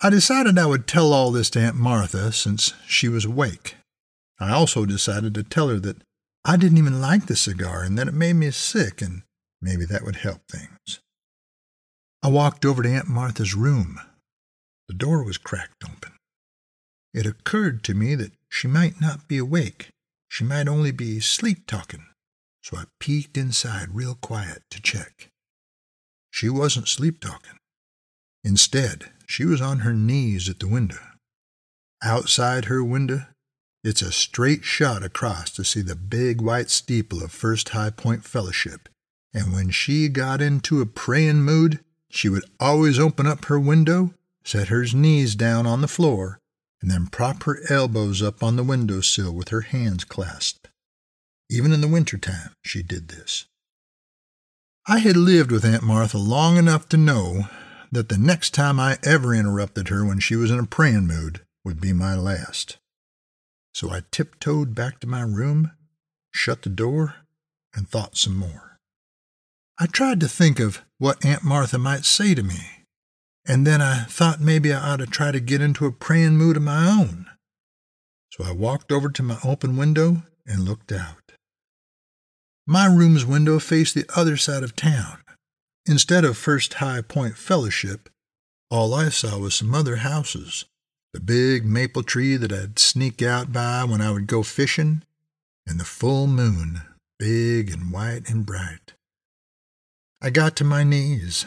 I 0.00 0.10
decided 0.10 0.58
I 0.58 0.66
would 0.66 0.86
tell 0.88 1.12
all 1.12 1.30
this 1.30 1.50
to 1.50 1.60
Aunt 1.60 1.76
Martha 1.76 2.32
since 2.32 2.72
she 2.86 3.08
was 3.08 3.24
awake. 3.24 3.76
I 4.40 4.50
also 4.50 4.86
decided 4.86 5.34
to 5.34 5.44
tell 5.44 5.68
her 5.68 5.78
that 5.80 5.98
I 6.44 6.56
didn't 6.56 6.78
even 6.78 7.00
like 7.00 7.26
the 7.26 7.36
cigar 7.36 7.82
and 7.82 7.96
that 7.98 8.08
it 8.08 8.14
made 8.14 8.34
me 8.34 8.50
sick, 8.50 9.00
and 9.02 9.22
maybe 9.60 9.84
that 9.84 10.04
would 10.04 10.16
help 10.16 10.40
things. 10.50 11.00
I 12.22 12.28
walked 12.28 12.64
over 12.64 12.82
to 12.82 12.88
Aunt 12.88 13.08
Martha's 13.08 13.54
room. 13.54 14.00
The 14.88 14.94
door 14.94 15.22
was 15.22 15.38
cracked 15.38 15.84
open. 15.84 16.12
It 17.14 17.26
occurred 17.26 17.84
to 17.84 17.94
me 17.94 18.16
that 18.16 18.32
she 18.48 18.66
might 18.66 19.00
not 19.00 19.28
be 19.28 19.38
awake. 19.38 19.90
She 20.28 20.42
might 20.42 20.66
only 20.66 20.90
be 20.90 21.20
sleep 21.20 21.66
talking 21.66 22.07
so 22.68 22.76
I 22.76 22.84
peeked 22.98 23.38
inside 23.38 23.94
real 23.94 24.14
quiet 24.14 24.62
to 24.70 24.82
check. 24.82 25.30
She 26.30 26.50
wasn't 26.50 26.86
sleep 26.86 27.18
talking. 27.18 27.56
Instead, 28.44 29.10
she 29.26 29.46
was 29.46 29.62
on 29.62 29.80
her 29.80 29.94
knees 29.94 30.50
at 30.50 30.60
the 30.60 30.68
window. 30.68 30.98
Outside 32.02 32.66
her 32.66 32.84
window, 32.84 33.22
it's 33.82 34.02
a 34.02 34.12
straight 34.12 34.64
shot 34.64 35.02
across 35.02 35.50
to 35.52 35.64
see 35.64 35.80
the 35.80 35.96
big 35.96 36.42
white 36.42 36.68
steeple 36.68 37.22
of 37.22 37.32
First 37.32 37.70
High 37.70 37.90
Point 37.90 38.24
Fellowship, 38.24 38.90
and 39.32 39.54
when 39.54 39.70
she 39.70 40.10
got 40.10 40.42
into 40.42 40.82
a 40.82 40.86
praying 40.86 41.42
mood, 41.42 41.80
she 42.10 42.28
would 42.28 42.44
always 42.60 42.98
open 42.98 43.26
up 43.26 43.46
her 43.46 43.58
window, 43.58 44.12
set 44.44 44.68
her 44.68 44.84
knees 44.92 45.34
down 45.34 45.66
on 45.66 45.80
the 45.80 45.88
floor, 45.88 46.38
and 46.82 46.90
then 46.90 47.06
prop 47.06 47.44
her 47.44 47.60
elbows 47.70 48.22
up 48.22 48.42
on 48.42 48.56
the 48.56 48.62
window 48.62 49.00
sill 49.00 49.32
with 49.32 49.48
her 49.48 49.62
hands 49.62 50.04
clasped. 50.04 50.57
Even 51.50 51.72
in 51.72 51.80
the 51.80 51.88
winter 51.88 52.18
time, 52.18 52.52
she 52.62 52.82
did 52.82 53.08
this. 53.08 53.46
I 54.86 54.98
had 54.98 55.16
lived 55.16 55.50
with 55.50 55.64
Aunt 55.64 55.82
Martha 55.82 56.18
long 56.18 56.56
enough 56.56 56.88
to 56.90 56.96
know 56.96 57.48
that 57.90 58.08
the 58.08 58.18
next 58.18 58.50
time 58.50 58.78
I 58.78 58.98
ever 59.02 59.34
interrupted 59.34 59.88
her 59.88 60.04
when 60.04 60.20
she 60.20 60.36
was 60.36 60.50
in 60.50 60.58
a 60.58 60.66
praying 60.66 61.06
mood 61.06 61.40
would 61.64 61.80
be 61.80 61.92
my 61.92 62.14
last. 62.14 62.78
So 63.74 63.90
I 63.90 64.02
tiptoed 64.10 64.74
back 64.74 65.00
to 65.00 65.06
my 65.06 65.22
room, 65.22 65.72
shut 66.32 66.62
the 66.62 66.70
door, 66.70 67.16
and 67.74 67.88
thought 67.88 68.16
some 68.16 68.36
more. 68.36 68.78
I 69.78 69.86
tried 69.86 70.20
to 70.20 70.28
think 70.28 70.58
of 70.58 70.82
what 70.98 71.24
Aunt 71.24 71.44
Martha 71.44 71.78
might 71.78 72.04
say 72.04 72.34
to 72.34 72.42
me, 72.42 72.84
and 73.46 73.66
then 73.66 73.80
I 73.80 74.04
thought 74.04 74.40
maybe 74.40 74.72
I 74.72 74.92
ought 74.92 74.96
to 74.96 75.06
try 75.06 75.32
to 75.32 75.40
get 75.40 75.62
into 75.62 75.86
a 75.86 75.92
praying 75.92 76.36
mood 76.36 76.56
of 76.56 76.62
my 76.62 76.88
own. 76.88 77.26
So 78.32 78.44
I 78.44 78.52
walked 78.52 78.92
over 78.92 79.08
to 79.08 79.22
my 79.22 79.38
open 79.44 79.76
window 79.76 80.22
and 80.46 80.60
looked 80.60 80.92
out. 80.92 81.27
My 82.70 82.84
room's 82.84 83.24
window 83.24 83.58
faced 83.58 83.94
the 83.94 84.04
other 84.14 84.36
side 84.36 84.62
of 84.62 84.76
town. 84.76 85.22
Instead 85.86 86.22
of 86.26 86.36
First 86.36 86.74
High 86.74 87.00
Point 87.00 87.38
Fellowship, 87.38 88.10
all 88.70 88.92
I 88.92 89.08
saw 89.08 89.38
was 89.38 89.54
some 89.54 89.74
other 89.74 89.96
houses. 89.96 90.66
The 91.14 91.20
big 91.20 91.64
maple 91.64 92.02
tree 92.02 92.36
that 92.36 92.52
I'd 92.52 92.78
sneak 92.78 93.22
out 93.22 93.54
by 93.54 93.84
when 93.84 94.02
I 94.02 94.10
would 94.10 94.26
go 94.26 94.42
fishing, 94.42 95.02
and 95.66 95.80
the 95.80 95.86
full 95.86 96.26
moon, 96.26 96.82
big 97.18 97.70
and 97.70 97.90
white 97.90 98.28
and 98.28 98.44
bright. 98.44 98.92
I 100.20 100.28
got 100.28 100.54
to 100.56 100.64
my 100.64 100.84
knees. 100.84 101.46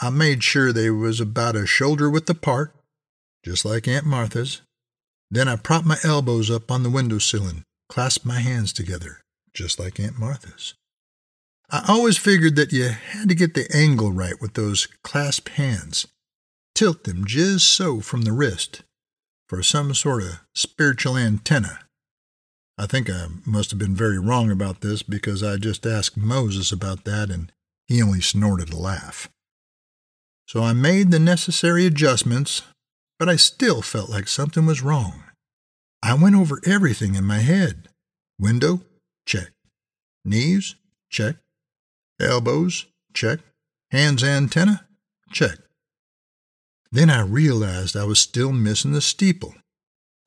I 0.00 0.10
made 0.10 0.44
sure 0.44 0.72
they 0.72 0.90
was 0.90 1.18
about 1.20 1.56
a 1.56 1.66
shoulder 1.66 2.08
width 2.08 2.30
apart, 2.30 2.72
just 3.44 3.64
like 3.64 3.88
Aunt 3.88 4.06
Martha's. 4.06 4.60
Then 5.28 5.48
I 5.48 5.56
propped 5.56 5.86
my 5.86 5.98
elbows 6.04 6.52
up 6.52 6.70
on 6.70 6.84
the 6.84 6.90
window 6.90 7.18
sill 7.18 7.48
and 7.48 7.64
clasped 7.88 8.24
my 8.24 8.38
hands 8.38 8.72
together 8.72 9.22
just 9.54 9.78
like 9.78 10.00
Aunt 10.00 10.18
Martha's. 10.18 10.74
I 11.70 11.84
always 11.88 12.18
figured 12.18 12.56
that 12.56 12.72
you 12.72 12.88
had 12.88 13.28
to 13.28 13.34
get 13.34 13.54
the 13.54 13.66
angle 13.74 14.12
right 14.12 14.40
with 14.40 14.54
those 14.54 14.86
clasped 15.02 15.50
hands. 15.50 16.06
Tilt 16.74 17.04
them 17.04 17.24
just 17.24 17.68
so 17.68 18.00
from 18.00 18.22
the 18.22 18.32
wrist 18.32 18.82
for 19.48 19.62
some 19.62 19.94
sort 19.94 20.22
of 20.22 20.40
spiritual 20.54 21.16
antenna. 21.16 21.80
I 22.78 22.86
think 22.86 23.10
I 23.10 23.26
must 23.44 23.70
have 23.70 23.78
been 23.78 23.94
very 23.94 24.18
wrong 24.18 24.50
about 24.50 24.80
this 24.80 25.02
because 25.02 25.42
I 25.42 25.56
just 25.56 25.86
asked 25.86 26.16
Moses 26.16 26.72
about 26.72 27.04
that 27.04 27.30
and 27.30 27.52
he 27.86 28.02
only 28.02 28.20
snorted 28.20 28.72
a 28.72 28.76
laugh. 28.76 29.28
So 30.46 30.62
I 30.62 30.72
made 30.72 31.10
the 31.10 31.18
necessary 31.18 31.86
adjustments, 31.86 32.62
but 33.18 33.28
I 33.28 33.36
still 33.36 33.82
felt 33.82 34.10
like 34.10 34.28
something 34.28 34.66
was 34.66 34.82
wrong. 34.82 35.22
I 36.02 36.14
went 36.14 36.34
over 36.34 36.60
everything 36.66 37.14
in 37.14 37.24
my 37.24 37.38
head 37.38 37.88
window, 38.38 38.80
Check. 39.26 39.52
Knees? 40.24 40.76
Check. 41.10 41.36
Elbows? 42.20 42.86
Check. 43.14 43.40
Hands 43.90 44.22
antenna? 44.22 44.86
Check. 45.30 45.58
Then 46.90 47.10
I 47.10 47.22
realized 47.22 47.96
I 47.96 48.04
was 48.04 48.18
still 48.18 48.52
missing 48.52 48.92
the 48.92 49.00
steeple. 49.00 49.54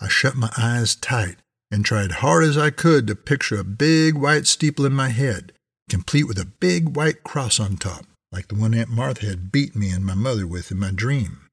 I 0.01 0.07
shut 0.07 0.35
my 0.35 0.51
eyes 0.57 0.95
tight 0.95 1.37
and 1.71 1.85
tried 1.85 2.11
hard 2.13 2.43
as 2.43 2.57
I 2.57 2.69
could 2.69 3.07
to 3.07 3.15
picture 3.15 3.59
a 3.59 3.63
big 3.63 4.15
white 4.15 4.47
steeple 4.47 4.85
in 4.85 4.93
my 4.93 5.09
head, 5.09 5.51
complete 5.89 6.23
with 6.23 6.39
a 6.39 6.45
big 6.45 6.95
white 6.95 7.23
cross 7.23 7.59
on 7.59 7.77
top, 7.77 8.05
like 8.31 8.47
the 8.47 8.55
one 8.55 8.73
Aunt 8.73 8.89
Martha 8.89 9.25
had 9.25 9.51
beaten 9.51 9.81
me 9.81 9.91
and 9.91 10.05
my 10.05 10.15
mother 10.15 10.47
with 10.47 10.71
in 10.71 10.79
my 10.79 10.91
dream. 10.91 11.47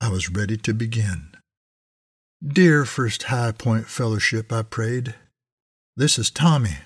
I 0.00 0.08
was 0.08 0.30
ready 0.30 0.56
to 0.58 0.74
begin. 0.74 1.28
Dear 2.46 2.84
First 2.84 3.24
High 3.24 3.52
Point 3.52 3.86
Fellowship, 3.88 4.52
I 4.52 4.62
prayed, 4.62 5.14
this 5.96 6.18
is 6.18 6.30
Tommy. 6.30 6.76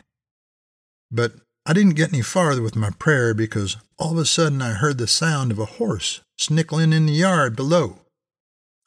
But 1.10 1.32
I 1.66 1.72
didn't 1.72 1.96
get 1.96 2.12
any 2.12 2.22
farther 2.22 2.62
with 2.62 2.76
my 2.76 2.90
prayer 2.90 3.34
because 3.34 3.76
all 3.98 4.12
of 4.12 4.18
a 4.18 4.24
sudden 4.24 4.62
I 4.62 4.70
heard 4.70 4.98
the 4.98 5.06
sound 5.06 5.50
of 5.50 5.58
a 5.58 5.64
horse 5.64 6.20
snickling 6.38 6.92
in 6.92 7.06
the 7.06 7.12
yard 7.12 7.56
below. 7.56 7.98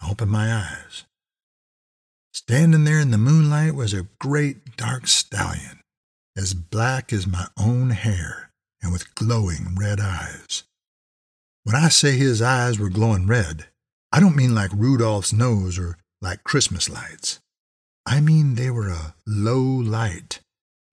I 0.01 0.11
opened 0.11 0.31
my 0.31 0.53
eyes. 0.53 1.03
Standing 2.33 2.85
there 2.85 2.99
in 2.99 3.11
the 3.11 3.17
moonlight 3.17 3.75
was 3.75 3.93
a 3.93 4.07
great 4.19 4.77
dark 4.77 5.05
stallion, 5.07 5.81
as 6.37 6.53
black 6.53 7.11
as 7.11 7.27
my 7.27 7.47
own 7.59 7.89
hair 7.89 8.51
and 8.81 8.91
with 8.91 9.13
glowing 9.15 9.75
red 9.77 9.99
eyes. 9.99 10.63
When 11.63 11.75
I 11.75 11.89
say 11.89 12.17
his 12.17 12.41
eyes 12.41 12.79
were 12.79 12.89
glowing 12.89 13.27
red, 13.27 13.67
I 14.11 14.19
don't 14.19 14.35
mean 14.35 14.55
like 14.55 14.71
Rudolph's 14.73 15.33
nose 15.33 15.77
or 15.77 15.97
like 16.21 16.43
Christmas 16.43 16.89
lights. 16.89 17.40
I 18.05 18.19
mean 18.19 18.55
they 18.55 18.69
were 18.69 18.89
a 18.89 19.15
low 19.25 19.61
light, 19.61 20.39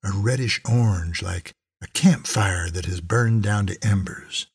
a 0.04 0.10
reddish 0.12 0.60
orange 0.68 1.22
like 1.22 1.52
a 1.82 1.86
campfire 1.88 2.70
that 2.70 2.86
has 2.86 3.00
burned 3.00 3.42
down 3.42 3.66
to 3.66 3.86
embers. 3.86 4.46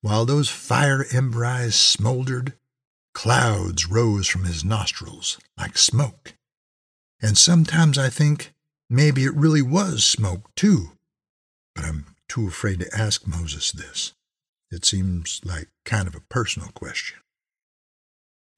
While 0.00 0.24
those 0.24 0.48
fire 0.48 1.04
ember 1.12 1.44
eyes 1.44 1.74
smoldered, 1.74 2.54
clouds 3.14 3.86
rose 3.86 4.26
from 4.26 4.44
his 4.44 4.64
nostrils 4.64 5.38
like 5.58 5.76
smoke. 5.76 6.34
And 7.20 7.36
sometimes 7.36 7.98
I 7.98 8.08
think 8.08 8.54
maybe 8.88 9.24
it 9.24 9.34
really 9.34 9.62
was 9.62 10.04
smoke, 10.04 10.54
too. 10.54 10.92
But 11.74 11.84
I'm 11.84 12.16
too 12.28 12.48
afraid 12.48 12.80
to 12.80 12.96
ask 12.96 13.26
Moses 13.26 13.72
this. 13.72 14.14
It 14.70 14.84
seems 14.84 15.40
like 15.44 15.68
kind 15.84 16.08
of 16.08 16.14
a 16.14 16.22
personal 16.30 16.70
question. 16.70 17.18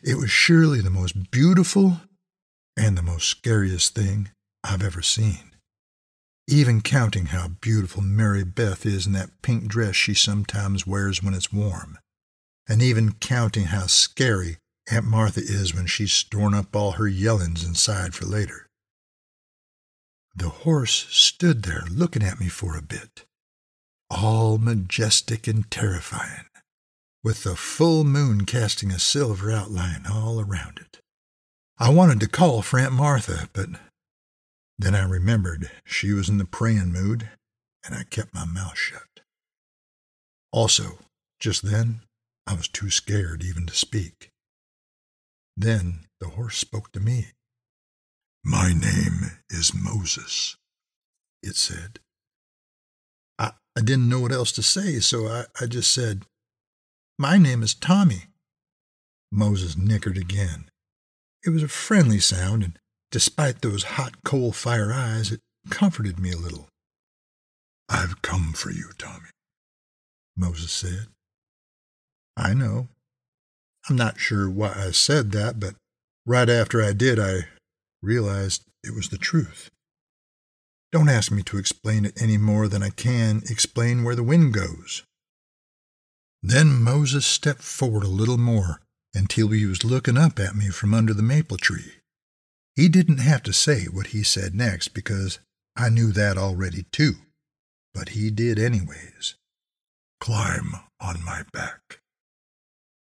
It 0.03 0.17
was 0.17 0.31
surely 0.31 0.81
the 0.81 0.91
most 0.91 1.31
beautiful 1.31 2.01
and 2.77 2.97
the 2.97 3.03
most 3.03 3.29
scariest 3.29 3.95
thing 3.95 4.31
I've 4.65 4.83
ever 4.83 5.03
seen. 5.03 5.53
Even 6.49 6.81
counting 6.81 7.27
how 7.27 7.49
beautiful 7.49 8.03
Mary 8.03 8.45
Beth 8.45 8.85
is 8.85 9.07
in 9.07 9.13
that 9.13 9.43
pink 9.43 9.69
dress 9.69 9.95
she 9.95 10.15
sometimes 10.15 10.87
wears 10.87 11.23
when 11.23 11.35
it's 11.35 11.53
warm. 11.53 11.99
And 12.69 12.83
even 12.83 13.13
counting 13.13 13.65
how 13.65 13.87
scary 13.87 14.59
Aunt 14.91 15.05
Martha 15.05 15.41
is 15.41 15.75
when 15.75 15.87
she's 15.87 16.13
storing 16.13 16.55
up 16.55 16.75
all 16.75 16.93
her 16.93 17.09
yellings 17.09 17.65
inside 17.65 18.15
for 18.15 18.27
later. 18.27 18.67
The 20.35 20.49
horse 20.49 21.07
stood 21.11 21.63
there 21.63 21.85
looking 21.91 22.23
at 22.23 22.41
me 22.41 22.49
for 22.49 22.77
a 22.77 22.83
bit 22.83 23.25
all 24.11 24.59
majestic 24.59 25.47
and 25.47 25.71
terrifying, 25.71 26.45
with 27.25 27.45
the 27.45 27.57
full 27.57 28.05
moon 28.05 28.45
casting 28.45 28.91
a 28.91 28.99
silver 28.99 29.51
outline 29.51 30.05
all 30.11 30.39
around 30.39 30.79
it. 30.79 31.02
I 31.79 31.91
wanted 31.91 32.21
to 32.21 32.29
call 32.29 32.63
for 32.63 32.79
Aunt 32.79 32.93
Martha, 32.93 33.49
but 33.53 33.71
then 34.79 34.95
I 34.95 35.05
remembered 35.05 35.71
she 35.85 36.13
was 36.13 36.29
in 36.29 36.39
the 36.39 36.45
praying 36.45 36.93
mood, 36.93 37.29
and 37.85 37.95
I 37.95 38.05
kept 38.05 38.35
my 38.35 38.45
mouth 38.45 38.79
shut. 38.79 39.21
Also, 40.53 40.99
just 41.41 41.63
then, 41.63 42.03
I 42.47 42.55
was 42.55 42.69
too 42.69 42.91
scared 42.91 43.43
even 43.43 43.67
to 43.67 43.75
speak. 43.75 44.31
Then 45.57 46.07
the 46.21 46.29
horse 46.29 46.59
spoke 46.59 46.93
to 46.93 47.01
me. 47.01 47.29
My 48.45 48.73
name 48.73 49.39
is 49.51 49.73
Moses, 49.75 50.57
it 51.43 51.57
said. 51.57 52.01
I 53.75 53.81
didn't 53.81 54.09
know 54.09 54.21
what 54.21 54.33
else 54.33 54.53
to 54.53 54.63
say, 54.63 55.01
so 55.01 55.27
I, 55.29 55.45
I 55.61 55.67
just 55.67 55.93
said, 55.93 56.27
My 57.19 57.39
name 57.39 57.63
is 57.63 57.75
Tommy. 57.75 58.25
Moses 59.31 59.79
nickered 59.79 60.19
again. 60.19 60.71
It 61.45 61.51
was 61.51 61.63
a 61.63 61.69
friendly 61.69 62.21
sound, 62.21 62.63
and 62.63 62.79
despite 63.11 63.63
those 63.63 63.83
hot 63.85 64.23
coal 64.23 64.53
fire 64.53 64.93
eyes, 64.93 65.33
it 65.33 65.41
comforted 65.71 66.19
me 66.19 66.33
a 66.33 66.37
little. 66.37 66.69
I've 67.89 68.23
come 68.23 68.53
for 68.53 68.71
you, 68.71 68.91
Tommy, 68.97 69.31
Moses 70.37 70.71
said. 70.71 71.09
I 72.37 72.55
know. 72.55 72.89
I'm 73.89 73.97
not 73.97 74.21
sure 74.21 74.49
why 74.49 74.73
I 74.77 74.93
said 74.93 75.33
that, 75.33 75.59
but 75.59 75.75
right 76.25 76.49
after 76.49 76.83
I 76.83 76.93
did, 76.93 77.19
I 77.19 77.49
realized 78.01 78.63
it 78.85 78.95
was 78.95 79.09
the 79.09 79.19
truth. 79.19 79.69
Don't 80.93 81.09
ask 81.09 81.33
me 81.33 81.43
to 81.45 81.59
explain 81.59 82.05
it 82.05 82.21
any 82.21 82.39
more 82.39 82.69
than 82.69 82.83
I 82.83 82.91
can 82.91 83.43
explain 83.51 84.05
where 84.05 84.15
the 84.15 84.23
wind 84.23 84.55
goes. 84.55 85.03
Then 86.43 86.83
Moses 86.83 87.27
stepped 87.27 87.63
forward 87.63 88.05
a 88.05 88.09
little 88.09 88.39
more 88.39 88.81
until 89.15 89.49
he 89.49 89.67
was 89.67 89.85
looking 89.85 90.17
up 90.17 90.39
at 90.39 90.57
me 90.57 90.69
from 90.69 90.95
under 90.95 91.13
the 91.15 91.23
maple 91.23 91.57
tree. 91.57 91.93
He 92.75 92.89
didn't 92.89 93.19
have 93.19 93.43
to 93.45 93.53
say 93.53 93.85
what 93.85 94.09
he 94.09 94.23
said 94.23 94.55
next 94.55 94.89
because 94.89 95.39
I 95.77 95.89
knew 95.89 96.13
that 96.13 96.39
already 96.39 96.85
too, 96.93 97.15
but 97.93 98.11
he 98.11 98.31
did 98.31 98.59
anyways. 98.59 99.35
Climb 100.21 100.73
on 101.01 101.25
my 101.25 101.45
back. 101.53 102.01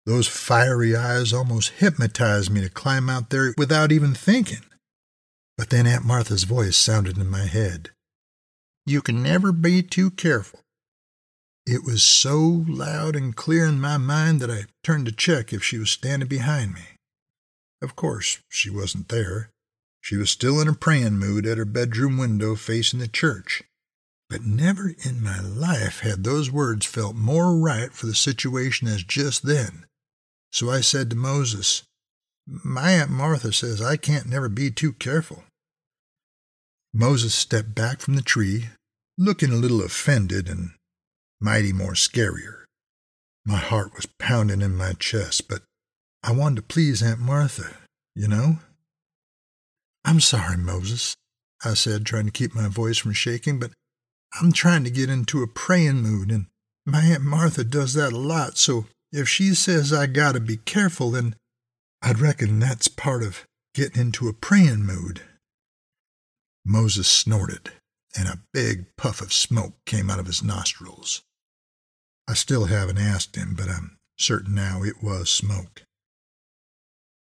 Those 0.05 0.27
fiery 0.27 0.95
eyes 0.95 1.33
almost 1.33 1.73
hypnotized 1.79 2.49
me 2.49 2.61
to 2.61 2.69
climb 2.69 3.09
out 3.09 3.29
there 3.29 3.53
without 3.57 3.91
even 3.91 4.13
thinking. 4.13 4.63
But 5.57 5.69
then 5.69 5.85
Aunt 5.85 6.05
Martha's 6.05 6.43
voice 6.43 6.77
sounded 6.77 7.17
in 7.17 7.29
my 7.29 7.45
head. 7.45 7.89
You 8.85 9.01
can 9.01 9.21
never 9.21 9.51
be 9.51 9.83
too 9.83 10.11
careful. 10.11 10.61
It 11.69 11.83
was 11.83 12.01
so 12.01 12.63
loud 12.65 13.17
and 13.17 13.35
clear 13.35 13.65
in 13.65 13.81
my 13.81 13.97
mind 13.97 14.39
that 14.39 14.49
I 14.49 14.67
turned 14.85 15.05
to 15.07 15.11
check 15.11 15.51
if 15.51 15.65
she 15.65 15.77
was 15.77 15.89
standing 15.89 16.29
behind 16.29 16.73
me. 16.73 16.95
Of 17.81 17.93
course, 17.93 18.39
she 18.47 18.69
wasn't 18.69 19.09
there. 19.09 19.49
She 19.99 20.15
was 20.15 20.29
still 20.29 20.61
in 20.61 20.69
a 20.69 20.73
praying 20.73 21.17
mood 21.17 21.45
at 21.45 21.57
her 21.57 21.65
bedroom 21.65 22.17
window 22.17 22.55
facing 22.55 22.99
the 22.99 23.07
church. 23.09 23.63
But 24.29 24.43
never 24.43 24.95
in 25.03 25.21
my 25.21 25.41
life 25.41 25.99
had 25.99 26.23
those 26.23 26.49
words 26.49 26.85
felt 26.85 27.17
more 27.17 27.57
right 27.57 27.91
for 27.91 28.05
the 28.05 28.15
situation 28.15 28.87
as 28.87 29.03
just 29.03 29.43
then. 29.43 29.85
So 30.53 30.69
I 30.69 30.79
said 30.79 31.09
to 31.09 31.17
Moses, 31.17 31.83
My 32.47 32.91
Aunt 32.91 33.11
Martha 33.11 33.51
says 33.51 33.81
I 33.81 33.97
can't 33.97 34.27
never 34.27 34.47
be 34.47 34.71
too 34.71 34.93
careful. 34.93 35.43
Moses 36.93 37.35
stepped 37.35 37.75
back 37.75 37.99
from 37.99 38.15
the 38.15 38.21
tree, 38.21 38.69
looking 39.17 39.51
a 39.51 39.57
little 39.57 39.83
offended 39.83 40.47
and 40.47 40.71
mighty 41.39 41.73
more 41.73 41.93
scarier. 41.93 42.63
My 43.45 43.57
heart 43.57 43.93
was 43.95 44.07
pounding 44.19 44.61
in 44.61 44.75
my 44.75 44.93
chest, 44.93 45.47
but 45.47 45.61
I 46.23 46.31
wanted 46.31 46.57
to 46.57 46.61
please 46.63 47.01
Aunt 47.01 47.19
Martha, 47.19 47.77
you 48.15 48.27
know? 48.27 48.59
I'm 50.03 50.19
sorry, 50.19 50.57
Moses, 50.57 51.15
I 51.63 51.73
said, 51.73 52.05
trying 52.05 52.25
to 52.25 52.31
keep 52.31 52.53
my 52.53 52.67
voice 52.67 52.97
from 52.97 53.13
shaking, 53.13 53.59
but 53.59 53.71
I'm 54.39 54.51
trying 54.51 54.83
to 54.83 54.89
get 54.89 55.09
into 55.09 55.43
a 55.43 55.47
praying 55.47 56.01
mood, 56.01 56.31
and 56.31 56.47
my 56.85 57.01
Aunt 57.01 57.23
Martha 57.23 57.63
does 57.63 57.93
that 57.93 58.13
a 58.13 58.17
lot, 58.17 58.57
so 58.57 58.85
if 59.11 59.29
she 59.29 59.53
says 59.53 59.93
I 59.93 60.07
gotta 60.07 60.39
be 60.39 60.57
careful, 60.57 61.11
then 61.11 61.35
I'd 62.01 62.19
reckon 62.19 62.59
that's 62.59 62.87
part 62.87 63.23
of 63.23 63.45
getting 63.73 64.01
into 64.01 64.27
a 64.27 64.33
praying 64.33 64.85
mood. 64.85 65.21
Moses 66.65 67.07
snorted, 67.07 67.71
and 68.17 68.27
a 68.27 68.41
big 68.53 68.85
puff 68.97 69.21
of 69.21 69.31
smoke 69.31 69.73
came 69.85 70.09
out 70.09 70.19
of 70.19 70.25
his 70.25 70.43
nostrils. 70.43 71.21
I 72.27 72.33
still 72.33 72.65
haven't 72.65 72.97
asked 72.97 73.35
him, 73.35 73.55
but 73.57 73.69
I'm 73.69 73.97
certain 74.17 74.53
now 74.53 74.83
it 74.83 75.01
was 75.01 75.29
smoke. 75.29 75.83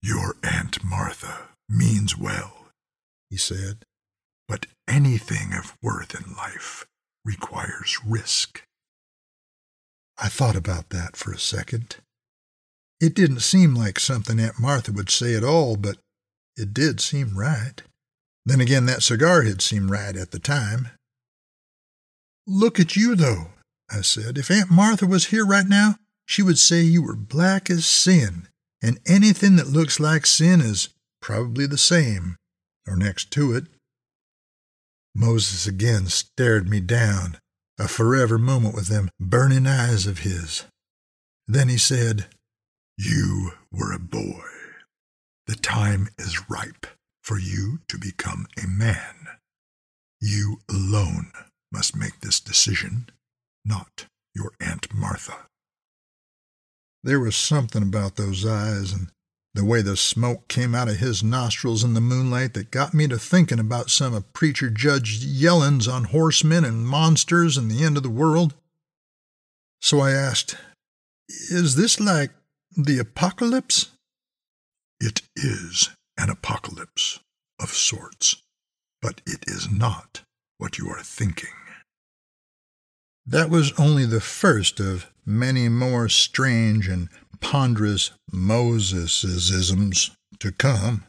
Your 0.01 0.35
Aunt 0.43 0.83
Martha 0.83 1.49
means 1.67 2.17
well, 2.17 2.65
he 3.29 3.37
said, 3.37 3.83
but 4.47 4.65
anything 4.87 5.53
of 5.53 5.77
worth 5.81 6.15
in 6.15 6.35
life 6.35 6.85
requires 7.23 7.97
risk. 8.05 8.63
I 10.17 10.27
thought 10.27 10.55
about 10.55 10.89
that 10.89 11.15
for 11.15 11.31
a 11.31 11.39
second. 11.39 11.97
It 12.99 13.13
didn't 13.13 13.41
seem 13.41 13.75
like 13.75 13.99
something 13.99 14.39
Aunt 14.39 14.59
Martha 14.59 14.91
would 14.91 15.09
say 15.09 15.35
at 15.35 15.43
all, 15.43 15.77
but 15.77 15.97
it 16.57 16.73
did 16.73 16.99
seem 16.99 17.37
right. 17.37 17.81
Then 18.45 18.59
again, 18.59 18.85
that 18.87 19.03
cigar 19.03 19.43
had 19.43 19.61
seemed 19.61 19.89
right 19.89 20.15
at 20.15 20.31
the 20.31 20.39
time. 20.39 20.89
Look 22.47 22.79
at 22.79 22.95
you, 22.95 23.15
though, 23.15 23.47
I 23.91 24.01
said. 24.01 24.37
If 24.37 24.51
Aunt 24.51 24.69
Martha 24.69 25.05
was 25.05 25.27
here 25.27 25.45
right 25.45 25.67
now, 25.67 25.95
she 26.25 26.43
would 26.43 26.59
say 26.59 26.81
you 26.81 27.01
were 27.01 27.15
black 27.15 27.69
as 27.69 27.85
sin, 27.85 28.47
and 28.81 28.99
anything 29.07 29.55
that 29.55 29.67
looks 29.67 29.99
like 29.99 30.25
sin 30.25 30.61
is 30.61 30.89
probably 31.21 31.65
the 31.65 31.77
same, 31.77 32.35
or 32.87 32.95
next 32.95 33.31
to 33.31 33.53
it. 33.53 33.65
Moses 35.15 35.65
again 35.67 36.05
stared 36.05 36.69
me 36.69 36.79
down, 36.79 37.37
a 37.79 37.87
forever 37.87 38.37
moment 38.37 38.75
with 38.75 38.87
them 38.87 39.09
burning 39.19 39.65
eyes 39.65 40.05
of 40.05 40.19
his. 40.19 40.65
Then 41.47 41.67
he 41.67 41.77
said, 41.77 42.27
You 42.97 43.53
were 43.71 43.91
a 43.91 43.99
boy. 43.99 44.43
The 45.47 45.55
time 45.55 46.09
is 46.19 46.49
ripe 46.49 46.85
for 47.23 47.39
you 47.39 47.79
to 47.87 47.97
become 47.97 48.45
a 48.61 48.67
man. 48.67 49.27
You 50.21 50.59
alone 50.69 51.31
must 51.71 51.95
make 51.95 52.19
this 52.19 52.39
decision, 52.39 53.09
not 53.65 54.05
your 54.35 54.51
Aunt 54.59 54.93
Martha. 54.93 55.45
There 57.03 57.19
was 57.19 57.35
something 57.35 57.81
about 57.81 58.15
those 58.15 58.45
eyes 58.45 58.91
and 58.91 59.09
the 59.53 59.65
way 59.65 59.81
the 59.81 59.97
smoke 59.97 60.47
came 60.47 60.75
out 60.75 60.87
of 60.87 60.97
his 60.97 61.23
nostrils 61.23 61.83
in 61.83 61.93
the 61.93 62.01
moonlight 62.01 62.53
that 62.53 62.71
got 62.71 62.93
me 62.93 63.07
to 63.07 63.17
thinking 63.17 63.59
about 63.59 63.89
some 63.89 64.13
of 64.13 64.31
Preacher 64.33 64.69
Judd's 64.69 65.25
Yellin's 65.25 65.87
on 65.87 66.05
horsemen 66.05 66.63
and 66.63 66.87
monsters 66.87 67.57
and 67.57 67.69
the 67.69 67.83
end 67.83 67.97
of 67.97 68.03
the 68.03 68.09
world. 68.09 68.53
So 69.81 69.99
I 69.99 70.11
asked, 70.11 70.55
Is 71.49 71.75
this 71.75 71.99
like 71.99 72.31
the 72.75 72.99
apocalypse? 72.99 73.89
It 74.99 75.21
is 75.35 75.89
an 76.17 76.29
apocalypse 76.29 77.19
of 77.59 77.69
sorts, 77.69 78.41
but 79.01 79.21
it 79.25 79.45
is 79.47 79.71
not 79.71 80.21
what 80.57 80.77
you 80.77 80.89
are 80.89 81.01
thinking. 81.01 81.58
That 83.25 83.49
was 83.49 83.73
only 83.77 84.05
the 84.05 84.21
first 84.21 84.79
of 84.79 85.11
many 85.25 85.69
more 85.69 86.09
strange 86.09 86.87
and 86.87 87.09
ponderous 87.39 88.11
Mosesisms 88.31 90.11
to 90.39 90.51
come. 90.51 91.03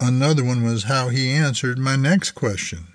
Another 0.00 0.44
one 0.44 0.62
was 0.62 0.84
how 0.84 1.08
he 1.08 1.30
answered 1.30 1.78
my 1.78 1.96
next 1.96 2.32
question. 2.32 2.94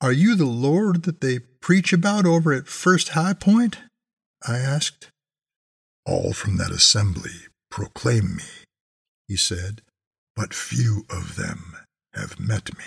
Are 0.00 0.12
you 0.12 0.34
the 0.34 0.46
Lord 0.46 1.02
that 1.04 1.20
they 1.20 1.38
preach 1.38 1.92
about 1.92 2.26
over 2.26 2.52
at 2.52 2.68
First 2.68 3.10
High 3.10 3.34
Point? 3.34 3.78
I 4.46 4.58
asked. 4.58 5.08
All 6.06 6.32
from 6.32 6.56
that 6.56 6.70
assembly 6.70 7.46
proclaim 7.70 8.36
me, 8.36 8.44
he 9.28 9.36
said, 9.36 9.82
but 10.34 10.54
few 10.54 11.04
of 11.10 11.36
them 11.36 11.76
have 12.14 12.40
met 12.40 12.76
me. 12.76 12.84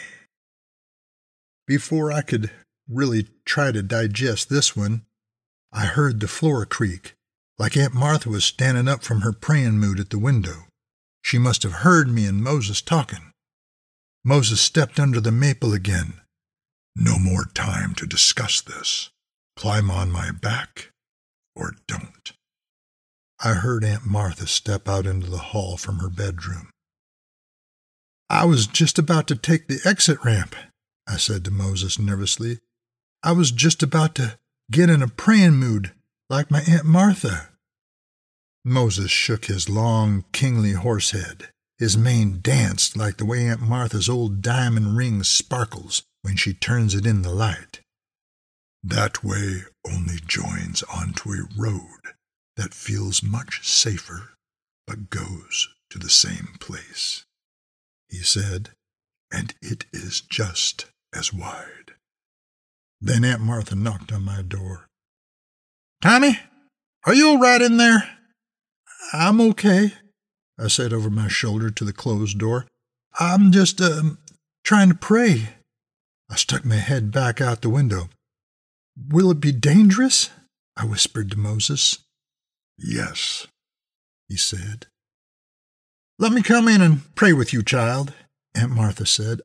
Before 1.68 2.12
I 2.12 2.22
could 2.22 2.52
really 2.90 3.28
try 3.46 3.72
to 3.72 3.82
digest 3.84 4.50
this 4.50 4.76
one, 4.76 5.06
I 5.72 5.86
heard 5.86 6.20
the 6.20 6.28
floor 6.28 6.66
creak, 6.66 7.14
like 7.58 7.78
Aunt 7.78 7.94
Martha 7.94 8.30
was 8.30 8.46
standing 8.46 8.88
up 8.88 9.04
from 9.04 9.22
her 9.22 9.34
praying 9.34 9.80
mood 9.80 10.00
at 10.00 10.10
the 10.10 10.20
window. 10.20 10.66
She 11.22 11.38
must 11.38 11.64
have 11.64 11.84
heard 11.84 12.10
me 12.10 12.26
and 12.26 12.44
Moses 12.44 12.82
talking. 12.82 13.32
Moses 14.24 14.62
stepped 14.62 15.00
under 15.00 15.20
the 15.20 15.32
maple 15.32 15.74
again. 15.74 16.22
No 16.96 17.18
more 17.18 17.46
time 17.54 17.96
to 17.96 18.06
discuss 18.06 18.62
this. 18.62 19.10
Climb 19.56 19.90
on 19.90 20.12
my 20.12 20.32
back 20.32 20.92
or 21.56 21.74
don't. 21.88 22.34
I 23.44 23.54
heard 23.54 23.84
Aunt 23.84 24.06
Martha 24.06 24.48
step 24.48 24.88
out 24.88 25.06
into 25.06 25.30
the 25.30 25.38
hall 25.38 25.78
from 25.78 26.00
her 26.00 26.10
bedroom. 26.10 26.70
I 28.30 28.46
was 28.46 28.68
just 28.68 28.98
about 28.98 29.28
to 29.28 29.36
take 29.36 29.68
the 29.68 29.82
exit 29.86 30.24
ramp, 30.24 30.56
I 31.08 31.18
said 31.18 31.44
to 31.46 31.52
Moses 31.52 32.00
nervously. 32.00 32.60
I 33.26 33.32
was 33.32 33.52
just 33.52 33.82
about 33.82 34.16
to 34.16 34.38
get 34.70 34.90
in 34.90 35.02
a 35.02 35.08
praying 35.08 35.54
mood 35.54 35.94
like 36.30 36.52
my 36.52 36.62
Aunt 36.70 36.84
Martha. 36.84 37.50
Moses 38.66 39.12
shook 39.12 39.46
his 39.46 39.70
long, 39.70 40.26
kingly 40.34 40.74
horse 40.74 41.12
head. 41.12 41.50
His 41.78 41.98
mane 41.98 42.40
danced 42.42 42.98
like 42.98 43.18
the 43.18 43.26
way 43.26 43.48
Aunt 43.48 43.62
Martha's 43.62 44.10
old 44.10 44.42
diamond 44.42 44.98
ring 44.98 45.24
sparkles 45.24 46.04
when 46.22 46.36
she 46.36 46.54
turns 46.54 46.96
it 46.96 47.06
in 47.06 47.22
the 47.22 47.34
light. 47.34 47.80
That 48.84 49.24
way 49.24 49.64
only 49.90 50.18
joins 50.26 50.84
onto 50.84 51.32
a 51.32 51.48
road 51.58 52.02
that 52.58 52.74
feels 52.74 53.24
much 53.24 53.68
safer 53.68 54.32
but 54.86 55.10
goes 55.10 55.70
to 55.90 55.98
the 55.98 56.10
same 56.10 56.56
place, 56.60 57.26
he 58.10 58.18
said, 58.18 58.72
and 59.32 59.54
it 59.62 59.86
is 59.94 60.20
just 60.22 60.88
as 61.14 61.34
wide. 61.34 61.83
Then 63.06 63.26
Aunt 63.26 63.42
Martha 63.42 63.76
knocked 63.76 64.14
on 64.14 64.24
my 64.24 64.42
door. 64.42 64.88
Tommy, 66.02 66.40
are 67.06 67.14
you 67.14 67.32
all 67.32 67.38
right 67.38 67.62
in 67.62 67.76
there? 67.76 68.10
I'm 69.12 69.42
okay, 69.42 69.92
I 70.58 70.70
said 70.70 70.94
over 70.94 71.10
my 71.10 71.28
shoulder 71.28 71.70
to 71.70 71.84
the 71.84 71.92
closed 71.92 72.40
door. 72.40 72.66
I'm 73.20 73.52
just, 73.52 73.82
uh, 73.82 74.02
trying 74.64 74.88
to 74.88 74.96
pray. 74.96 75.50
I 76.30 76.36
stuck 76.38 76.64
my 76.64 76.78
head 76.78 77.12
back 77.12 77.42
out 77.42 77.62
the 77.62 77.70
window. 77.70 78.08
Will 79.10 79.32
it 79.32 79.42
be 79.42 79.52
dangerous? 79.52 80.30
I 80.78 80.86
whispered 80.86 81.30
to 81.32 81.38
Moses. 81.38 82.00
Yes, 82.78 83.48
he 84.30 84.38
said. 84.38 84.88
Let 86.18 86.32
me 86.32 86.42
come 86.42 86.70
in 86.70 86.82
and 86.82 87.14
pray 87.16 87.34
with 87.34 87.52
you, 87.52 87.64
child, 87.64 88.14
Aunt 88.56 88.72
Martha 88.72 89.06
said. 89.06 89.42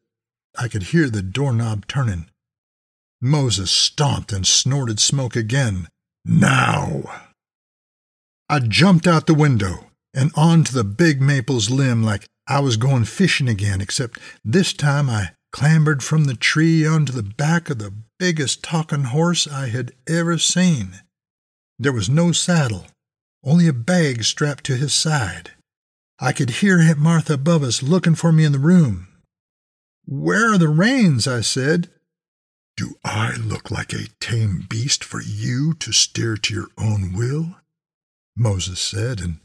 I 0.57 0.69
could 0.69 0.85
hear 0.85 1.11
the 1.11 1.23
doorknob 1.23 1.89
turning. 1.89 2.27
Moses 3.21 3.71
stomped 3.71 4.33
and 4.33 4.47
snorted 4.47 5.01
smoke 5.01 5.35
again. 5.35 5.89
Now! 6.25 7.03
I 8.49 8.61
jumped 8.61 9.07
out 9.07 9.27
the 9.27 9.35
window 9.35 9.87
and 10.15 10.31
onto 10.35 10.73
the 10.73 10.85
big 10.85 11.21
maple's 11.21 11.71
limb 11.71 12.03
like 12.03 12.27
I 12.47 12.61
was 12.61 12.77
going 12.77 13.05
fishing 13.05 13.49
again, 13.49 13.81
except 13.81 14.19
this 14.45 14.73
time 14.73 15.11
I 15.11 15.33
clambered 15.53 16.03
from 16.03 16.25
the 16.25 16.35
tree 16.35 16.87
onto 16.87 17.13
the 17.13 17.23
back 17.23 17.71
of 17.71 17.79
the 17.79 17.93
biggest 18.19 18.63
talking 18.63 19.05
horse 19.05 19.47
I 19.47 19.69
had 19.69 19.93
ever 20.09 20.39
seen. 20.39 21.01
There 21.79 21.93
was 21.93 22.09
no 22.09 22.33
saddle, 22.33 22.87
only 23.45 23.69
a 23.69 23.73
bag 23.73 24.25
strapped 24.25 24.65
to 24.65 24.77
his 24.77 24.95
side. 24.95 25.53
I 26.19 26.33
could 26.33 26.51
hear 26.51 26.81
Aunt 26.81 26.99
Martha 26.99 27.35
above 27.35 27.63
us 27.63 27.83
looking 27.83 28.15
for 28.15 28.33
me 28.33 28.45
in 28.45 28.53
the 28.53 28.59
room. 28.59 29.09
Where 30.05 30.53
are 30.53 30.59
the 30.59 30.69
reins? 30.69 31.29
I 31.29 31.43
said. 31.43 31.91
Do 32.79 32.95
I 33.05 33.35
look 33.35 33.73
like 33.73 33.93
a 33.93 34.07
tame 34.21 34.65
beast 34.69 35.03
for 35.03 35.21
you 35.21 35.75
to 35.81 35.91
steer 35.91 36.37
to 36.37 36.55
your 36.55 36.69
own 36.79 37.13
will? 37.13 37.57
Moses 38.37 38.79
said, 38.79 39.19
and 39.21 39.41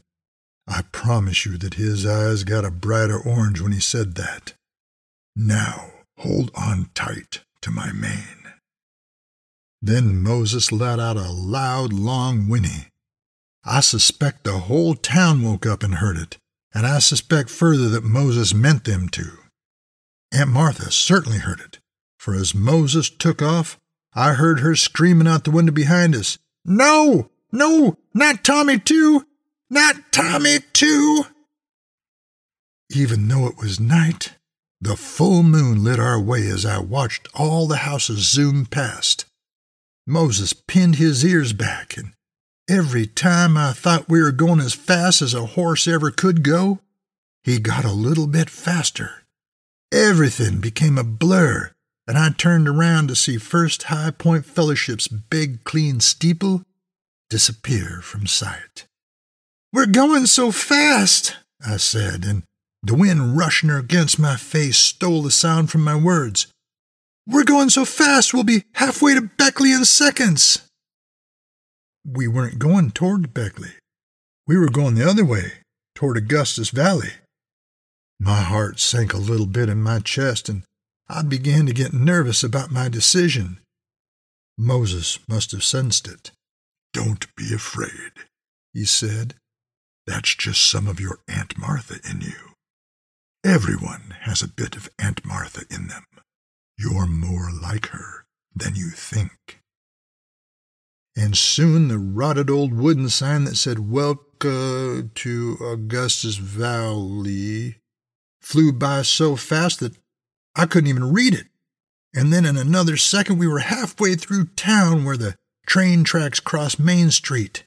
I 0.68 0.82
promise 0.92 1.44
you 1.44 1.58
that 1.58 1.74
his 1.74 2.06
eyes 2.06 2.44
got 2.44 2.64
a 2.64 2.70
brighter 2.70 3.18
orange 3.18 3.60
when 3.60 3.72
he 3.72 3.80
said 3.80 4.14
that. 4.14 4.52
Now 5.34 5.90
hold 6.18 6.52
on 6.54 6.90
tight 6.94 7.40
to 7.62 7.72
my 7.72 7.90
mane. 7.90 8.52
Then 9.82 10.22
Moses 10.22 10.70
let 10.70 11.00
out 11.00 11.16
a 11.16 11.32
loud, 11.32 11.92
long 11.92 12.46
whinny. 12.46 12.86
I 13.64 13.80
suspect 13.80 14.44
the 14.44 14.60
whole 14.60 14.94
town 14.94 15.42
woke 15.42 15.66
up 15.66 15.82
and 15.82 15.96
heard 15.96 16.18
it, 16.18 16.38
and 16.72 16.86
I 16.86 17.00
suspect 17.00 17.50
further 17.50 17.88
that 17.88 18.04
Moses 18.04 18.54
meant 18.54 18.84
them 18.84 19.08
to. 19.08 19.38
Aunt 20.30 20.50
Martha 20.50 20.92
certainly 20.92 21.38
heard 21.38 21.58
it 21.58 21.80
for 22.24 22.34
as 22.34 22.54
Moses 22.54 23.10
took 23.10 23.42
off, 23.42 23.78
I 24.14 24.32
heard 24.32 24.60
her 24.60 24.74
screaming 24.74 25.28
out 25.28 25.44
the 25.44 25.50
window 25.50 25.72
behind 25.72 26.16
us, 26.16 26.38
No! 26.64 27.28
No! 27.52 27.98
Not 28.14 28.42
Tommy, 28.42 28.78
too! 28.78 29.26
Not 29.68 29.96
Tommy, 30.10 30.60
too! 30.72 31.24
Even 32.90 33.28
though 33.28 33.46
it 33.46 33.58
was 33.58 33.78
night, 33.78 34.38
the 34.80 34.96
full 34.96 35.42
moon 35.42 35.84
lit 35.84 36.00
our 36.00 36.18
way 36.18 36.46
as 36.46 36.64
I 36.64 36.78
watched 36.78 37.28
all 37.34 37.66
the 37.66 37.84
houses 37.84 38.26
zoom 38.26 38.64
past. 38.64 39.26
Moses 40.06 40.54
pinned 40.54 40.96
his 40.96 41.26
ears 41.26 41.52
back, 41.52 41.98
and 41.98 42.14
every 42.70 43.06
time 43.06 43.58
I 43.58 43.74
thought 43.74 44.08
we 44.08 44.22
were 44.22 44.32
going 44.32 44.60
as 44.60 44.72
fast 44.72 45.20
as 45.20 45.34
a 45.34 45.44
horse 45.44 45.86
ever 45.86 46.10
could 46.10 46.42
go, 46.42 46.80
he 47.42 47.58
got 47.58 47.84
a 47.84 47.92
little 47.92 48.26
bit 48.26 48.48
faster. 48.48 49.24
Everything 49.92 50.60
became 50.60 50.96
a 50.96 51.04
blur 51.04 51.73
and 52.06 52.18
I 52.18 52.30
turned 52.30 52.68
around 52.68 53.08
to 53.08 53.16
see 53.16 53.38
First 53.38 53.84
High 53.84 54.10
Point 54.10 54.44
Fellowship's 54.44 55.08
big, 55.08 55.64
clean 55.64 56.00
steeple 56.00 56.62
disappear 57.30 58.00
from 58.02 58.26
sight. 58.26 58.86
We're 59.72 59.86
going 59.86 60.26
so 60.26 60.52
fast, 60.52 61.36
I 61.66 61.78
said, 61.78 62.24
and 62.24 62.42
the 62.82 62.94
wind 62.94 63.36
rushing 63.36 63.70
against 63.70 64.18
my 64.18 64.36
face 64.36 64.76
stole 64.76 65.22
the 65.22 65.30
sound 65.30 65.70
from 65.70 65.82
my 65.82 65.96
words. 65.96 66.46
We're 67.26 67.44
going 67.44 67.70
so 67.70 67.86
fast 67.86 68.34
we'll 68.34 68.44
be 68.44 68.64
halfway 68.74 69.14
to 69.14 69.22
Beckley 69.22 69.72
in 69.72 69.86
seconds. 69.86 70.68
We 72.06 72.28
weren't 72.28 72.58
going 72.58 72.90
toward 72.90 73.32
Beckley. 73.32 73.72
We 74.46 74.58
were 74.58 74.68
going 74.68 74.94
the 74.94 75.08
other 75.08 75.24
way, 75.24 75.52
toward 75.94 76.18
Augustus 76.18 76.68
Valley. 76.68 77.12
My 78.20 78.42
heart 78.42 78.78
sank 78.78 79.14
a 79.14 79.18
little 79.18 79.46
bit 79.46 79.70
in 79.70 79.82
my 79.82 80.00
chest, 80.00 80.50
and 80.50 80.64
I 81.08 81.22
began 81.22 81.66
to 81.66 81.74
get 81.74 81.92
nervous 81.92 82.42
about 82.42 82.70
my 82.70 82.88
decision. 82.88 83.58
Moses 84.56 85.18
must 85.28 85.50
have 85.52 85.62
sensed 85.62 86.08
it. 86.08 86.30
Don't 86.92 87.26
be 87.36 87.52
afraid, 87.52 88.12
he 88.72 88.84
said. 88.84 89.34
That's 90.06 90.34
just 90.34 90.68
some 90.68 90.86
of 90.86 91.00
your 91.00 91.18
Aunt 91.28 91.58
Martha 91.58 91.96
in 92.08 92.20
you. 92.20 92.54
Everyone 93.44 94.14
has 94.22 94.42
a 94.42 94.48
bit 94.48 94.76
of 94.76 94.88
Aunt 94.98 95.24
Martha 95.24 95.64
in 95.70 95.88
them. 95.88 96.04
You're 96.78 97.06
more 97.06 97.50
like 97.52 97.88
her 97.88 98.24
than 98.54 98.74
you 98.74 98.90
think. 98.90 99.60
And 101.16 101.36
soon 101.36 101.88
the 101.88 101.98
rotted 101.98 102.48
old 102.50 102.72
wooden 102.72 103.08
sign 103.08 103.44
that 103.44 103.56
said, 103.56 103.90
Welcome 103.90 105.10
to 105.14 105.58
Augustus 105.60 106.36
Valley, 106.36 107.76
flew 108.40 108.72
by 108.72 109.02
so 109.02 109.36
fast 109.36 109.80
that 109.80 109.96
I 110.56 110.66
couldn't 110.66 110.90
even 110.90 111.12
read 111.12 111.34
it. 111.34 111.46
And 112.14 112.32
then 112.32 112.44
in 112.44 112.56
another 112.56 112.96
second, 112.96 113.38
we 113.38 113.48
were 113.48 113.58
halfway 113.58 114.14
through 114.14 114.46
town 114.56 115.04
where 115.04 115.16
the 115.16 115.34
train 115.66 116.04
tracks 116.04 116.38
crossed 116.40 116.78
Main 116.78 117.10
Street. 117.10 117.64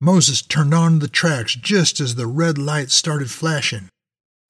Moses 0.00 0.42
turned 0.42 0.74
onto 0.74 0.98
the 0.98 1.08
tracks 1.08 1.54
just 1.54 1.98
as 2.00 2.14
the 2.14 2.26
red 2.26 2.58
light 2.58 2.90
started 2.90 3.30
flashing. 3.30 3.88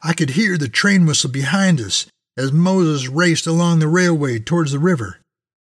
I 0.02 0.12
could 0.12 0.30
hear 0.30 0.58
the 0.58 0.68
train 0.68 1.06
whistle 1.06 1.30
behind 1.30 1.80
us 1.80 2.06
as 2.36 2.52
Moses 2.52 3.08
raced 3.08 3.46
along 3.46 3.78
the 3.78 3.88
railway 3.88 4.38
towards 4.38 4.72
the 4.72 4.78
river. 4.78 5.20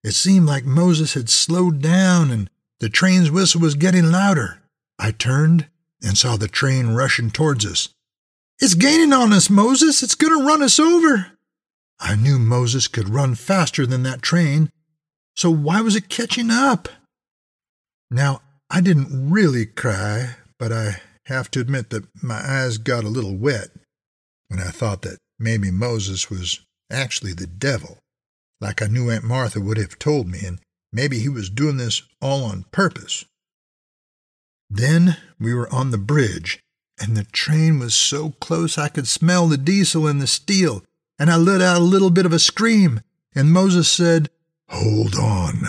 It 0.03 0.11
seemed 0.11 0.45
like 0.45 0.65
Moses 0.65 1.13
had 1.13 1.29
slowed 1.29 1.81
down 1.81 2.29
and 2.29 2.49
the 2.79 2.89
train's 2.89 3.31
whistle 3.31 3.61
was 3.61 3.75
getting 3.75 4.11
louder. 4.11 4.61
I 4.99 5.11
turned 5.11 5.67
and 6.03 6.17
saw 6.17 6.37
the 6.37 6.47
train 6.47 6.89
rushing 6.93 7.31
towards 7.31 7.65
us. 7.65 7.89
It's 8.59 8.73
gaining 8.73 9.13
on 9.13 9.33
us, 9.33 9.49
Moses. 9.49 10.03
It's 10.03 10.15
going 10.15 10.37
to 10.37 10.45
run 10.45 10.61
us 10.61 10.79
over. 10.79 11.38
I 11.99 12.15
knew 12.15 12.39
Moses 12.39 12.87
could 12.87 13.09
run 13.09 13.35
faster 13.35 13.85
than 13.85 14.03
that 14.03 14.21
train, 14.21 14.69
so 15.35 15.49
why 15.49 15.81
was 15.81 15.95
it 15.95 16.09
catching 16.09 16.49
up? 16.49 16.89
Now, 18.09 18.41
I 18.69 18.81
didn't 18.81 19.29
really 19.29 19.65
cry, 19.65 20.35
but 20.57 20.71
I 20.71 21.01
have 21.25 21.51
to 21.51 21.59
admit 21.59 21.89
that 21.89 22.07
my 22.23 22.41
eyes 22.43 22.77
got 22.77 23.03
a 23.03 23.09
little 23.09 23.35
wet 23.35 23.69
when 24.47 24.59
I 24.59 24.69
thought 24.69 25.01
that 25.03 25.17
maybe 25.37 25.71
Moses 25.71 26.29
was 26.29 26.61
actually 26.91 27.33
the 27.33 27.47
devil, 27.47 27.99
like 28.59 28.81
I 28.81 28.87
knew 28.87 29.09
Aunt 29.09 29.23
Martha 29.23 29.59
would 29.61 29.77
have 29.77 29.99
told 29.99 30.27
me, 30.27 30.39
and 30.45 30.59
maybe 30.91 31.19
he 31.19 31.29
was 31.29 31.49
doing 31.49 31.77
this 31.77 32.01
all 32.21 32.43
on 32.45 32.65
purpose. 32.71 33.25
Then 34.69 35.17
we 35.39 35.53
were 35.53 35.71
on 35.73 35.91
the 35.91 35.97
bridge, 35.97 36.59
and 36.99 37.15
the 37.15 37.23
train 37.23 37.79
was 37.79 37.95
so 37.95 38.31
close 38.39 38.77
I 38.77 38.89
could 38.89 39.07
smell 39.07 39.47
the 39.47 39.57
diesel 39.57 40.07
and 40.07 40.21
the 40.21 40.27
steel, 40.27 40.83
and 41.20 41.30
I 41.30 41.36
let 41.36 41.61
out 41.61 41.78
a 41.78 41.84
little 41.84 42.09
bit 42.09 42.26
of 42.26 42.34
a 42.34 42.39
scream, 42.39 43.01
and 43.36 43.51
Moses 43.51 43.91
said, 43.91 44.30
Hold 44.70 45.15
on. 45.15 45.63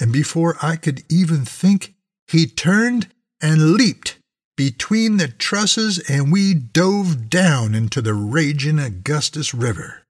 And 0.00 0.12
before 0.12 0.56
I 0.62 0.76
could 0.76 1.02
even 1.10 1.44
think, 1.44 1.94
he 2.26 2.46
turned 2.46 3.08
and 3.42 3.72
leaped 3.72 4.18
between 4.56 5.16
the 5.16 5.28
trusses, 5.28 5.98
and 6.08 6.32
we 6.32 6.54
dove 6.54 7.28
down 7.28 7.74
into 7.74 8.00
the 8.00 8.14
raging 8.14 8.78
Augustus 8.78 9.52
River. 9.52 10.04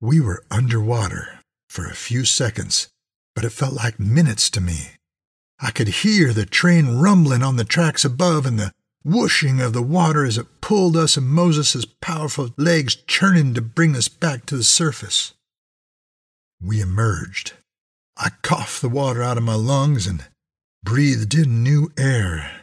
We 0.00 0.20
were 0.20 0.44
underwater 0.50 1.40
for 1.68 1.86
a 1.86 1.94
few 1.94 2.24
seconds, 2.24 2.88
but 3.34 3.44
it 3.44 3.50
felt 3.50 3.72
like 3.72 3.98
minutes 3.98 4.50
to 4.50 4.60
me. 4.60 4.90
I 5.58 5.70
could 5.70 5.88
hear 5.88 6.32
the 6.32 6.44
train 6.44 6.98
rumbling 6.98 7.42
on 7.42 7.56
the 7.56 7.64
tracks 7.64 8.04
above 8.04 8.44
and 8.44 8.58
the 8.58 8.72
whooshing 9.04 9.60
of 9.60 9.72
the 9.72 9.82
water 9.82 10.24
as 10.24 10.38
it 10.38 10.60
pulled 10.60 10.96
us 10.96 11.16
and 11.16 11.26
Moses's 11.28 11.84
powerful 11.84 12.50
legs 12.56 12.94
churning 12.94 13.54
to 13.54 13.60
bring 13.60 13.96
us 13.96 14.08
back 14.08 14.46
to 14.46 14.56
the 14.56 14.64
surface. 14.64 15.34
We 16.60 16.80
emerged. 16.80 17.54
I 18.16 18.30
coughed 18.42 18.80
the 18.82 18.88
water 18.88 19.22
out 19.22 19.38
of 19.38 19.42
my 19.42 19.54
lungs 19.54 20.06
and 20.06 20.24
breathed 20.84 21.34
in 21.34 21.62
new 21.62 21.90
air. 21.98 22.62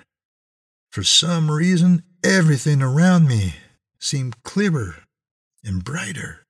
For 0.92 1.04
some 1.04 1.52
reason, 1.52 2.04
everything 2.24 2.82
around 2.82 3.28
me 3.28 3.56
seemed 4.00 4.44
clearer 4.44 4.96
and 5.64 5.84
brighter. 5.84 6.46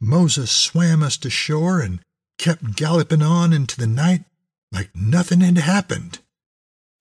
Moses 0.00 0.50
swam 0.50 1.02
us 1.02 1.16
to 1.18 1.30
shore 1.30 1.80
and 1.80 2.00
kept 2.38 2.76
galloping 2.76 3.22
on 3.22 3.52
into 3.52 3.78
the 3.78 3.86
night 3.86 4.24
like 4.70 4.90
nothing 4.94 5.40
had 5.40 5.58
happened. 5.58 6.18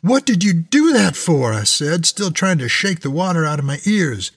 What 0.01 0.25
did 0.25 0.43
you 0.43 0.53
do 0.53 0.93
that 0.93 1.15
for? 1.15 1.53
I 1.53 1.63
said, 1.63 2.05
still 2.05 2.31
trying 2.31 2.59
to 2.59 2.69
shake 2.69 2.99
the 3.01 3.09
water 3.09 3.45
out 3.45 3.59
of 3.59 3.65
my 3.65 3.79
ears. 3.85 4.31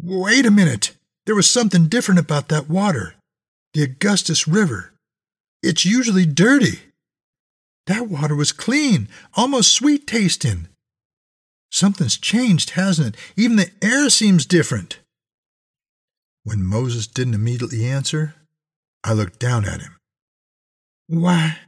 Wait 0.00 0.46
a 0.46 0.50
minute. 0.50 0.92
There 1.24 1.34
was 1.34 1.50
something 1.50 1.88
different 1.88 2.20
about 2.20 2.48
that 2.48 2.70
water. 2.70 3.14
The 3.74 3.82
Augustus 3.82 4.46
River. 4.46 4.92
It's 5.62 5.84
usually 5.84 6.26
dirty. 6.26 6.80
That 7.86 8.08
water 8.08 8.34
was 8.34 8.52
clean, 8.52 9.08
almost 9.34 9.72
sweet 9.72 10.06
tasting. 10.06 10.68
Something's 11.70 12.16
changed, 12.16 12.70
hasn't 12.70 13.14
it? 13.14 13.20
Even 13.36 13.56
the 13.56 13.70
air 13.82 14.08
seems 14.10 14.46
different. 14.46 14.98
When 16.44 16.64
Moses 16.64 17.06
didn't 17.06 17.34
immediately 17.34 17.84
answer, 17.84 18.34
I 19.02 19.12
looked 19.12 19.40
down 19.40 19.64
at 19.64 19.80
him. 19.80 19.96
Why, 21.08 21.58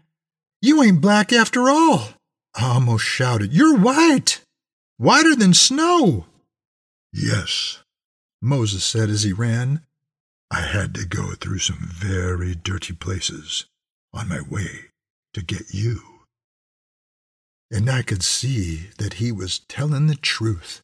you 0.62 0.82
ain't 0.82 1.00
black 1.00 1.32
after 1.32 1.68
all! 1.68 2.10
I 2.54 2.74
almost 2.74 3.04
shouted. 3.04 3.52
You're 3.52 3.76
white! 3.76 4.40
Whiter 4.96 5.36
than 5.36 5.54
snow! 5.54 6.26
Yes, 7.12 7.78
Moses 8.42 8.84
said 8.84 9.10
as 9.10 9.22
he 9.22 9.32
ran. 9.32 9.82
I 10.50 10.62
had 10.62 10.94
to 10.94 11.04
go 11.04 11.32
through 11.32 11.58
some 11.58 11.78
very 11.80 12.54
dirty 12.54 12.94
places 12.94 13.66
on 14.12 14.28
my 14.28 14.40
way 14.40 14.86
to 15.34 15.42
get 15.42 15.74
you. 15.74 16.00
And 17.70 17.90
I 17.90 18.02
could 18.02 18.22
see 18.22 18.88
that 18.98 19.14
he 19.14 19.30
was 19.30 19.60
telling 19.68 20.06
the 20.06 20.16
truth, 20.16 20.80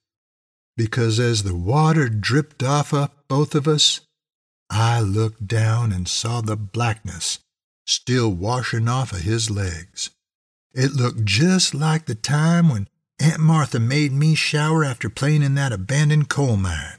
because 0.76 1.18
as 1.18 1.42
the 1.42 1.54
water 1.54 2.08
dripped 2.08 2.62
off 2.62 2.92
of 2.92 3.10
both 3.26 3.54
of 3.54 3.66
us, 3.66 4.00
I 4.68 5.00
looked 5.00 5.46
down 5.46 5.92
and 5.92 6.06
saw 6.06 6.40
the 6.40 6.56
blackness 6.56 7.38
still 7.86 8.30
washing 8.30 8.88
off 8.88 9.12
of 9.12 9.20
his 9.20 9.50
legs. 9.50 10.10
It 10.74 10.92
looked 10.92 11.24
just 11.24 11.72
like 11.72 12.06
the 12.06 12.16
time 12.16 12.68
when 12.68 12.88
Aunt 13.20 13.38
Martha 13.38 13.78
made 13.78 14.12
me 14.12 14.34
shower 14.34 14.84
after 14.84 15.08
playing 15.08 15.42
in 15.42 15.54
that 15.54 15.72
abandoned 15.72 16.28
coal 16.28 16.56
mine. 16.56 16.98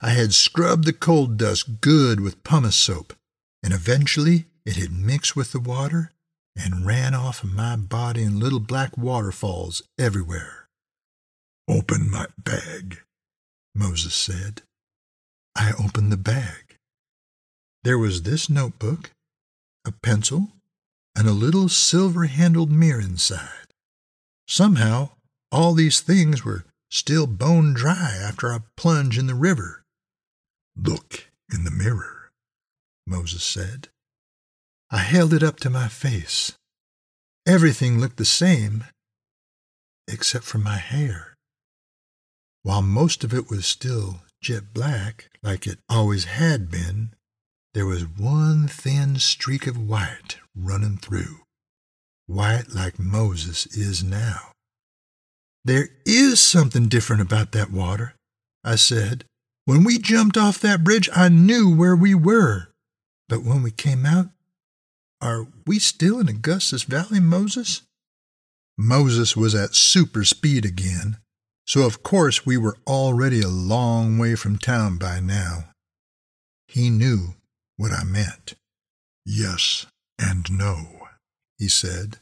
I 0.00 0.10
had 0.10 0.34
scrubbed 0.34 0.84
the 0.84 0.92
coal 0.92 1.26
dust 1.26 1.80
good 1.80 2.20
with 2.20 2.42
pumice 2.42 2.76
soap, 2.76 3.14
and 3.62 3.72
eventually 3.72 4.46
it 4.64 4.76
had 4.76 4.92
mixed 4.92 5.36
with 5.36 5.52
the 5.52 5.60
water 5.60 6.10
and 6.56 6.84
ran 6.84 7.14
off 7.14 7.44
of 7.44 7.52
my 7.52 7.76
body 7.76 8.24
in 8.24 8.40
little 8.40 8.60
black 8.60 8.98
waterfalls 8.98 9.82
everywhere. 9.98 10.68
Open 11.68 12.10
my 12.10 12.26
bag, 12.38 13.02
Moses 13.74 14.14
said. 14.14 14.62
I 15.54 15.72
opened 15.78 16.10
the 16.10 16.16
bag. 16.16 16.76
There 17.84 17.98
was 17.98 18.22
this 18.22 18.50
notebook 18.50 19.10
a 19.84 19.92
pencil, 19.92 20.48
and 21.16 21.26
a 21.26 21.32
little 21.32 21.68
silver 21.70 22.26
handled 22.26 22.70
mirror 22.70 23.00
inside. 23.00 23.72
Somehow, 24.46 25.10
all 25.50 25.72
these 25.72 26.00
things 26.00 26.44
were 26.44 26.64
still 26.90 27.26
bone 27.26 27.72
dry 27.72 28.14
after 28.22 28.52
a 28.52 28.64
plunge 28.76 29.18
in 29.18 29.26
the 29.26 29.34
river. 29.34 29.82
Look 30.76 31.30
in 31.52 31.64
the 31.64 31.70
mirror, 31.70 32.30
Moses 33.06 33.42
said. 33.42 33.88
I 34.90 34.98
held 34.98 35.32
it 35.32 35.42
up 35.42 35.58
to 35.60 35.70
my 35.70 35.88
face. 35.88 36.52
Everything 37.46 37.98
looked 37.98 38.18
the 38.18 38.24
same, 38.24 38.84
except 40.06 40.44
for 40.44 40.58
my 40.58 40.76
hair. 40.76 41.34
While 42.62 42.82
most 42.82 43.24
of 43.24 43.32
it 43.32 43.48
was 43.48 43.66
still 43.66 44.20
jet 44.42 44.74
black, 44.74 45.30
like 45.42 45.66
it 45.66 45.78
always 45.88 46.24
had 46.24 46.70
been, 46.70 47.14
there 47.76 47.84
was 47.84 48.08
one 48.16 48.66
thin 48.66 49.16
streak 49.16 49.66
of 49.66 49.76
white 49.76 50.38
running 50.56 50.96
through, 50.96 51.40
white 52.26 52.74
like 52.74 52.98
Moses 52.98 53.66
is 53.66 54.02
now. 54.02 54.52
There 55.62 55.90
is 56.06 56.40
something 56.40 56.88
different 56.88 57.20
about 57.20 57.52
that 57.52 57.70
water, 57.70 58.14
I 58.64 58.76
said. 58.76 59.26
When 59.66 59.84
we 59.84 59.98
jumped 59.98 60.38
off 60.38 60.58
that 60.60 60.84
bridge, 60.84 61.10
I 61.14 61.28
knew 61.28 61.68
where 61.70 61.94
we 61.94 62.14
were. 62.14 62.68
But 63.28 63.42
when 63.42 63.62
we 63.62 63.72
came 63.72 64.06
out, 64.06 64.28
are 65.20 65.46
we 65.66 65.78
still 65.78 66.18
in 66.18 66.30
Augustus 66.30 66.84
Valley, 66.84 67.20
Moses? 67.20 67.82
Moses 68.78 69.36
was 69.36 69.54
at 69.54 69.74
super 69.74 70.24
speed 70.24 70.64
again, 70.64 71.18
so 71.66 71.84
of 71.84 72.02
course 72.02 72.46
we 72.46 72.56
were 72.56 72.78
already 72.86 73.42
a 73.42 73.48
long 73.48 74.16
way 74.16 74.34
from 74.34 74.56
town 74.56 74.96
by 74.96 75.20
now. 75.20 75.64
He 76.68 76.88
knew 76.88 77.35
what 77.76 77.92
I 77.92 78.04
meant. 78.04 78.54
Yes 79.24 79.86
and 80.18 80.50
no, 80.50 81.08
he 81.58 81.68
said. 81.68 82.18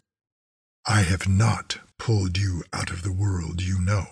I 0.86 1.02
have 1.02 1.28
not 1.28 1.78
pulled 1.98 2.36
you 2.36 2.64
out 2.72 2.90
of 2.90 3.02
the 3.02 3.12
world 3.12 3.62
you 3.62 3.80
know. 3.80 4.06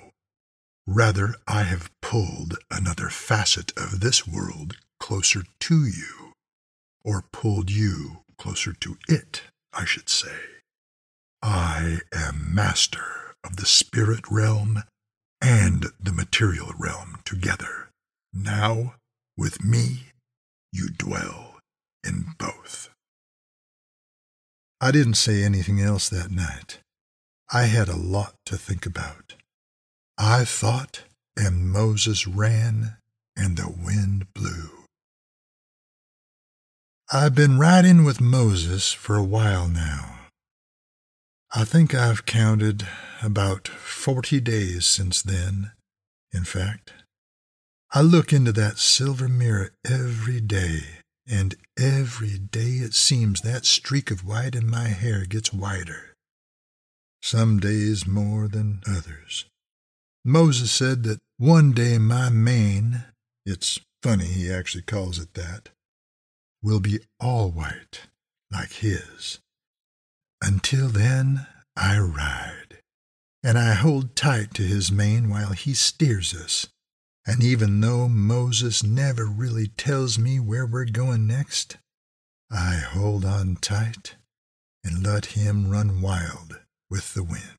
Rather, 0.87 1.35
I 1.47 1.63
have 1.63 1.91
pulled 2.01 2.59
another 2.71 3.09
facet 3.09 3.73
of 3.77 4.01
this 4.01 4.27
world 4.27 4.77
closer 4.99 5.43
to 5.61 5.87
you, 5.87 6.33
or 7.05 7.25
pulled 7.33 7.71
you 7.71 8.19
closer 8.39 8.73
to 8.73 8.97
it, 9.09 9.43
I 9.73 9.85
should 9.85 10.09
say. 10.09 10.37
I 11.43 11.99
am 12.13 12.55
master 12.55 13.35
of 13.45 13.57
the 13.57 13.67
spirit 13.67 14.25
realm 14.31 14.85
and 15.41 15.87
the 16.01 16.13
material 16.13 16.73
realm 16.79 17.19
together. 17.25 17.91
Now, 18.33 18.95
with 19.37 19.65
me, 19.65 20.12
you 20.73 20.89
dwell 20.89 21.59
in 22.03 22.35
both. 22.39 22.91
I 24.81 24.91
didn't 24.91 25.15
say 25.15 25.43
anything 25.43 25.81
else 25.81 26.09
that 26.09 26.31
night. 26.31 26.79
I 27.53 27.65
had 27.65 27.89
a 27.89 27.97
lot 27.97 28.35
to 28.47 28.57
think 28.57 28.87
about. 28.87 29.35
I 30.19 30.45
thought, 30.45 31.03
and 31.37 31.71
Moses 31.71 32.27
ran, 32.27 32.97
and 33.37 33.57
the 33.57 33.69
wind 33.69 34.27
blew. 34.35 34.71
I've 37.13 37.35
been 37.35 37.59
riding 37.59 38.05
with 38.05 38.21
Moses 38.21 38.93
for 38.93 39.17
a 39.17 39.23
while 39.23 39.69
now. 39.69 40.21
I 41.55 41.65
think 41.65 41.95
I've 41.95 42.25
counted 42.25 42.89
about 43.23 43.69
forty 43.69 44.41
days 44.41 44.87
since 44.87 45.21
then, 45.21 45.73
in 46.33 46.45
fact. 46.45 46.93
I 47.95 48.01
look 48.01 48.33
into 48.33 48.53
that 48.53 48.79
silver 48.79 49.29
mirror 49.29 49.75
every 49.85 50.41
day, 50.41 50.81
and 51.27 51.55
every 51.79 52.39
day 52.39 52.77
it 52.79 52.95
seems 52.95 53.43
that 53.43 53.67
streak 53.67 54.11
of 54.11 54.27
white 54.27 54.55
in 54.55 54.67
my 54.67 54.89
hair 54.89 55.27
gets 55.27 55.53
whiter. 55.53 56.15
Some 57.21 57.61
days 57.61 58.07
more 58.07 58.49
than 58.49 58.81
others. 58.89 59.45
Moses 60.25 60.73
said 60.73 61.03
that 61.03 61.19
one 61.37 61.73
day 61.73 61.99
my 61.99 62.31
mane, 62.31 63.05
it's 63.45 63.79
funny 64.03 64.25
he 64.25 64.51
actually 64.51 64.85
calls 64.85 65.19
it 65.19 65.35
that, 65.35 65.69
will 66.63 66.81
be 66.81 67.01
all 67.21 67.51
white 67.51 68.07
like 68.51 68.73
his. 68.73 69.39
Until 70.41 70.89
then, 70.89 71.47
I 71.77 71.99
ride, 71.99 72.79
and 73.45 73.59
I 73.59 73.75
hold 73.75 74.17
tight 74.17 74.55
to 74.55 74.63
his 74.63 74.91
mane 74.91 75.29
while 75.29 75.53
he 75.53 75.75
steers 75.75 76.35
us. 76.35 76.69
And 77.25 77.43
even 77.43 77.81
though 77.81 78.09
Moses 78.09 78.83
never 78.83 79.27
really 79.27 79.69
tells 79.69 80.19
me 80.19 80.41
where 80.41 80.67
we're 80.67 80.87
going 80.87 81.27
next, 81.27 81.79
I 82.51 82.75
hold 82.77 83.25
on 83.25 83.57
tight 83.57 84.17
and 84.85 85.07
let 85.07 85.27
him 85.27 85.71
run 85.71 86.03
wild 86.03 86.61
with 86.91 87.15
the 87.15 87.23
wind. 87.23 87.59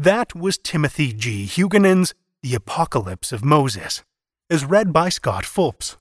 That 0.00 0.32
was 0.32 0.58
Timothy 0.58 1.12
G. 1.12 1.44
Huguenin's 1.44 2.14
The 2.40 2.54
Apocalypse 2.54 3.32
of 3.32 3.44
Moses, 3.44 4.04
as 4.48 4.64
read 4.64 4.92
by 4.92 5.08
Scott 5.08 5.44
Fulps. 5.44 5.96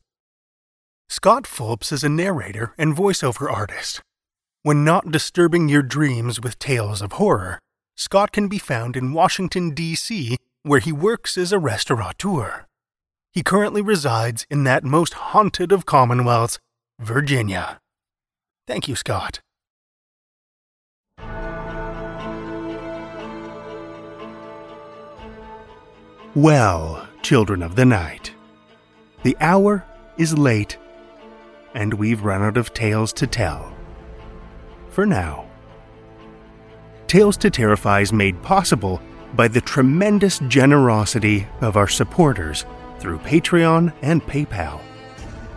Scott 1.09 1.47
Fulps 1.47 1.91
is 1.91 2.03
a 2.03 2.07
narrator 2.07 2.75
and 2.77 2.95
voiceover 2.95 3.51
artist. 3.51 4.03
When 4.61 4.83
not 4.83 5.11
disturbing 5.11 5.67
your 5.67 5.81
dreams 5.81 6.39
with 6.39 6.59
tales 6.59 7.01
of 7.01 7.13
horror, 7.13 7.57
Scott 7.95 8.31
can 8.31 8.47
be 8.47 8.59
found 8.59 8.95
in 8.95 9.13
Washington, 9.13 9.71
D.C., 9.71 10.37
where 10.61 10.79
he 10.79 10.91
works 10.91 11.35
as 11.35 11.51
a 11.51 11.57
restaurateur. 11.57 12.67
He 13.33 13.41
currently 13.41 13.81
resides 13.81 14.45
in 14.51 14.63
that 14.65 14.83
most 14.83 15.15
haunted 15.15 15.71
of 15.71 15.87
commonwealths, 15.87 16.59
Virginia. 16.99 17.79
Thank 18.67 18.87
you, 18.87 18.95
Scott. 18.95 19.39
Well, 26.37 27.07
children 27.23 27.63
of 27.63 27.75
the 27.75 27.83
night, 27.83 28.31
the 29.23 29.35
hour 29.41 29.83
is 30.19 30.37
late, 30.37 30.77
and 31.73 31.95
we've 31.95 32.23
run 32.23 32.43
out 32.43 32.57
of 32.57 32.75
tales 32.75 33.11
to 33.13 33.25
tell. 33.25 33.73
For 34.91 35.03
now. 35.03 35.47
Tales 37.07 37.37
to 37.37 37.49
Terrify 37.49 38.01
is 38.01 38.13
made 38.13 38.39
possible 38.43 39.01
by 39.33 39.47
the 39.47 39.61
tremendous 39.61 40.37
generosity 40.47 41.47
of 41.61 41.75
our 41.75 41.87
supporters 41.87 42.67
through 42.99 43.17
Patreon 43.17 43.91
and 44.03 44.21
PayPal. 44.21 44.79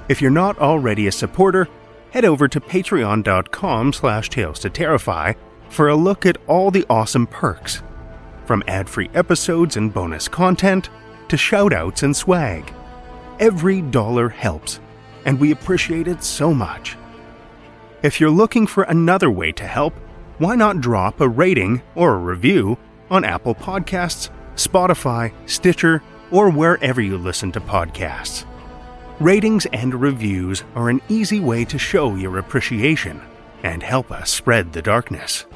If 0.08 0.22
you're 0.22 0.30
not 0.30 0.58
already 0.60 1.08
a 1.08 1.12
supporter, 1.12 1.68
head 2.10 2.24
over 2.24 2.48
to 2.48 2.58
patreon.com 2.58 3.92
slash 3.92 4.30
tales 4.30 4.60
to 4.60 4.70
terrify 4.70 5.34
for 5.68 5.90
a 5.90 5.94
look 5.94 6.24
at 6.24 6.38
all 6.46 6.70
the 6.70 6.86
awesome 6.88 7.26
perks 7.26 7.82
from 8.50 8.64
ad 8.66 8.88
free 8.88 9.08
episodes 9.14 9.76
and 9.76 9.94
bonus 9.94 10.26
content 10.26 10.90
to 11.28 11.36
shoutouts 11.36 12.02
and 12.02 12.16
swag. 12.16 12.74
Every 13.38 13.80
dollar 13.80 14.28
helps, 14.28 14.80
and 15.24 15.38
we 15.38 15.52
appreciate 15.52 16.08
it 16.08 16.24
so 16.24 16.52
much. 16.52 16.96
If 18.02 18.20
you're 18.20 18.28
looking 18.28 18.66
for 18.66 18.82
another 18.82 19.30
way 19.30 19.52
to 19.52 19.64
help, 19.64 19.94
why 20.38 20.56
not 20.56 20.80
drop 20.80 21.20
a 21.20 21.28
rating 21.28 21.80
or 21.94 22.14
a 22.14 22.18
review 22.18 22.76
on 23.08 23.24
Apple 23.24 23.54
Podcasts, 23.54 24.30
Spotify, 24.56 25.32
Stitcher, 25.46 26.02
or 26.32 26.50
wherever 26.50 27.00
you 27.00 27.18
listen 27.18 27.52
to 27.52 27.60
podcasts? 27.60 28.46
Ratings 29.20 29.64
and 29.66 29.94
reviews 29.94 30.64
are 30.74 30.90
an 30.90 31.00
easy 31.08 31.38
way 31.38 31.64
to 31.66 31.78
show 31.78 32.16
your 32.16 32.36
appreciation 32.38 33.22
and 33.62 33.80
help 33.80 34.10
us 34.10 34.28
spread 34.28 34.72
the 34.72 34.82
darkness. 34.82 35.46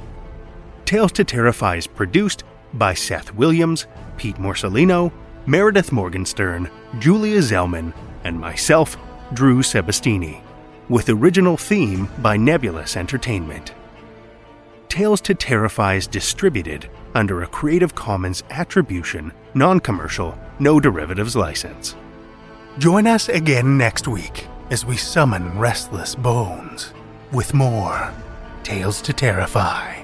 Tales 0.84 1.10
to 1.10 1.24
Terrify 1.24 1.74
is 1.74 1.88
produced 1.88 2.44
by 2.78 2.94
Seth 2.94 3.34
Williams, 3.34 3.86
Pete 4.16 4.36
Morcellino, 4.36 5.12
Meredith 5.46 5.92
Morgenstern, 5.92 6.70
Julia 6.98 7.38
Zellman, 7.38 7.92
and 8.24 8.38
myself, 8.38 8.96
Drew 9.32 9.60
Sebastini, 9.60 10.42
with 10.88 11.08
original 11.08 11.56
theme 11.56 12.08
by 12.18 12.36
Nebulus 12.36 12.96
Entertainment. 12.96 13.74
Tales 14.88 15.20
to 15.22 15.34
Terrify 15.34 15.94
is 15.94 16.06
distributed 16.06 16.88
under 17.14 17.42
a 17.42 17.46
Creative 17.46 17.94
Commons 17.94 18.42
Attribution, 18.50 19.32
Non 19.54 19.80
Commercial, 19.80 20.38
No 20.58 20.78
Derivatives 20.78 21.34
license. 21.34 21.96
Join 22.78 23.06
us 23.06 23.28
again 23.28 23.76
next 23.76 24.08
week 24.08 24.46
as 24.70 24.84
we 24.84 24.96
summon 24.96 25.58
restless 25.58 26.14
bones 26.14 26.92
with 27.32 27.54
more 27.54 28.12
Tales 28.62 29.02
to 29.02 29.12
Terrify. 29.12 30.03